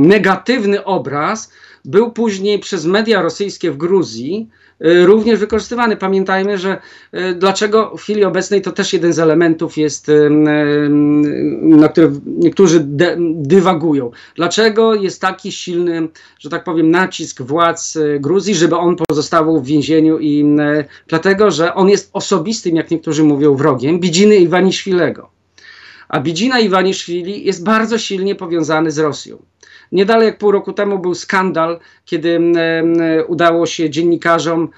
negatywny 0.00 0.84
obraz 0.84 1.52
był 1.84 2.12
później 2.12 2.58
przez 2.58 2.86
media 2.86 3.22
rosyjskie 3.22 3.70
w 3.70 3.76
Gruzji 3.76 4.48
również 4.80 5.40
wykorzystywany. 5.40 5.96
Pamiętajmy, 5.96 6.58
że 6.58 6.80
y, 7.14 7.34
dlaczego 7.34 7.96
w 7.96 8.00
chwili 8.00 8.24
obecnej 8.24 8.62
to 8.62 8.72
też 8.72 8.92
jeden 8.92 9.12
z 9.12 9.18
elementów 9.18 9.76
jest, 9.76 10.08
y, 10.08 10.30
na 11.62 11.88
który 11.88 12.10
niektórzy 12.26 12.86
dywagują. 13.34 14.10
Dlaczego 14.34 14.94
jest 14.94 15.20
taki 15.20 15.52
silny, 15.52 16.08
że 16.38 16.50
tak 16.50 16.64
powiem, 16.64 16.90
nacisk 16.90 17.42
władz 17.42 17.98
Gruzji, 18.20 18.54
żeby 18.54 18.76
on 18.76 18.96
pozostawał 19.08 19.60
w 19.60 19.66
więzieniu 19.66 20.18
i 20.18 20.56
dlatego, 21.08 21.50
że 21.50 21.74
on 21.74 21.88
jest 21.88 22.10
osobistym, 22.12 22.76
jak 22.76 22.90
niektórzy 22.90 23.24
mówią, 23.24 23.54
wrogiem 23.54 24.00
Bidziny 24.00 24.36
Iwaniszwilego. 24.36 25.30
A 26.08 26.20
Bidzina 26.20 26.60
Iwaniszwili 26.60 27.44
jest 27.44 27.64
bardzo 27.64 27.98
silnie 27.98 28.34
powiązany 28.34 28.90
z 28.90 28.98
Rosją. 28.98 29.38
Niedaleko 29.92 30.26
jak 30.26 30.38
pół 30.38 30.50
roku 30.50 30.72
temu 30.72 30.98
był 30.98 31.14
skandal, 31.14 31.78
kiedy 32.04 32.40
udało 33.26 33.66
się 33.66 33.90
dziennikarzom 33.90 34.68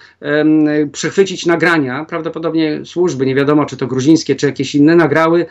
przechwycić 0.92 1.46
nagrania, 1.46 2.04
prawdopodobnie 2.04 2.80
służby, 2.84 3.26
nie 3.26 3.34
wiadomo 3.34 3.66
czy 3.66 3.76
to 3.76 3.86
gruzińskie, 3.86 4.36
czy 4.36 4.46
jakieś 4.46 4.74
inne, 4.74 4.96
nagrały 4.96 5.46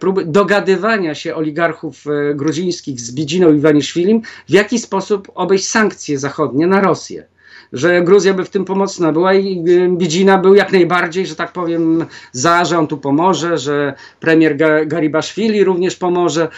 próby 0.00 0.24
dogadywania 0.24 1.14
się 1.14 1.34
oligarchów 1.34 2.04
e, 2.06 2.34
gruzińskich 2.34 3.00
z 3.00 3.14
Bidziną 3.14 3.54
Iwaniszwilim, 3.54 4.22
w 4.48 4.52
jaki 4.52 4.78
sposób 4.78 5.32
obejść 5.34 5.68
sankcje 5.68 6.18
zachodnie 6.18 6.66
na 6.66 6.80
Rosję 6.80 7.24
że 7.72 8.02
Gruzja 8.02 8.34
by 8.34 8.44
w 8.44 8.50
tym 8.50 8.64
pomocna 8.64 9.12
była 9.12 9.34
i 9.34 9.64
Bidzina 9.90 10.38
był 10.38 10.54
jak 10.54 10.72
najbardziej, 10.72 11.26
że 11.26 11.36
tak 11.36 11.52
powiem, 11.52 12.06
za, 12.32 12.64
że 12.64 12.78
on 12.78 12.86
tu 12.86 12.98
pomoże, 12.98 13.58
że 13.58 13.94
premier 14.20 14.56
Garibaszwili 14.86 15.64
również 15.64 15.96
pomoże. 15.96 16.48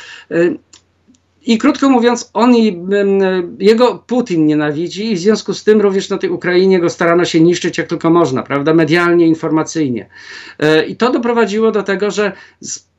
I 1.47 1.59
krótko 1.59 1.90
mówiąc, 1.90 2.30
on 2.32 2.57
i 2.57 2.82
jego 3.59 4.05
Putin 4.07 4.47
nienawidzi 4.47 5.12
i 5.12 5.16
w 5.16 5.18
związku 5.18 5.55
z 5.55 5.64
tym 5.64 5.80
również 5.80 6.11
na 6.11 6.18
tej 6.18 6.30
Ukrainie 6.30 6.80
go 6.80 6.90
starano 6.90 7.24
się 7.24 7.40
niszczyć 7.40 7.78
jak 7.78 7.86
tylko 7.86 8.11
można, 8.11 8.43
prawda, 8.43 8.74
medialnie, 8.74 9.26
informacyjnie. 9.26 10.09
E, 10.59 10.86
I 10.86 10.97
to 10.97 11.12
doprowadziło 11.12 11.72
do 11.72 11.82
tego, 11.82 12.11
że 12.11 12.32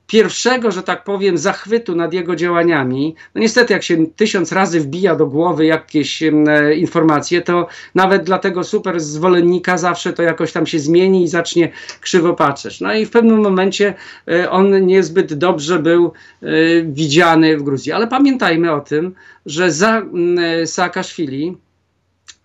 pierwszego, 0.08 0.72
że 0.72 0.84
tak 0.84 1.04
powiem, 1.04 1.38
zachwytu 1.38 1.96
nad 1.96 2.14
jego 2.14 2.36
działaniami, 2.36 3.16
no 3.36 3.42
niestety 3.42 3.74
jak 3.74 3.84
się 3.84 4.08
tysiąc 4.08 4.52
razy 4.52 4.80
wbija 4.80 5.16
do 5.16 5.26
głowy 5.26 5.66
jakieś 5.66 6.24
e, 6.24 6.34
informacje, 6.76 7.42
to 7.42 7.68
nawet 7.96 8.24
dla 8.24 8.40
tego 8.40 8.64
super 8.64 9.00
zwolennika 9.00 9.78
zawsze 9.78 10.14
to 10.14 10.24
jakoś 10.24 10.52
tam 10.52 10.66
się 10.66 10.80
zmieni 10.80 11.24
i 11.24 11.28
zacznie 11.28 11.72
krzywo 12.02 12.34
patrzeć. 12.34 12.82
No 12.82 12.94
i 12.94 13.06
w 13.06 13.10
pewnym 13.10 13.42
momencie 13.42 13.94
e, 14.28 14.52
on 14.52 14.86
niezbyt 14.86 15.34
dobrze 15.34 15.80
był 15.80 16.12
e, 16.42 16.48
widziany 16.84 17.58
w 17.58 17.64
Gruzji. 17.64 17.92
Ale 17.92 18.08
pamiętajmy 18.08 18.72
o 18.72 18.80
tym, 18.80 19.16
że 19.46 19.72
za 19.72 20.02
e, 20.62 20.68
Saakaszwili 20.68 21.58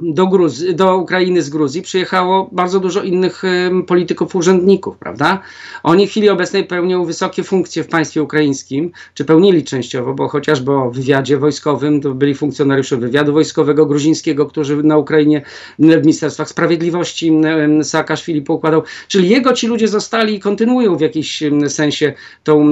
do, 0.01 0.26
Gruzji, 0.26 0.74
do 0.74 0.96
Ukrainy 0.96 1.42
z 1.42 1.51
Gruzji 1.51 1.82
przyjechało 1.82 2.49
bardzo 2.53 2.80
dużo 2.80 3.03
innych 3.03 3.44
y, 3.44 3.70
polityków, 3.86 4.36
urzędników, 4.36 4.99
prawda? 4.99 5.40
Oni 5.82 6.07
w 6.07 6.11
chwili 6.11 6.28
obecnej 6.28 6.64
pełnią 6.64 7.05
wysokie 7.05 7.42
funkcje 7.42 7.84
w 7.84 7.88
państwie 7.88 8.22
ukraińskim, 8.22 8.90
czy 9.14 9.24
pełnili 9.24 9.64
częściowo, 9.64 10.14
bo 10.14 10.28
chociażby 10.28 10.72
o 10.72 10.90
wywiadzie 10.90 11.38
wojskowym, 11.38 12.01
to 12.01 12.14
byli 12.14 12.34
funkcjonariusze 12.34 12.96
wywiadu 12.96 13.32
wojskowego 13.32 13.86
gruzińskiego, 13.86 14.46
którzy 14.46 14.82
na 14.82 14.96
Ukrainie 14.96 15.42
w 15.78 16.03
Ministerstwach 16.03 16.49
Sprawiedliwości 16.49 17.32
y, 17.80 17.84
Saakaszwili 17.84 18.42
poukładał. 18.42 18.82
Czyli 19.09 19.28
jego 19.28 19.53
ci 19.53 19.66
ludzie 19.66 19.88
zostali 19.88 20.34
i 20.34 20.40
kontynuują 20.40 20.96
w 20.96 21.01
jakimś 21.01 21.42
y, 21.42 21.70
sensie 21.70 22.12
tą 22.44 22.68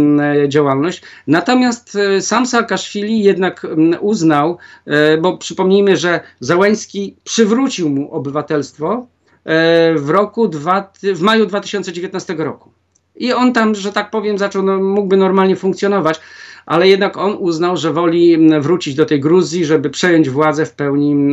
działalność. 0.48 1.02
Natomiast 1.26 1.94
y, 1.94 2.22
sam 2.22 2.46
Saakaszwili 2.46 3.22
jednak 3.22 3.66
uznał, 4.00 4.58
bo 5.22 5.38
przypomnijmy, 5.38 5.96
że 5.96 6.20
Załański 6.40 7.15
przywrócił 7.24 7.90
mu 7.90 8.12
obywatelstwo 8.12 9.06
e, 9.44 9.94
w 9.94 10.10
roku 10.10 10.50
w 11.02 11.20
maju 11.20 11.46
2019 11.46 12.34
roku. 12.34 12.70
I 13.16 13.32
on 13.32 13.52
tam, 13.52 13.74
że 13.74 13.92
tak 13.92 14.10
powiem, 14.10 14.38
zaczął, 14.38 14.62
no, 14.62 14.78
mógłby 14.78 15.16
normalnie 15.16 15.56
funkcjonować, 15.56 16.20
ale 16.66 16.88
jednak 16.88 17.16
on 17.16 17.36
uznał, 17.38 17.76
że 17.76 17.92
woli 17.92 18.50
wrócić 18.60 18.94
do 18.94 19.06
tej 19.06 19.20
Gruzji, 19.20 19.64
żeby 19.64 19.90
przejąć 19.90 20.30
władzę 20.30 20.66
w 20.66 20.72
pełni 20.72 21.32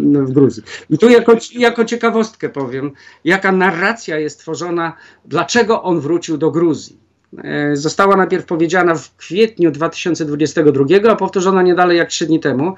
w 0.00 0.32
Gruzji. 0.32 0.62
I 0.90 0.98
tu 0.98 1.08
jako, 1.08 1.32
jako 1.52 1.84
ciekawostkę 1.84 2.48
powiem, 2.48 2.92
jaka 3.24 3.52
narracja 3.52 4.18
jest 4.18 4.40
tworzona, 4.40 4.92
dlaczego 5.24 5.82
on 5.82 6.00
wrócił 6.00 6.38
do 6.38 6.50
Gruzji. 6.50 7.02
E, 7.44 7.76
została 7.76 8.16
najpierw 8.16 8.44
powiedziana 8.44 8.94
w 8.94 9.16
kwietniu 9.16 9.70
2022, 9.70 10.84
a 11.10 11.16
powtórzona 11.16 11.62
nie 11.62 11.74
dalej 11.74 11.98
jak 11.98 12.08
trzy 12.08 12.26
dni 12.26 12.40
temu. 12.40 12.74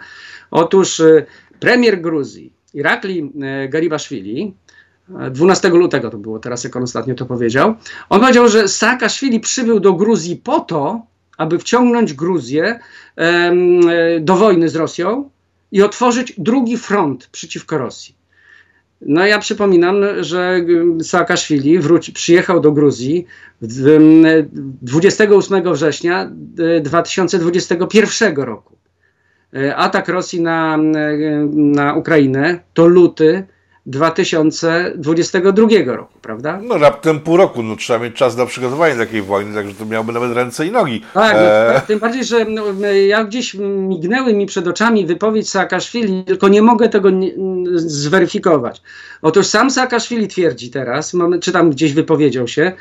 Otóż 0.51 1.01
e, 1.01 1.27
premier 1.61 2.01
Gruzji, 2.01 2.53
Irakli 2.75 3.33
e, 3.43 3.69
Garibaszwili, 3.69 4.55
12 5.31 5.69
lutego 5.69 6.11
to 6.11 6.19
było 6.19 6.39
teraz, 6.39 6.65
jak 6.65 6.77
on 6.77 6.83
ostatnio 6.83 7.15
to 7.15 7.27
powiedział, 7.27 7.75
on 8.09 8.21
powiedział, 8.21 8.49
że 8.49 8.69
Saakaszwili 8.69 9.41
przybył 9.41 9.81
do 9.81 9.93
Gruzji 9.93 10.37
po 10.37 10.61
to, 10.61 11.03
aby 11.37 11.59
wciągnąć 11.59 12.15
Gruzję 12.15 12.79
do 14.21 14.37
wojny 14.37 14.69
z 14.69 14.77
Rosją 14.77 15.31
i 15.73 15.83
otworzyć 15.83 16.35
drugi 16.39 16.79
front 16.79 17.27
przeciwko 17.27 17.79
Rosji. 17.79 18.15
No 19.01 19.27
ja 19.27 19.39
przypominam, 19.39 19.97
że 20.21 20.61
Saakaszwili 21.03 21.79
wróci, 21.79 22.13
przyjechał 22.13 22.61
do 22.61 22.73
Gruzji 22.73 23.27
28 23.61 25.73
września 25.73 26.31
2021 26.83 28.37
roku. 28.37 28.74
E, 29.55 29.75
atak 29.75 30.09
Rosji 30.09 30.43
na, 30.43 30.77
na 31.55 31.95
Ukrainę 31.95 32.61
to 32.73 32.87
luty 32.87 33.47
2022 33.87 35.69
roku, 35.85 36.19
prawda? 36.23 36.61
No 36.63 36.79
raptem 36.79 37.21
pół 37.21 37.37
roku, 37.37 37.63
no 37.63 37.77
trzeba 37.77 37.99
mieć 37.99 38.17
czas 38.17 38.37
na 38.37 38.47
przygotowanie 38.47 38.95
takiej 38.95 39.23
wojny, 39.23 39.55
także 39.55 39.75
to 39.75 39.87
miałby 39.87 40.13
nawet 40.13 40.33
ręce 40.33 40.67
i 40.67 40.71
nogi. 40.71 41.03
Tak, 41.15 41.37
e... 41.39 41.83
tym 41.87 41.99
bardziej, 41.99 42.25
że 42.25 42.45
no, 42.45 42.65
ja 43.07 43.25
gdzieś 43.25 43.55
mignęły 43.89 44.35
mi 44.35 44.47
przed 44.47 44.69
oczami 44.69 45.07
wypowiedź 45.07 45.51
Saakaszwili, 45.51 46.25
tylko 46.25 46.49
nie 46.49 46.63
mogę 46.63 46.89
tego 46.89 47.11
nie, 47.11 47.31
zweryfikować. 47.75 48.83
Otóż 49.23 49.47
sam 49.47 49.71
Saakaszwili 49.71 50.29
twierdzi 50.29 50.71
teraz, 50.71 51.13
czy 51.41 51.53
tam 51.53 51.71
gdzieś 51.71 51.93
wypowiedział 51.93 52.49
się, 52.49 52.73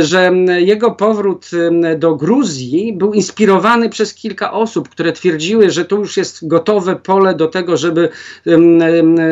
że 0.00 0.32
jego 0.58 0.90
powrót 0.90 1.50
do 1.98 2.14
Gruzji 2.14 2.92
był 2.92 3.12
inspirowany 3.12 3.88
przez 3.88 4.14
kilka 4.14 4.52
osób, 4.52 4.88
które 4.88 5.12
twierdziły, 5.12 5.70
że 5.70 5.84
to 5.84 5.96
już 5.96 6.16
jest 6.16 6.48
gotowe 6.48 6.96
pole 6.96 7.34
do 7.34 7.48
tego, 7.48 7.76
żeby 7.76 8.08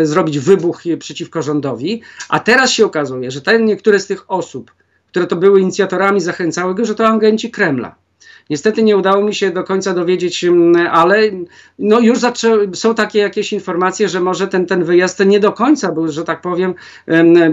zrobić 0.02 0.38
wybuch 0.38 0.85
przeciwko 0.98 1.42
rządowi, 1.42 2.02
a 2.28 2.40
teraz 2.40 2.70
się 2.70 2.86
okazuje, 2.86 3.30
że 3.30 3.40
te 3.40 3.60
niektóre 3.60 4.00
z 4.00 4.06
tych 4.06 4.30
osób, 4.30 4.72
które 5.08 5.26
to 5.26 5.36
były 5.36 5.60
inicjatorami, 5.60 6.20
zachęcały 6.20 6.74
go, 6.74 6.84
że 6.84 6.94
to 6.94 7.08
agenci 7.08 7.50
Kremla. 7.50 7.94
Niestety 8.50 8.82
nie 8.82 8.96
udało 8.96 9.24
mi 9.24 9.34
się 9.34 9.50
do 9.50 9.64
końca 9.64 9.94
dowiedzieć, 9.94 10.44
mm, 10.44 10.88
ale 10.92 11.20
no 11.78 12.00
już 12.00 12.18
są 12.74 12.94
takie 12.94 13.18
jakieś 13.18 13.52
informacje, 13.52 14.08
że 14.08 14.20
może 14.20 14.48
ten, 14.48 14.66
ten 14.66 14.84
wyjazd 14.84 15.26
nie 15.26 15.40
do 15.40 15.52
końca 15.52 15.92
był, 15.92 16.12
że 16.12 16.24
tak 16.24 16.40
powiem, 16.40 16.74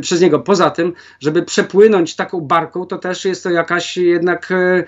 przez 0.02 0.22
niego. 0.22 0.40
Poza 0.40 0.70
tym, 0.70 0.94
żeby 1.20 1.44
przepłynąć 1.44 2.16
taką 2.16 2.42
barką, 2.42 2.86
to 2.86 2.98
też 2.98 3.26
jest 3.26 3.44
to 3.44 3.50
jakaś 3.50 3.98
jednak, 3.98 4.50
e, 4.52 4.84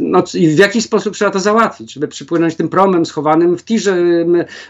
no 0.00 0.22
w 0.34 0.58
jakiś 0.58 0.84
sposób 0.84 1.14
trzeba 1.14 1.30
to 1.30 1.40
załatwić, 1.40 1.92
żeby 1.92 2.08
przypłynąć 2.08 2.56
tym 2.56 2.68
promem 2.68 3.06
schowanym 3.06 3.58
w 3.58 3.64
tirze, 3.64 3.96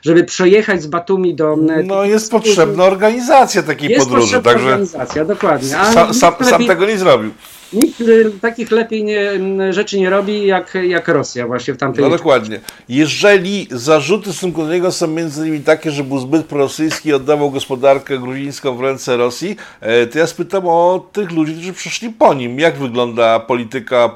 żeby 0.02 0.24
przejechać 0.24 0.82
z 0.82 0.86
Batumi 0.86 1.34
do... 1.34 1.56
No 1.84 2.04
jest 2.04 2.30
potrzebna 2.30 2.84
organizacja 2.84 3.62
takiej 3.62 3.90
jest 3.90 4.04
podróży. 4.04 4.34
Jest 4.34 4.44
potrzebna 4.44 4.62
organizacja, 4.62 5.24
dokładnie. 5.24 5.68
Sam, 5.68 6.14
sam, 6.14 6.34
sam 6.40 6.66
tego 6.66 6.86
nie 6.86 6.98
zrobił. 6.98 7.30
Nikt 7.72 8.02
takich 8.40 8.70
lepiej 8.70 9.04
nie, 9.04 9.32
rzeczy 9.70 10.00
nie 10.00 10.10
robi 10.10 10.46
jak, 10.46 10.78
jak 10.88 11.08
Rosja 11.08 11.46
właśnie 11.46 11.74
w 11.74 11.76
tamtej... 11.76 12.04
No 12.04 12.10
dokładnie. 12.10 12.60
Jeżeli 12.88 13.68
zarzuty 13.70 14.30
w 14.30 14.32
stosunku 14.32 14.62
do 14.62 14.72
niego 14.72 14.92
są 14.92 15.06
między 15.06 15.40
innymi 15.40 15.64
takie, 15.64 15.90
że 15.90 16.04
był 16.04 16.18
zbyt 16.18 16.46
prorosyjski 16.46 17.08
i 17.08 17.12
oddawał 17.12 17.50
gospodarkę 17.50 18.18
gruzińską 18.18 18.76
w 18.76 18.80
ręce 18.80 19.16
Rosji, 19.16 19.56
e, 19.80 20.06
to 20.06 20.18
ja 20.18 20.26
spytam 20.26 20.66
o 20.66 21.08
tych 21.12 21.30
ludzi, 21.30 21.52
którzy 21.52 21.72
przyszli 21.72 22.10
po 22.10 22.34
nim. 22.34 22.60
Jak 22.60 22.76
wygląda 22.76 23.40
polityka 23.40 24.10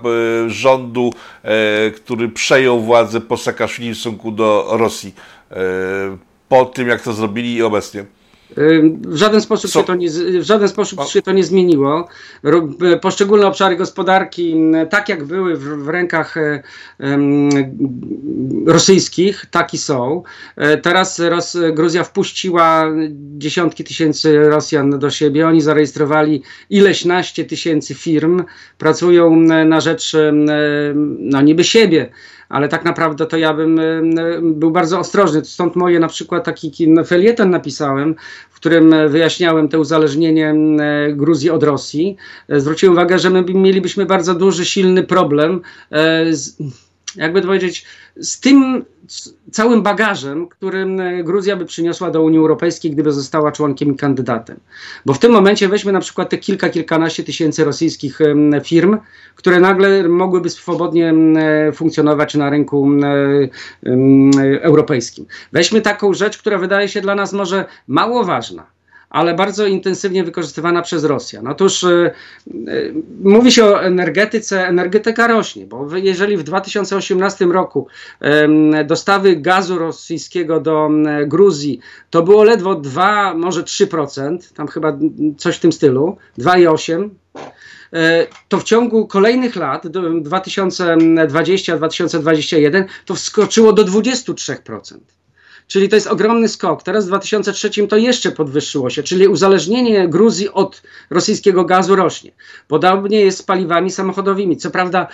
e, 0.46 0.50
rządu, 0.50 1.12
e, 1.42 1.90
który 1.90 2.28
przejął 2.28 2.80
władzę 2.80 3.20
po 3.20 3.36
Saakaszwili 3.36 3.94
w 3.94 3.98
stosunku 3.98 4.30
do 4.30 4.68
Rosji? 4.70 5.14
Po 6.48 6.64
tym, 6.64 6.88
jak 6.88 7.02
to 7.02 7.12
zrobili 7.12 7.54
i 7.54 7.62
obecnie. 7.62 8.04
W 9.00 9.16
żaden 9.16 9.40
sposób, 9.40 9.70
się 9.70 9.84
to, 9.84 9.94
nie, 9.94 10.10
w 10.10 10.42
żaden 10.42 10.68
sposób 10.68 11.08
się 11.08 11.22
to 11.22 11.32
nie 11.32 11.44
zmieniło. 11.44 12.08
Poszczególne 13.00 13.46
obszary 13.46 13.76
gospodarki, 13.76 14.56
tak 14.90 15.08
jak 15.08 15.24
były 15.24 15.56
w, 15.56 15.84
w 15.84 15.88
rękach 15.88 16.34
um, 17.00 17.48
rosyjskich, 18.66 19.46
taki 19.50 19.78
są. 19.78 20.22
E, 20.56 20.78
teraz 20.78 21.18
Ros 21.18 21.56
Gruzja 21.72 22.04
wpuściła 22.04 22.84
dziesiątki 23.38 23.84
tysięcy 23.84 24.38
Rosjan 24.38 24.98
do 24.98 25.10
siebie. 25.10 25.48
Oni 25.48 25.60
zarejestrowali 25.60 26.42
ileś 26.70 27.04
naście 27.04 27.44
tysięcy 27.44 27.94
firm, 27.94 28.44
pracują 28.78 29.36
na 29.66 29.80
rzecz 29.80 30.12
no 31.18 31.42
niby 31.42 31.64
siebie 31.64 32.10
ale 32.48 32.68
tak 32.68 32.84
naprawdę 32.84 33.26
to 33.26 33.36
ja 33.36 33.54
bym 33.54 33.80
był 34.42 34.70
bardzo 34.70 34.98
ostrożny. 34.98 35.44
Stąd 35.44 35.76
moje 35.76 36.00
na 36.00 36.08
przykład 36.08 36.44
taki 36.44 36.94
felieton 37.06 37.50
napisałem, 37.50 38.14
w 38.50 38.56
którym 38.56 38.94
wyjaśniałem 39.08 39.68
to 39.68 39.80
uzależnienie 39.80 40.54
Gruzji 41.12 41.50
od 41.50 41.62
Rosji. 41.62 42.16
E, 42.48 42.60
zwróciłem 42.60 42.92
uwagę, 42.92 43.18
że 43.18 43.30
my 43.30 43.44
mielibyśmy 43.48 44.06
bardzo 44.06 44.34
duży, 44.34 44.64
silny 44.64 45.02
problem 45.02 45.60
e, 45.90 46.32
z 46.32 46.56
jakby 47.16 47.40
to 47.40 47.46
powiedzieć, 47.46 47.86
z 48.20 48.40
tym 48.40 48.84
całym 49.52 49.82
bagażem, 49.82 50.48
którym 50.48 51.00
e, 51.00 51.24
Gruzja 51.24 51.56
by 51.56 51.64
przyniosła 51.64 52.10
do 52.10 52.22
Unii 52.22 52.38
Europejskiej, 52.38 52.90
gdyby 52.90 53.12
została 53.12 53.52
członkiem 53.52 53.94
i 53.94 53.96
kandydatem. 53.96 54.60
Bo 55.06 55.14
w 55.14 55.18
tym 55.18 55.32
momencie 55.32 55.68
weźmy 55.68 55.92
na 55.92 56.00
przykład 56.00 56.30
te 56.30 56.38
kilka, 56.38 56.68
kilkanaście 56.68 57.24
tysięcy 57.24 57.64
rosyjskich 57.64 58.18
firm, 58.64 58.98
które 59.34 59.60
nagle 59.60 60.08
mogłyby 60.08 60.50
swobodnie 60.50 61.14
funkcjonować 61.74 62.34
na 62.34 62.50
rynku 62.50 62.88
europejskim. 64.60 65.26
Weźmy 65.52 65.80
taką 65.80 66.14
rzecz, 66.14 66.38
która 66.38 66.58
wydaje 66.58 66.88
się 66.88 67.00
dla 67.00 67.14
nas 67.14 67.32
może 67.32 67.64
mało 67.88 68.24
ważna 68.24 68.75
ale 69.16 69.34
bardzo 69.34 69.66
intensywnie 69.66 70.24
wykorzystywana 70.24 70.82
przez 70.82 71.04
Rosjan. 71.04 71.46
Otóż 71.46 71.82
y, 71.82 72.10
y, 72.68 72.94
mówi 73.22 73.52
się 73.52 73.64
o 73.64 73.82
energetyce, 73.82 74.66
energetyka 74.66 75.26
rośnie, 75.26 75.66
bo 75.66 75.96
jeżeli 75.96 76.36
w 76.36 76.42
2018 76.42 77.44
roku 77.44 77.86
dostawy 78.84 79.36
gazu 79.36 79.78
rosyjskiego 79.78 80.60
do 80.60 80.90
Gruzji 81.26 81.80
to 82.10 82.22
było 82.22 82.44
ledwo 82.44 82.74
2, 82.74 83.34
może 83.34 83.62
3%, 83.62 84.38
tam 84.54 84.68
chyba 84.68 84.98
coś 85.38 85.56
w 85.56 85.60
tym 85.60 85.72
stylu, 85.72 86.16
2,8%, 86.38 87.08
to 88.48 88.58
w 88.58 88.64
ciągu 88.64 89.06
kolejnych 89.06 89.56
lat, 89.56 89.84
2020-2021, 89.84 92.84
to 93.04 93.14
wskoczyło 93.14 93.72
do 93.72 93.84
23%. 93.84 94.98
Czyli 95.66 95.88
to 95.88 95.96
jest 95.96 96.06
ogromny 96.06 96.48
skok. 96.48 96.82
Teraz 96.82 97.04
w 97.04 97.08
2003 97.08 97.86
to 97.88 97.96
jeszcze 97.96 98.32
podwyższyło 98.32 98.90
się, 98.90 99.02
czyli 99.02 99.28
uzależnienie 99.28 100.08
Gruzji 100.08 100.48
od 100.48 100.82
rosyjskiego 101.10 101.64
gazu 101.64 101.96
rośnie. 101.96 102.30
Podobnie 102.68 103.20
jest 103.20 103.38
z 103.38 103.42
paliwami 103.42 103.90
samochodowymi. 103.90 104.56
Co 104.56 104.70
prawda, 104.70 105.08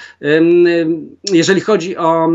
jeżeli 1.32 1.61
chodzi 1.61 1.96
o 1.96 2.28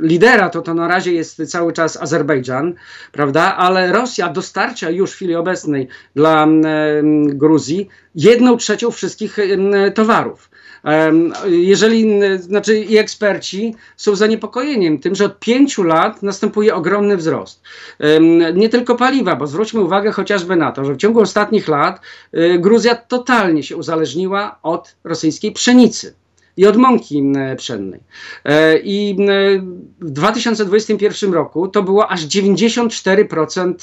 lidera, 0.00 0.50
to 0.50 0.62
to 0.62 0.74
na 0.74 0.88
razie 0.88 1.12
jest 1.12 1.46
cały 1.46 1.72
czas 1.72 1.96
Azerbejdżan, 1.96 2.74
prawda? 3.12 3.56
Ale 3.56 3.92
Rosja 3.92 4.28
dostarcza 4.28 4.90
już 4.90 5.10
w 5.10 5.14
chwili 5.14 5.34
obecnej 5.34 5.88
dla 6.14 6.46
Gruzji 7.26 7.88
jedną 8.14 8.56
trzecią 8.56 8.90
wszystkich 8.90 9.36
towarów. 9.94 10.50
Jeżeli, 11.46 12.20
znaczy 12.38 12.78
i 12.78 12.96
eksperci 12.96 13.74
są 13.96 14.16
zaniepokojeniem 14.16 14.98
tym, 14.98 15.14
że 15.14 15.24
od 15.24 15.38
pięciu 15.38 15.82
lat 15.82 16.22
następuje 16.22 16.74
ogromny 16.74 17.16
wzrost. 17.16 17.62
Nie 18.54 18.68
tylko 18.68 18.96
paliwa, 18.96 19.36
bo 19.36 19.46
zwróćmy 19.46 19.80
uwagę 19.80 20.12
chociażby 20.12 20.56
na 20.56 20.72
to, 20.72 20.84
że 20.84 20.94
w 20.94 20.96
ciągu 20.96 21.20
ostatnich 21.20 21.68
lat 21.68 22.00
y, 22.34 22.58
Gruzja 22.58 22.94
totalnie 22.94 23.62
się 23.62 23.76
uzależniła 23.76 24.58
od 24.62 24.96
rosyjskiej 25.04 25.52
pszenicy 25.52 26.14
i 26.56 26.66
od 26.66 26.76
mąki 26.76 27.32
pszennej. 27.56 28.00
E, 28.44 28.78
I 28.78 29.16
w 30.00 30.10
2021 30.10 31.32
roku 31.32 31.68
to 31.68 31.82
było 31.82 32.08
aż 32.08 32.26
94% 32.26 33.74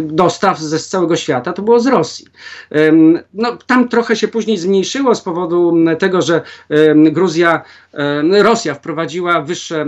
dostaw 0.00 0.60
ze 0.60 0.78
całego 0.78 1.16
świata, 1.16 1.52
to 1.52 1.62
było 1.62 1.80
z 1.80 1.86
Rosji. 1.86 2.26
No, 3.34 3.56
tam 3.66 3.88
trochę 3.88 4.16
się 4.16 4.28
później 4.28 4.56
zmniejszyło 4.56 5.14
z 5.14 5.20
powodu 5.20 5.74
tego, 5.98 6.22
że 6.22 6.42
Gruzja, 6.94 7.62
Rosja 8.42 8.74
wprowadziła 8.74 9.40
wyższe 9.42 9.86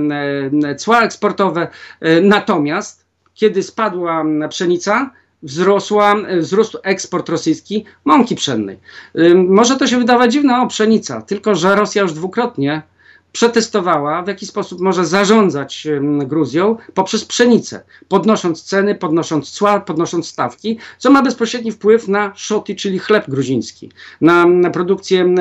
cła 0.79 1.03
eksportowe, 1.03 1.69
e, 2.01 2.21
natomiast 2.21 3.07
kiedy 3.35 3.63
spadła 3.63 4.25
pszenica, 4.49 5.11
wzrosła, 5.43 6.17
wzrósł 6.39 6.79
eksport 6.83 7.29
rosyjski 7.29 7.85
mąki 8.05 8.35
pszennej. 8.35 8.79
Może 9.49 9.77
to 9.77 9.87
się 9.87 9.99
wydawać 9.99 10.33
dziwne, 10.33 10.61
o 10.61 10.67
pszenica, 10.67 11.23
tylko 11.23 11.55
że 11.55 11.75
Rosja 11.75 12.03
już 12.03 12.13
dwukrotnie 12.13 12.83
przetestowała, 13.33 14.23
w 14.23 14.29
jaki 14.29 14.47
sposób 14.47 14.81
może 14.81 15.07
zarządzać 15.07 15.87
Gruzją 16.27 16.77
poprzez 16.95 17.25
pszenicę, 17.25 17.83
podnosząc 18.09 18.63
ceny, 18.63 18.95
podnosząc 18.95 19.51
cła, 19.51 19.81
podnosząc 19.81 20.27
stawki, 20.27 20.79
co 20.99 21.11
ma 21.11 21.23
bezpośredni 21.23 21.73
wpływ 21.73 22.09
na 22.09 22.33
szoty, 22.37 22.75
czyli 22.75 22.99
chleb 22.99 23.31
gruziński, 23.31 23.91
na, 24.21 24.47
na 24.47 24.71
produkcję 24.71 25.35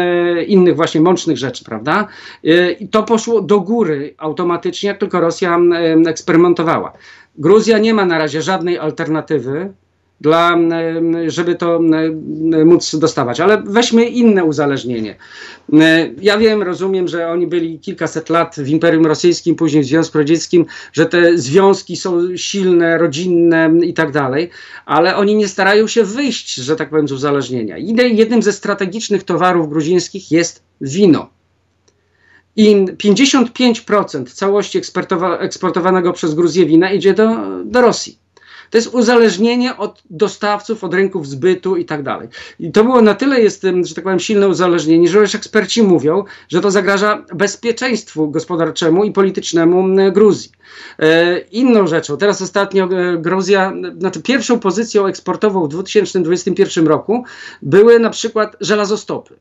innych 0.47 0.75
właśnie 0.75 1.01
mącznych 1.01 1.37
rzeczy, 1.37 1.63
prawda? 1.63 2.07
Y, 2.45 2.77
I 2.79 2.87
to 2.87 3.03
poszło 3.03 3.41
do 3.41 3.59
góry 3.59 4.15
automatycznie, 4.17 4.87
jak 4.87 4.97
tylko 4.97 5.19
Rosja 5.19 5.59
eksperymentowała. 6.07 6.93
Gruzja 7.37 7.77
nie 7.77 7.93
ma 7.93 8.05
na 8.05 8.17
razie 8.17 8.41
żadnej 8.41 8.77
alternatywy 8.77 9.73
dla, 10.21 10.57
żeby 11.27 11.55
to 11.55 11.79
móc 12.65 12.95
dostawać. 12.95 13.39
Ale 13.39 13.61
weźmy 13.65 14.05
inne 14.05 14.43
uzależnienie. 14.43 15.15
Ja 16.21 16.37
wiem, 16.37 16.63
rozumiem, 16.63 17.07
że 17.07 17.29
oni 17.29 17.47
byli 17.47 17.79
kilkaset 17.79 18.29
lat 18.29 18.55
w 18.57 18.67
Imperium 18.67 19.05
Rosyjskim, 19.05 19.55
później 19.55 19.83
w 19.83 19.85
Związku 19.85 20.17
Radzieckim, 20.17 20.65
że 20.93 21.05
te 21.05 21.37
związki 21.37 21.95
są 21.95 22.37
silne, 22.37 22.97
rodzinne 22.97 23.71
i 23.83 23.93
tak 23.93 24.11
dalej, 24.11 24.49
ale 24.85 25.15
oni 25.15 25.35
nie 25.35 25.47
starają 25.47 25.87
się 25.87 26.03
wyjść, 26.03 26.55
że 26.55 26.75
tak 26.75 26.89
powiem, 26.89 27.07
z 27.07 27.11
uzależnienia. 27.11 27.77
Jednym 28.11 28.43
ze 28.43 28.53
strategicznych 28.53 29.23
towarów 29.23 29.69
gruzińskich 29.69 30.31
jest 30.31 30.63
wino. 30.81 31.29
I 32.55 32.75
55% 32.75 34.25
całości 34.25 34.79
eksportowanego 35.39 36.13
przez 36.13 36.35
Gruzję 36.35 36.65
wina 36.65 36.91
idzie 36.91 37.13
do, 37.13 37.35
do 37.65 37.81
Rosji. 37.81 38.26
To 38.69 38.77
jest 38.77 38.93
uzależnienie 38.93 39.77
od 39.77 40.03
dostawców, 40.09 40.83
od 40.83 40.93
rynków 40.93 41.27
zbytu 41.27 41.75
i 41.75 41.85
tak 41.85 42.03
dalej. 42.03 42.27
I 42.59 42.71
to 42.71 42.83
było 42.83 43.01
na 43.01 43.13
tyle 43.13 43.41
jest, 43.41 43.65
że 43.83 43.95
tak 43.95 44.03
powiem, 44.03 44.19
silne 44.19 44.47
uzależnienie, 44.47 45.07
że 45.07 45.19
już 45.19 45.35
eksperci 45.35 45.83
mówią, 45.83 46.23
że 46.49 46.61
to 46.61 46.71
zagraża 46.71 47.25
bezpieczeństwu 47.35 48.31
gospodarczemu 48.31 49.03
i 49.03 49.11
politycznemu 49.11 49.83
Gruzji. 50.11 50.51
E, 50.99 51.39
inną 51.39 51.87
rzeczą, 51.87 52.17
teraz 52.17 52.41
ostatnio 52.41 52.89
e, 52.91 53.17
Gruzja, 53.17 53.73
znaczy 53.97 54.21
pierwszą 54.21 54.59
pozycją 54.59 55.05
eksportową 55.05 55.65
w 55.65 55.69
2021 55.69 56.87
roku 56.87 57.23
były 57.61 57.99
na 57.99 58.09
przykład 58.09 58.55
żelazostopy. 58.61 59.35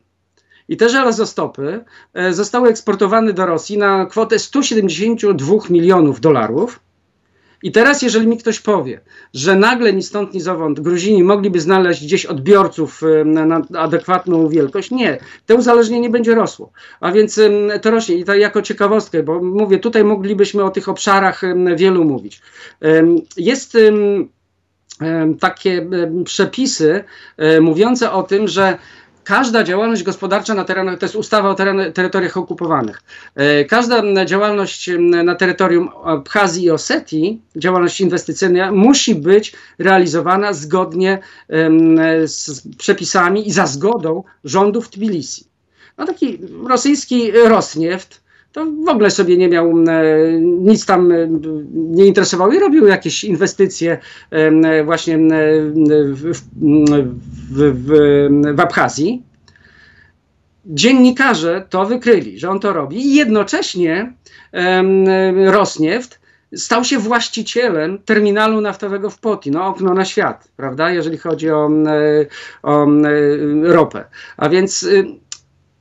I 0.69 0.77
te 0.77 0.89
żelazostopy 0.89 1.85
e, 2.15 2.33
zostały 2.33 2.69
eksportowane 2.69 3.33
do 3.33 3.47
Rosji 3.47 3.79
na 3.79 4.07
kwotę 4.07 4.39
172 4.39 5.57
milionów 5.71 6.21
dolarów. 6.21 6.81
I 7.67 7.73
teraz, 7.73 8.03
jeżeli 8.03 8.27
mi 8.27 8.39
ktoś 8.39 8.61
powie, 8.61 9.01
że 9.35 9.57
nagle 9.57 9.93
ni 9.93 10.03
stąd, 10.03 10.35
ni 10.35 10.41
zowąd 10.41 10.81
Gruzini 10.81 11.23
mogliby 11.23 11.61
znaleźć 11.61 12.05
gdzieś 12.05 12.27
odbiorców 12.27 13.03
na, 13.25 13.47
na 13.47 13.63
adekwatną 13.79 14.49
wielkość, 14.49 14.91
nie. 14.91 15.19
To 15.47 15.55
uzależnienie 15.55 16.11
będzie 16.11 16.35
rosło. 16.35 16.73
A 17.01 17.13
więc 17.13 17.41
to 17.83 17.91
rośnie. 17.91 18.17
I 18.17 18.25
to 18.25 18.35
jako 18.35 18.63
ciekawostkę, 18.63 19.23
bo 19.23 19.43
mówię, 19.43 19.79
tutaj 19.79 20.05
moglibyśmy 20.05 20.65
o 20.65 20.71
tych 20.71 20.89
obszarach 20.89 21.43
wielu 21.77 22.05
mówić. 22.05 22.43
Jest 23.37 23.77
takie 25.41 25.87
przepisy 26.25 27.05
e, 27.37 27.61
mówiące 27.61 28.13
o 28.13 28.23
tym, 28.23 28.49
że 28.49 28.79
każda 29.27 29.65
działalność 29.65 30.03
gospodarcza 30.03 30.55
na 30.55 30.65
terenach, 30.65 30.99
to 30.99 31.07
jest 31.07 31.17
ustawa 31.17 31.51
o 31.51 31.55
teren, 31.55 31.93
terytoriach 31.93 32.37
okupowanych, 32.37 33.03
e, 33.35 33.65
każda 33.65 34.25
działalność 34.25 34.91
na 34.99 35.35
terytorium 35.35 35.89
Abchazji 36.05 36.65
i 36.65 36.71
Osetii, 36.71 37.41
działalność 37.57 38.01
inwestycyjna 38.01 38.73
musi 38.73 39.15
być 39.15 39.53
realizowana 39.79 40.53
zgodnie 40.53 41.19
z 42.25 42.63
przepisami 42.79 43.49
i 43.49 43.53
za 43.53 43.67
zgodą 43.67 44.23
rządów 44.45 44.91
Tbilisi. 44.91 45.45
No 45.99 46.07
taki 46.07 46.39
rosyjski 46.69 47.33
Rosnieft, 47.33 48.26
to 48.57 48.67
w 48.87 48.89
ogóle 48.89 49.11
sobie 49.11 49.37
nie 49.37 49.49
miał, 49.49 49.75
nic 50.43 50.87
tam 50.87 51.13
nie 51.75 52.07
interesowało 52.07 52.53
i 52.53 52.59
robił 52.59 52.87
jakieś 52.87 53.25
inwestycje 53.25 53.99
właśnie 54.85 55.19
w, 55.19 56.23
w, 56.23 56.43
w, 57.51 58.55
w 58.55 58.61
Abchazji. 58.61 59.23
Dziennikarze 60.67 61.67
to 61.71 61.87
wykryli, 61.87 62.39
że 62.39 62.51
on 62.51 62.61
to 62.61 62.73
robi 62.73 63.07
i 63.07 63.15
jednocześnie 63.15 64.13
Rosnieft 65.47 66.21
stał 66.55 66.85
się 66.85 66.99
właścicielem 66.99 67.99
terminalu 67.99 68.61
naftowego 68.61 69.11
w 69.11 69.19
Poti, 69.19 69.51
no 69.51 69.67
okno 69.67 69.95
na 69.95 70.05
świat, 70.05 70.49
prawda, 70.57 70.91
jeżeli 70.91 71.19
chodzi 71.19 71.51
o, 71.51 71.71
o 72.63 72.87
ropę. 73.63 74.05
A 74.37 74.49
więc 74.49 74.83
y, 74.83 75.07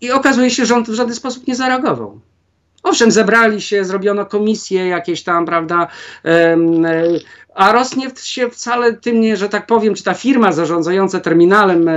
i 0.01 0.11
okazuje 0.11 0.49
się, 0.49 0.65
że 0.65 0.75
on 0.75 0.83
w 0.83 0.89
żaden 0.89 1.15
sposób 1.15 1.47
nie 1.47 1.55
zareagował. 1.55 2.19
Owszem, 2.85 3.11
zebrali 3.11 3.61
się, 3.61 3.85
zrobiono 3.85 4.25
komisje 4.25 4.87
jakieś 4.87 5.23
tam, 5.23 5.45
prawda, 5.45 5.87
a 7.55 7.71
Rosneft 7.71 8.25
się 8.25 8.49
wcale 8.49 8.93
tym 8.93 9.21
nie, 9.21 9.37
że 9.37 9.49
tak 9.49 9.65
powiem, 9.67 9.95
czy 9.95 10.03
ta 10.03 10.13
firma 10.13 10.51
zarządzająca 10.51 11.19
terminalem, 11.19 11.89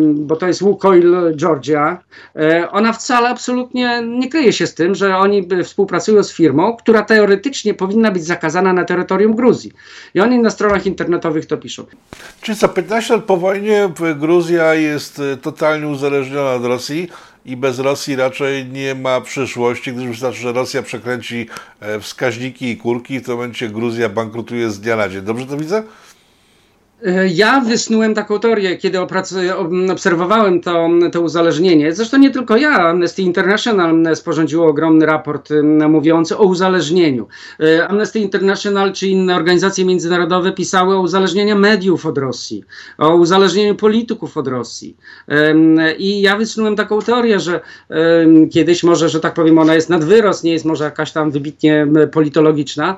bo 0.00 0.36
to 0.36 0.46
jest 0.46 0.60
Lukoil 0.62 1.36
Georgia, 1.36 1.98
e, 2.36 2.70
ona 2.70 2.92
wcale 2.92 3.28
absolutnie 3.28 4.02
nie 4.02 4.28
kryje 4.28 4.52
się 4.52 4.66
z 4.66 4.74
tym, 4.74 4.94
że 4.94 5.16
oni 5.16 5.48
współpracują 5.64 6.22
z 6.22 6.32
firmą, 6.32 6.76
która 6.76 7.02
teoretycznie 7.02 7.74
powinna 7.74 8.10
być 8.10 8.24
zakazana 8.24 8.72
na 8.72 8.84
terytorium 8.84 9.34
Gruzji. 9.34 9.72
I 10.14 10.20
oni 10.20 10.38
na 10.38 10.50
stronach 10.50 10.86
internetowych 10.86 11.46
to 11.46 11.56
piszą. 11.56 11.84
Czy 12.40 12.54
za 12.54 12.68
15 12.68 13.14
lat 13.14 13.24
po 13.24 13.36
wojnie 13.36 13.90
Gruzja 14.16 14.74
jest 14.74 15.18
e, 15.18 15.36
totalnie 15.36 15.88
uzależniona 15.88 16.52
od 16.52 16.64
Rosji? 16.64 17.08
I 17.50 17.56
bez 17.56 17.78
Rosji 17.78 18.16
raczej 18.16 18.66
nie 18.66 18.94
ma 18.94 19.20
przyszłości, 19.20 19.92
gdyż 19.92 20.06
wystarczy, 20.06 20.40
że 20.40 20.52
Rosja 20.52 20.82
przekręci 20.82 21.46
e, 21.80 22.00
wskaźniki 22.00 22.70
i 22.70 22.76
kurki, 22.76 23.20
w 23.20 23.24
tym 23.24 23.34
momencie 23.34 23.68
Gruzja 23.68 24.08
bankrutuje 24.08 24.70
z 24.70 24.80
dnia 24.80 24.96
na 24.96 25.08
dzień. 25.08 25.22
Dobrze 25.22 25.46
to 25.46 25.56
widzę? 25.56 25.82
E, 27.06 27.28
ja 27.28 27.60
wysnułem 27.60 28.14
taką 28.14 28.38
teorię, 28.38 28.76
kiedy 28.76 28.98
obserwowałem 29.90 30.60
to, 30.60 30.88
to 31.12 31.20
uzależnienie. 31.20 31.92
Zresztą 31.92 32.18
nie 32.18 32.30
tylko 32.30 32.56
ja. 32.56 32.70
Amnesty 32.70 33.22
International 33.22 34.16
sporządziło 34.16 34.66
ogromny 34.66 35.06
raport 35.06 35.48
mówiący 35.88 36.38
o 36.38 36.44
uzależnieniu. 36.44 37.28
E, 37.60 37.88
Amnesty 37.88 38.18
International 38.18 38.92
czy 38.92 39.08
inne 39.08 39.36
organizacje 39.36 39.84
międzynarodowe 39.84 40.52
pisały 40.52 40.96
o 40.96 41.00
uzależnieniu 41.00 41.56
mediów 41.56 42.06
od 42.06 42.18
Rosji, 42.18 42.64
o 42.98 43.14
uzależnieniu 43.14 43.74
polityków 43.74 44.36
od 44.36 44.48
Rosji. 44.48 44.96
I 45.98 46.20
ja 46.20 46.36
wysnułem 46.36 46.76
taką 46.76 47.00
teorię, 47.00 47.40
że 47.40 47.60
kiedyś 48.52 48.82
może, 48.82 49.08
że 49.08 49.20
tak 49.20 49.34
powiem, 49.34 49.58
ona 49.58 49.74
jest 49.74 49.90
nadwyrost, 49.90 50.44
nie 50.44 50.52
jest 50.52 50.64
może 50.64 50.84
jakaś 50.84 51.12
tam 51.12 51.30
wybitnie 51.30 51.86
politologiczna, 52.12 52.96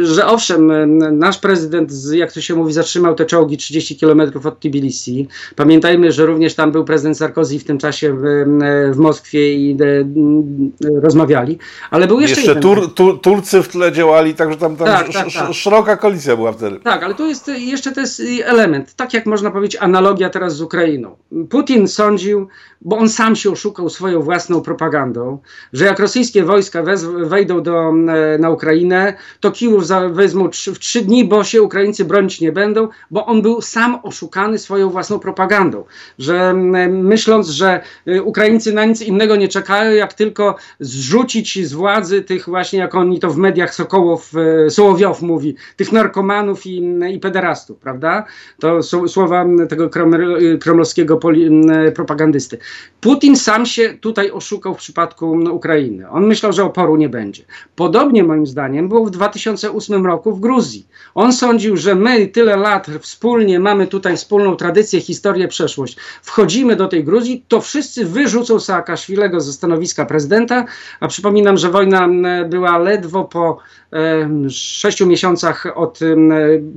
że 0.00 0.26
owszem, 0.26 0.72
nasz 1.18 1.38
prezydent, 1.38 1.92
jak 2.12 2.32
to 2.32 2.40
się 2.40 2.54
mówi, 2.54 2.72
zatrzymał 2.72 3.14
te 3.14 3.26
czołgi 3.28 3.56
30 3.56 3.96
km 3.96 4.20
od 4.44 4.60
Tbilisi. 4.60 5.28
Pamiętajmy, 5.56 6.12
że 6.12 6.26
również 6.26 6.54
tam 6.54 6.72
był 6.72 6.84
prezydent 6.84 7.18
Sarkozy 7.18 7.58
w 7.58 7.64
tym 7.64 7.78
czasie 7.78 8.14
w, 8.14 8.22
w 8.94 8.98
Moskwie 8.98 9.54
i 9.54 9.74
de, 9.74 10.04
rozmawiali, 11.02 11.58
ale 11.90 12.06
był 12.06 12.20
jeszcze, 12.20 12.40
jeszcze 12.40 12.60
Tur, 12.60 12.94
Tur, 12.94 13.20
Turcy 13.20 13.62
w 13.62 13.68
tle 13.68 13.92
działali, 13.92 14.34
także 14.34 14.58
tam, 14.58 14.76
tam 14.76 14.86
tak, 14.86 15.12
tak, 15.12 15.26
tak. 15.32 15.54
szeroka 15.54 15.96
koalicja 15.96 16.36
była 16.36 16.52
wtedy. 16.52 16.80
Tak, 16.80 17.02
ale 17.02 17.14
tu 17.14 17.26
jest 17.26 17.48
jeszcze 17.48 17.92
to 17.92 18.00
jest 18.00 18.22
element, 18.44 18.94
tak 18.94 19.14
jak 19.14 19.26
można 19.26 19.50
powiedzieć 19.50 19.76
analogia 19.80 20.30
teraz 20.30 20.56
z 20.56 20.62
Ukrainą. 20.62 21.16
Putin 21.50 21.88
sądził, 21.88 22.48
bo 22.80 22.96
on 22.96 23.08
sam 23.08 23.36
się 23.36 23.50
oszukał 23.50 23.90
swoją 23.90 24.22
własną 24.22 24.60
propagandą, 24.60 25.38
że 25.72 25.84
jak 25.84 25.98
rosyjskie 25.98 26.44
wojska 26.44 26.82
wejdą 27.24 27.62
do, 27.62 27.92
na 28.38 28.50
Ukrainę, 28.50 29.14
to 29.40 29.50
Kijów 29.50 29.84
wezmą 30.12 30.48
w 30.74 30.78
trzy 30.78 31.00
dni, 31.00 31.24
bo 31.24 31.44
się 31.44 31.62
Ukraińcy 31.62 32.04
bronić 32.04 32.40
nie 32.40 32.52
będą, 32.52 32.88
bo 33.10 33.17
bo 33.18 33.26
on 33.26 33.42
był 33.42 33.60
sam 33.60 33.98
oszukany 34.02 34.58
swoją 34.58 34.90
własną 34.90 35.18
propagandą, 35.18 35.84
że 36.18 36.54
myśląc, 36.88 37.48
że 37.48 37.80
y, 38.08 38.22
Ukraińcy 38.22 38.72
na 38.72 38.84
nic 38.84 39.02
innego 39.02 39.36
nie 39.36 39.48
czekają, 39.48 39.92
jak 39.92 40.14
tylko 40.14 40.56
zrzucić 40.80 41.66
z 41.66 41.72
władzy 41.72 42.22
tych 42.22 42.48
właśnie, 42.48 42.78
jak 42.78 42.94
oni 42.94 43.20
to 43.20 43.30
w 43.30 43.36
mediach 43.36 43.74
Sokołow, 43.74 44.32
y, 44.66 44.70
Sołowiow 44.70 45.22
mówi, 45.22 45.54
tych 45.76 45.92
narkomanów 45.92 46.66
i, 46.66 46.82
i 47.12 47.18
pederastów, 47.18 47.78
prawda? 47.78 48.24
To 48.60 48.82
są 48.82 49.08
słowa 49.08 49.46
tego 49.68 49.90
kremlowskiego 50.60 51.20
propagandysty. 51.94 52.58
Putin 53.00 53.36
sam 53.36 53.66
się 53.66 53.94
tutaj 54.00 54.30
oszukał 54.30 54.74
w 54.74 54.78
przypadku 54.78 55.38
Ukrainy. 55.52 56.10
On 56.10 56.26
myślał, 56.26 56.52
że 56.52 56.64
oporu 56.64 56.96
nie 56.96 57.08
będzie. 57.08 57.42
Podobnie 57.76 58.24
moim 58.24 58.46
zdaniem 58.46 58.88
było 58.88 59.04
w 59.04 59.10
2008 59.10 60.06
roku 60.06 60.32
w 60.32 60.40
Gruzji. 60.40 60.86
On 61.14 61.32
sądził, 61.32 61.76
że 61.76 61.94
my 61.94 62.26
tyle 62.26 62.56
lat 62.56 62.86
wspólnie 63.08 63.60
mamy 63.60 63.86
tutaj 63.86 64.16
wspólną 64.16 64.56
tradycję, 64.56 65.00
historię, 65.00 65.48
przeszłość. 65.48 65.96
Wchodzimy 66.22 66.76
do 66.76 66.88
tej 66.88 67.04
Gruzji, 67.04 67.44
to 67.48 67.60
wszyscy 67.60 68.04
wyrzucą 68.04 68.60
Saakaszwilego 68.60 69.40
ze 69.40 69.52
stanowiska 69.52 70.06
prezydenta, 70.06 70.64
a 71.00 71.08
przypominam, 71.08 71.56
że 71.56 71.70
wojna 71.70 72.08
była 72.48 72.78
ledwo 72.78 73.24
po 73.24 73.58
sześciu 74.50 75.06
miesiącach 75.06 75.66
od 75.74 75.98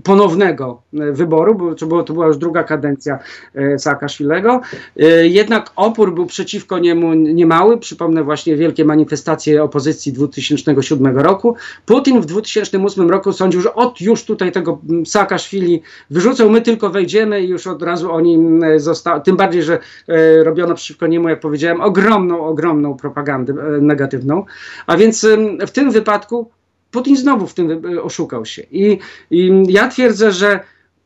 ponownego 0.04 0.82
wyboru, 0.94 1.56
bo 1.56 1.76
to, 1.76 1.86
było, 1.86 2.04
to 2.04 2.14
była 2.14 2.28
już 2.28 2.38
druga 2.38 2.64
kadencja 2.64 3.20
e, 3.56 3.80
Saakaszwilego. 3.80 4.62
E, 5.00 5.28
jednak 5.28 5.70
opór 5.76 6.14
był 6.14 6.26
przeciwko 6.26 6.80
niemu 6.80 7.14
niemały. 7.14 7.78
Przypomnę 7.78 8.24
właśnie 8.24 8.56
wielkie 8.56 8.86
manifestacje 8.86 9.64
opozycji 9.64 10.14
2007 10.14 11.18
roku. 11.18 11.56
Putin 11.86 12.22
w 12.22 12.26
2008 12.26 13.10
roku 13.10 13.34
sądził, 13.34 13.62
że 13.62 13.74
od 13.74 14.02
już 14.02 14.26
tutaj 14.26 14.52
tego 14.52 14.80
Saakaszwili 15.06 15.82
wyrzucą, 16.10 16.50
my 16.50 16.62
tylko 16.62 16.90
wejdziemy 16.90 17.42
i 17.42 17.50
już 17.50 17.68
od 17.68 17.84
razu 17.84 18.12
oni 18.12 18.40
zostali. 18.78 19.22
Tym 19.22 19.38
bardziej, 19.38 19.64
że 19.64 19.80
e, 20.08 20.44
robiono 20.44 20.76
przeciwko 20.76 21.08
niemu, 21.08 21.30
jak 21.30 21.40
powiedziałem, 21.40 21.82
ogromną, 21.82 22.46
ogromną 22.46 22.98
propagandę 22.98 23.54
negatywną. 23.82 24.46
A 24.88 24.98
więc 24.98 25.28
w 25.68 25.72
tym 25.72 25.92
wypadku 25.92 26.52
Putin 26.92 27.18
znowu 27.18 27.48
w 27.48 27.54
tym 27.54 27.72
e, 27.72 28.04
oszukał 28.04 28.46
się. 28.46 28.62
I, 28.72 28.98
I, 29.32 29.64
ja 29.68 29.88
twierdzę, 29.88 30.32
że 30.32 30.60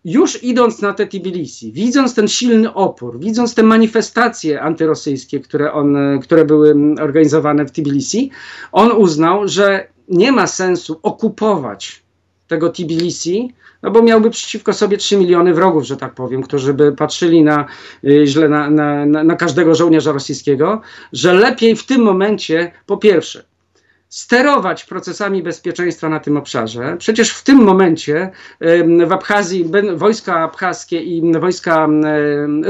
już 0.05 0.43
idąc 0.43 0.81
na 0.81 0.93
te 0.93 1.07
Tbilisi, 1.07 1.71
widząc 1.71 2.15
ten 2.15 2.27
silny 2.27 2.73
opór, 2.73 3.19
widząc 3.19 3.55
te 3.55 3.63
manifestacje 3.63 4.61
antyrosyjskie, 4.61 5.39
które, 5.39 5.73
on, 5.73 5.95
e, 5.97 6.19
które 6.19 6.45
były 6.45 6.75
organizowane 7.01 7.65
w 7.65 7.71
Tbilisi, 7.71 8.31
on 8.71 8.91
uznał, 8.91 9.47
że 9.47 9.87
nie 10.09 10.31
ma 10.31 10.47
sensu 10.47 10.99
okupować 11.03 12.03
tego 12.47 12.69
Tbilisi, 12.69 13.53
no 13.83 13.91
bo 13.91 14.01
miałby 14.01 14.29
przeciwko 14.29 14.73
sobie 14.73 14.97
3 14.97 15.17
miliony 15.17 15.53
wrogów, 15.53 15.83
że 15.83 15.97
tak 15.97 16.13
powiem, 16.13 16.41
którzy 16.41 16.73
by 16.73 16.91
patrzyli 16.91 17.43
na, 17.43 17.65
e, 18.03 18.27
źle 18.27 18.49
na, 18.49 18.69
na, 18.69 19.05
na 19.05 19.35
każdego 19.35 19.75
żołnierza 19.75 20.11
rosyjskiego, 20.11 20.81
że 21.13 21.33
lepiej 21.33 21.75
w 21.75 21.85
tym 21.85 22.01
momencie, 22.01 22.71
po 22.85 22.97
pierwsze, 22.97 23.43
sterować 24.09 24.85
procesami 24.85 25.43
bezpieczeństwa 25.43 26.09
na 26.09 26.19
tym 26.19 26.37
obszarze. 26.37 26.95
Przecież 26.99 27.31
w 27.31 27.43
tym 27.43 27.57
momencie 27.63 28.31
w 29.07 29.11
Abchazji 29.11 29.71
wojska 29.95 30.39
abchazkie 30.39 31.01
i 31.01 31.39
wojska, 31.39 31.87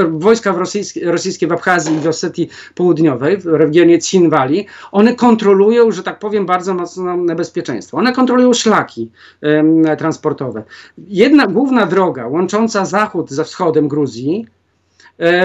wojska 0.09 0.51
rosyjskie, 0.51 1.11
rosyjskie 1.11 1.47
w 1.47 1.51
Abchazji 1.51 1.95
i 1.95 1.99
w 1.99 2.07
Osetii 2.07 2.49
Południowej, 2.75 3.37
w 3.37 3.45
regionie 3.45 3.99
Cinwali, 3.99 4.67
one 4.91 5.15
kontrolują, 5.15 5.91
że 5.91 6.03
tak 6.03 6.19
powiem, 6.19 6.45
bardzo 6.45 6.73
mocno 6.73 7.17
bezpieczeństwo. 7.17 7.97
One 7.97 8.13
kontrolują 8.13 8.53
szlaki 8.53 9.11
transportowe. 9.97 10.63
Jedna 10.97 11.47
główna 11.47 11.85
droga 11.85 12.27
łącząca 12.27 12.85
zachód 12.85 13.31
ze 13.31 13.43
wschodem 13.43 13.87
Gruzji, 13.87 14.47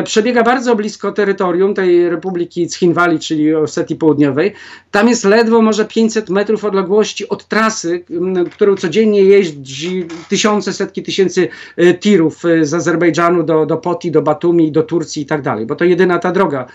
przebiega 0.05 0.43
bardzo 0.43 0.77
blisko 0.77 1.13
terytorium 1.13 1.75
tej 1.75 2.09
Republiki 2.09 2.69
Chinwali, 2.69 3.19
czyli 3.19 3.55
Osetii 3.55 3.97
Południowej. 3.97 4.53
Tam 4.91 5.09
jest 5.09 5.25
ledwo 5.25 5.63
może 5.63 5.85
500 5.85 6.31
metrów 6.31 6.65
odległości 6.65 7.29
od 7.29 7.49
trasy, 7.49 8.05
którą 8.53 8.77
codziennie 8.77 9.23
jeździ 9.23 10.07
tysiące, 10.29 10.73
setki 10.73 11.03
tysięcy 11.03 11.49
e, 11.77 11.95
tirów 11.95 12.45
e, 12.45 12.65
z 12.65 12.75
Azerbejdżanu 12.75 13.43
do, 13.43 13.67
do 13.67 13.77
Poti, 13.77 14.11
do 14.11 14.23
Batumi, 14.23 14.73
do 14.73 14.83
Turcji 14.83 15.23
i 15.23 15.27
tak 15.27 15.43
dalej, 15.43 15.67
bo 15.67 15.77
to 15.77 15.85
jedyna 15.85 16.19
ta 16.19 16.33
droga 16.33 16.67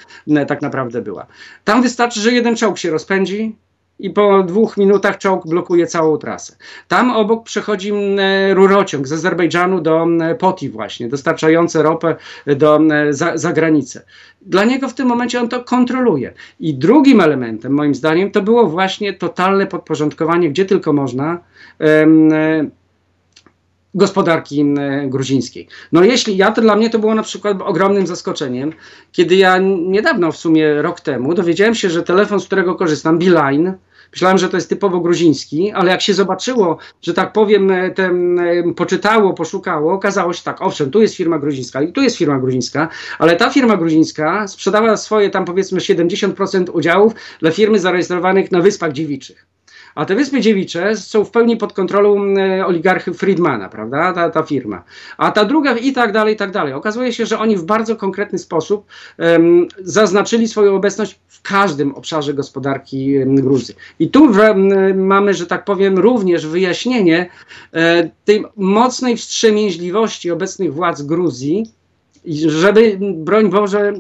tak 0.48 0.62
naprawdę 0.62 1.02
była. 1.02 1.26
Tam 1.64 1.82
wystarczy, 1.82 2.20
że 2.20 2.32
jeden 2.32 2.56
czołg 2.56 2.78
się 2.78 2.92
rozpędzi, 2.92 3.56
i 4.00 4.10
po 4.10 4.44
dwóch 4.44 4.78
minutach 4.78 5.18
czołg 5.18 5.48
blokuje 5.48 5.88
całą 5.88 6.18
trasę. 6.18 6.56
Tam 6.88 7.12
obok 7.12 7.44
przechodzi 7.44 7.92
rurociąg 8.54 9.08
z 9.08 9.14
Azerbejdżanu 9.14 9.82
do 9.82 10.08
Poti 10.40 10.70
właśnie, 10.70 11.08
dostarczający 11.08 11.84
ropę 11.84 12.16
do, 12.46 12.80
za, 13.10 13.38
za 13.38 13.54
granicę. 13.54 14.06
Dla 14.42 14.66
niego 14.66 14.90
w 14.90 14.94
tym 14.94 15.08
momencie 15.08 15.40
on 15.40 15.50
to 15.50 15.64
kontroluje. 15.64 16.34
I 16.60 16.74
drugim 16.74 17.22
elementem, 17.22 17.74
moim 17.74 17.96
zdaniem, 17.96 18.32
to 18.32 18.42
było 18.42 18.68
właśnie 18.68 19.14
totalne 19.14 19.68
podporządkowanie, 19.68 20.50
gdzie 20.50 20.66
tylko 20.66 20.94
można, 20.94 21.40
gospodarki 23.96 24.66
gruzińskiej. 25.06 25.68
No 25.92 26.04
jeśli 26.04 26.38
ja, 26.38 26.52
to 26.52 26.62
dla 26.62 26.76
mnie 26.76 26.90
to 26.90 27.00
było 27.00 27.16
na 27.16 27.24
przykład 27.24 27.58
ogromnym 27.62 28.08
zaskoczeniem, 28.08 28.74
kiedy 29.12 29.36
ja 29.36 29.58
niedawno, 29.88 30.32
w 30.32 30.38
sumie 30.38 30.82
rok 30.82 31.02
temu, 31.02 31.34
dowiedziałem 31.34 31.76
się, 31.76 31.90
że 31.90 32.04
telefon, 32.04 32.40
z 32.40 32.46
którego 32.46 32.76
korzystam, 32.76 33.20
Beeline, 33.20 33.78
Myślałem, 34.16 34.38
że 34.38 34.50
to 34.50 34.58
jest 34.58 34.70
typowo 34.70 35.00
gruziński, 35.00 35.72
ale 35.72 35.92
jak 35.92 36.02
się 36.02 36.14
zobaczyło, 36.14 36.78
że 37.02 37.14
tak 37.14 37.34
powiem, 37.34 37.72
e, 37.72 37.92
ten, 37.92 38.40
e, 38.40 38.74
poczytało, 38.74 39.34
poszukało, 39.34 39.94
okazało 39.94 40.34
się 40.34 40.44
tak, 40.44 40.62
owszem, 40.62 40.92
tu 40.92 41.02
jest 41.02 41.16
firma 41.16 41.40
gruzińska 41.40 41.82
i 41.82 41.94
tu 41.94 42.02
jest 42.02 42.18
firma 42.18 42.40
gruzińska, 42.40 42.88
ale 43.20 43.36
ta 43.36 43.50
firma 43.50 43.78
gruzińska 43.78 44.48
sprzedała 44.48 44.98
swoje 44.98 45.30
tam 45.30 45.46
powiedzmy 45.46 45.80
70% 45.80 46.70
udziałów 46.74 47.14
dla 47.40 47.52
firmy 47.52 47.80
zarejestrowanych 47.80 48.52
na 48.52 48.62
Wyspach 48.62 48.92
Dziewiczych. 48.92 49.46
A 49.96 50.06
te 50.06 50.16
Wyspy 50.16 50.42
Dziewicze 50.42 50.98
są 50.98 51.24
w 51.24 51.32
pełni 51.32 51.58
pod 51.58 51.74
kontrolą 51.74 52.36
e, 52.38 52.66
oligarchy 52.66 53.14
Friedmana, 53.14 53.70
prawda, 53.70 54.14
ta, 54.14 54.30
ta 54.30 54.44
firma. 54.44 54.84
A 55.18 55.32
ta 55.32 55.46
druga 55.46 55.78
i 55.78 55.94
tak 55.94 56.12
dalej, 56.12 56.34
i 56.34 56.38
tak 56.38 56.52
dalej. 56.52 56.74
Okazuje 56.74 57.14
się, 57.14 57.26
że 57.26 57.40
oni 57.40 57.58
w 57.58 57.64
bardzo 57.64 57.96
konkretny 57.96 58.40
sposób 58.40 58.86
um, 59.18 59.68
zaznaczyli 59.80 60.48
swoją 60.48 60.76
obecność 60.76 61.20
w 61.28 61.42
każdym 61.42 61.96
obszarze 61.96 62.34
gospodarki 62.34 63.16
Gruzji. 63.26 63.76
I 64.00 64.10
tu 64.10 64.34
w, 64.34 64.40
mamy, 64.96 65.34
że 65.34 65.48
tak 65.48 65.66
powiem, 65.66 65.98
również 66.00 66.48
wyjaśnienie 66.48 67.30
e, 67.74 68.10
tej 68.26 68.46
mocnej 68.56 69.18
wstrzemięźliwości 69.18 70.32
obecnych 70.32 70.74
władz 70.74 71.02
Gruzji, 71.02 71.72
żeby, 72.48 72.98
broń 73.02 73.50
Boże, 73.50 73.94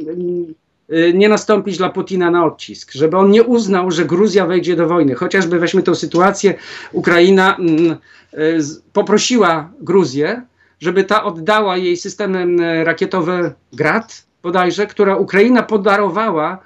nie 1.14 1.30
nastąpić 1.30 1.78
dla 1.78 1.90
Putina 1.90 2.32
na 2.32 2.46
odcisk, 2.46 2.92
żeby 2.92 3.18
on 3.18 3.32
nie 3.32 3.44
uznał, 3.44 3.92
że 3.92 4.06
Gruzja 4.06 4.46
wejdzie 4.46 4.76
do 4.76 4.88
wojny. 4.88 5.16
Chociażby 5.16 5.60
weźmy 5.60 5.84
tę 5.84 5.96
sytuację, 5.96 6.54
Ukraina 6.92 7.58
mm, 7.58 7.98
y, 8.34 8.60
poprosiła 8.94 9.72
Gruzję, 9.80 10.42
żeby 10.80 11.04
ta 11.04 11.24
oddała 11.24 11.78
jej 11.78 11.98
systemy 11.98 12.46
rakietowe 12.84 13.54
Grad, 13.74 14.26
bodajże, 14.44 14.88
która 14.88 15.16
Ukraina 15.16 15.64
podarowała 15.64 16.60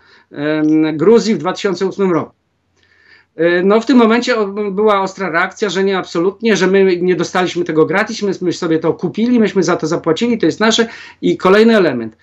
Gruzji 0.93 1.35
w 1.35 1.37
2008 1.37 2.11
roku. 2.11 2.31
Y, 3.39 3.61
no 3.65 3.81
w 3.81 3.85
tym 3.85 3.97
momencie 3.97 4.35
była 4.71 5.01
ostra 5.01 5.29
reakcja, 5.29 5.69
że 5.69 5.83
nie 5.83 5.97
absolutnie, 5.97 6.57
że 6.57 6.67
my 6.67 6.97
nie 6.97 7.15
dostaliśmy 7.15 7.65
tego 7.65 7.85
gratis, 7.85 8.21
myśmy 8.21 8.53
sobie 8.53 8.79
to 8.79 8.93
kupili, 8.93 9.39
myśmy 9.39 9.63
za 9.63 9.75
to 9.75 9.87
zapłacili, 9.87 10.37
to 10.37 10.45
jest 10.45 10.59
nasze. 10.59 10.87
I 11.21 11.37
kolejny 11.37 11.77
element. 11.77 12.15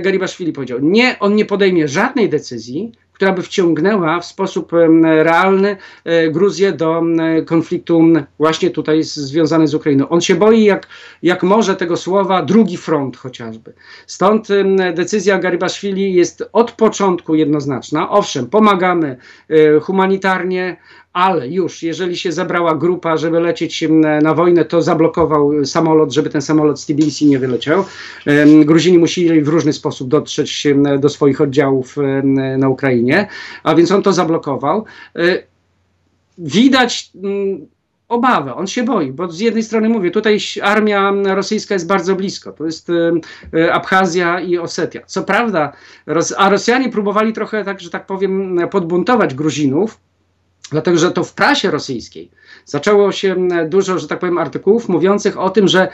Garibaszwili 0.00 0.52
powiedział, 0.52 0.78
nie, 0.82 1.16
on 1.20 1.34
nie 1.34 1.44
podejmie 1.44 1.88
żadnej 1.88 2.28
decyzji, 2.28 2.92
która 3.20 3.32
by 3.32 3.42
wciągnęła 3.42 4.20
w 4.20 4.24
sposób 4.24 4.72
realny 5.02 5.76
e, 6.04 6.30
Gruzję 6.30 6.72
do 6.72 7.02
konfliktu 7.46 8.02
właśnie 8.38 8.70
tutaj 8.70 9.02
związany 9.02 9.68
z 9.68 9.74
Ukrainą. 9.74 10.08
On 10.08 10.20
się 10.20 10.34
boi, 10.34 10.64
jak, 10.64 10.86
jak 11.22 11.42
może 11.42 11.76
tego 11.76 11.96
słowa, 11.96 12.42
drugi 12.42 12.76
front 12.76 13.16
chociażby. 13.16 13.72
Stąd 14.06 14.48
decyzja 14.94 15.38
Garibaszwili 15.38 16.14
jest 16.14 16.48
od 16.52 16.72
początku 16.72 17.34
jednoznaczna. 17.34 18.10
Owszem, 18.10 18.46
pomagamy 18.46 19.16
e, 19.48 19.80
humanitarnie, 19.80 20.76
ale 21.12 21.48
już 21.48 21.82
jeżeli 21.82 22.16
się 22.16 22.32
zebrała 22.32 22.74
grupa, 22.74 23.16
żeby 23.16 23.40
lecieć 23.40 23.84
na 24.22 24.34
wojnę, 24.34 24.64
to 24.64 24.82
zablokował 24.82 25.64
samolot, 25.64 26.12
żeby 26.12 26.30
ten 26.30 26.42
samolot 26.42 26.80
z 26.80 26.86
Tbilisi 26.86 27.26
nie 27.26 27.38
wyleciał. 27.38 27.84
Gruzini 28.64 28.98
musieli 28.98 29.42
w 29.42 29.48
różny 29.48 29.72
sposób 29.72 30.08
dotrzeć 30.08 30.66
do 30.98 31.08
swoich 31.08 31.40
oddziałów 31.40 31.96
na 32.58 32.68
Ukrainie, 32.68 33.28
a 33.62 33.74
więc 33.74 33.92
on 33.92 34.02
to 34.02 34.12
zablokował. 34.12 34.84
E, 35.16 35.42
widać 36.38 37.10
mm, 37.24 37.66
obawę, 38.08 38.54
on 38.54 38.66
się 38.66 38.82
boi, 38.82 39.12
bo 39.12 39.30
z 39.30 39.40
jednej 39.40 39.62
strony 39.62 39.88
mówię, 39.88 40.10
tutaj 40.10 40.38
armia 40.62 41.12
rosyjska 41.24 41.74
jest 41.74 41.86
bardzo 41.86 42.16
blisko, 42.16 42.52
to 42.52 42.66
jest 42.66 42.88
e, 43.54 43.72
Abchazja 43.72 44.40
i 44.40 44.58
Osetia. 44.58 45.00
Co 45.06 45.22
prawda, 45.22 45.72
a 46.36 46.50
Rosjanie 46.50 46.88
próbowali 46.88 47.32
trochę, 47.32 47.64
tak, 47.64 47.80
że 47.80 47.90
tak 47.90 48.06
powiem, 48.06 48.58
podbuntować 48.70 49.34
Gruzinów, 49.34 49.98
Dlatego, 50.70 50.98
że 50.98 51.10
to 51.10 51.24
w 51.24 51.34
prasie 51.34 51.70
rosyjskiej 51.70 52.30
zaczęło 52.64 53.12
się 53.12 53.48
dużo, 53.68 53.98
że 53.98 54.08
tak 54.08 54.18
powiem, 54.18 54.38
artykułów 54.38 54.88
mówiących 54.88 55.38
o 55.38 55.50
tym, 55.50 55.68
że 55.68 55.88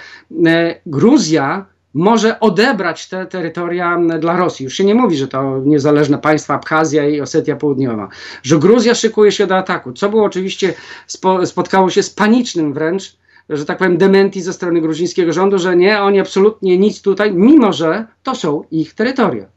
Gruzja 0.87 1.67
może 1.95 2.41
odebrać 2.41 3.09
te 3.09 3.27
terytoria 3.27 3.99
dla 4.19 4.37
Rosji. 4.37 4.65
Już 4.65 4.75
się 4.75 4.85
nie 4.85 4.95
mówi, 4.95 5.17
że 5.17 5.29
to 5.29 5.61
niezależne 5.65 6.19
państwa 6.19 6.55
Abchazja 6.55 7.09
i 7.09 7.21
Osetia 7.21 7.57
Południowa, 7.57 8.09
że 8.43 8.59
Gruzja 8.59 8.95
szykuje 8.95 9.33
się 9.33 9.47
do 9.47 9.57
ataku, 9.57 9.93
co 9.93 10.09
było 10.09 10.25
oczywiście, 10.25 10.75
spo, 11.07 11.47
spotkało 11.47 11.91
się 11.91 12.03
z 12.03 12.11
panicznym 12.11 12.73
wręcz, 12.73 13.17
że 13.49 13.65
tak 13.65 13.79
powiem, 13.79 13.99
dementi 13.99 14.43
ze 14.43 14.53
strony 14.53 14.81
gruzińskiego 14.81 15.33
rządu, 15.33 15.59
że 15.59 15.77
nie, 15.77 16.03
oni 16.03 16.21
absolutnie 16.21 16.79
nic 16.79 17.03
tutaj, 17.03 17.33
mimo 17.33 17.73
że 17.73 18.07
to 18.23 18.35
są 18.35 18.63
ich 18.71 18.95
terytoria. 18.95 19.56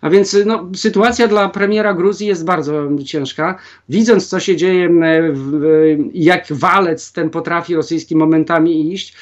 A 0.00 0.10
więc 0.10 0.36
no, 0.46 0.68
sytuacja 0.76 1.28
dla 1.28 1.48
premiera 1.48 1.94
Gruzji 1.94 2.26
jest 2.26 2.44
bardzo 2.44 2.88
ciężka. 3.04 3.58
Widząc, 3.88 4.28
co 4.28 4.40
się 4.40 4.56
dzieje, 4.56 4.90
jak 6.14 6.46
walec 6.50 7.12
ten 7.12 7.30
potrafi 7.30 7.74
rosyjski 7.74 8.16
momentami 8.16 8.92
iść, 8.92 9.16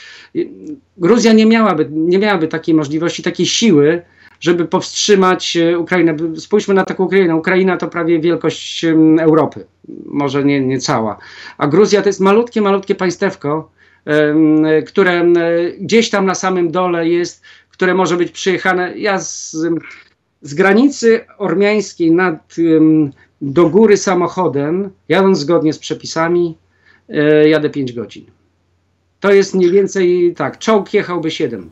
Gruzja 0.97 1.33
nie 1.33 1.47
miałaby, 1.47 1.89
nie 1.91 2.19
miałaby 2.19 2.49
takiej 2.49 2.75
możliwości, 2.75 3.23
takiej 3.23 3.47
siły, 3.47 4.03
żeby 4.41 4.65
powstrzymać 4.65 5.57
e, 5.57 5.79
Ukrainę. 5.79 6.17
Spójrzmy 6.37 6.75
na 6.75 6.85
taką 6.85 7.05
Ukrainę. 7.05 7.37
Ukraina 7.37 7.77
to 7.77 7.89
prawie 7.89 8.21
wielkość 8.21 8.85
Europy, 9.21 9.67
może 10.07 10.45
nie, 10.45 10.61
nie 10.61 10.79
cała. 10.79 11.19
A 11.59 11.67
Gruzja 11.67 12.03
to 12.03 12.09
jest 12.09 12.21
malutkie, 12.21 12.61
malutkie 12.61 12.95
państewko, 12.95 13.71
które 14.87 15.25
gdzieś 15.81 16.11
tam 16.11 16.27
na 16.27 16.35
samym 16.35 16.71
dole 16.71 17.09
jest, 17.09 17.43
które 17.71 17.95
może 17.95 18.17
być 18.17 18.33
przyjechane. 18.33 18.99
Ja 18.99 19.19
z, 19.19 19.57
z 20.47 20.55
granicy 20.55 21.25
ormiańskiej 21.39 22.11
nad, 22.11 22.57
do 23.41 23.69
góry 23.69 23.97
samochodem, 23.97 24.91
jadąc 25.09 25.39
zgodnie 25.39 25.73
z 25.73 25.79
przepisami, 25.79 26.59
e, 27.09 27.49
jadę 27.49 27.71
5 27.71 27.93
godzin. 27.93 28.25
To 29.21 29.33
jest 29.33 29.55
mniej 29.55 29.71
więcej 29.71 30.35
tak, 30.37 30.59
czołg 30.59 30.95
jechałby 30.95 31.31
7. 31.31 31.71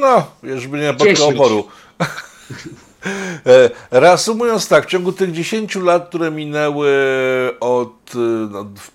No, 0.00 0.26
już 0.42 0.66
by 0.66 0.78
nie 0.78 0.84
napotkał 0.86 1.28
oporu. 1.28 1.64
E, 3.46 3.70
reasumując 3.90 4.68
tak, 4.68 4.86
w 4.86 4.90
ciągu 4.90 5.12
tych 5.12 5.32
10 5.32 5.76
lat, 5.76 6.08
które 6.08 6.30
minęły 6.30 6.90
od 7.60 8.14
e, 8.14 8.18
no, 8.50 8.64
w 8.76 8.90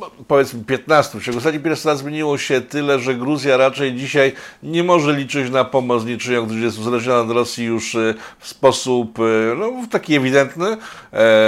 no, 0.00 0.10
powiedzmy 0.28 0.64
15, 0.64 1.20
w 1.20 1.24
ciągu 1.24 1.38
ostatnich 1.38 1.62
15 1.62 1.88
lat 1.88 1.98
zmieniło 1.98 2.38
się 2.38 2.60
tyle, 2.60 2.98
że 2.98 3.14
Gruzja 3.14 3.56
raczej 3.56 3.94
dzisiaj 3.94 4.32
nie 4.62 4.84
może 4.84 5.12
liczyć 5.12 5.50
na 5.50 5.64
pomoc 5.64 6.04
niczyją, 6.04 6.46
gdyż 6.46 6.62
jest 6.62 6.78
uzależniona 6.78 7.20
od 7.20 7.30
Rosji 7.30 7.64
już 7.64 7.94
e, 7.94 8.14
w 8.38 8.48
sposób 8.48 9.18
no, 9.58 9.72
taki 9.90 10.14
ewidentny. 10.14 10.76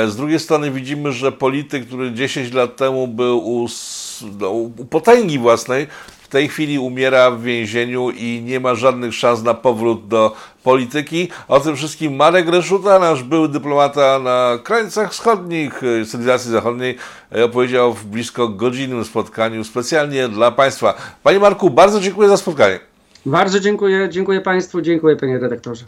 Z 0.07 0.17
drugiej 0.17 0.39
strony 0.39 0.71
widzimy, 0.71 1.13
że 1.13 1.33
polityk, 1.33 1.87
który 1.87 2.13
10 2.13 2.53
lat 2.53 2.77
temu 2.77 3.09
był 3.09 3.39
u, 3.39 3.67
no, 4.41 4.51
u 4.51 4.71
potęgi 4.71 5.39
własnej, 5.39 5.87
w 6.29 6.31
tej 6.31 6.49
chwili 6.49 6.79
umiera 6.79 7.31
w 7.31 7.43
więzieniu 7.43 8.11
i 8.11 8.43
nie 8.45 8.61
ma 8.61 8.75
żadnych 8.75 9.15
szans 9.15 9.43
na 9.43 9.55
powrót 9.55 10.09
do 10.09 10.37
polityki. 10.63 11.29
O 11.49 11.61
tym 11.61 11.77
wszystkim 11.77 12.17
Marek 12.17 12.49
Reszuta, 12.49 12.99
nasz 12.99 13.23
były 13.23 13.49
dyplomata 13.49 14.19
na 14.19 14.59
krańcach 14.65 15.13
wschodnich 15.13 15.83
e, 15.83 16.05
cywilizacji 16.05 16.51
zachodniej, 16.51 16.97
e, 17.37 17.45
opowiedział 17.45 17.93
w 17.93 18.05
blisko 18.05 18.49
godzinnym 18.49 19.05
spotkaniu 19.05 19.65
specjalnie 19.65 20.29
dla 20.29 20.51
Państwa. 20.51 20.95
Panie 21.23 21.39
Marku, 21.39 21.71
bardzo 21.71 22.01
dziękuję 22.01 22.29
za 22.29 22.37
spotkanie. 22.37 22.79
Bardzo 23.27 23.61
dziękuję, 23.61 24.09
dziękuję 24.11 24.41
Państwu, 24.41 24.81
dziękuję 24.81 25.17
Panie 25.17 25.39
redaktorze. 25.39 25.85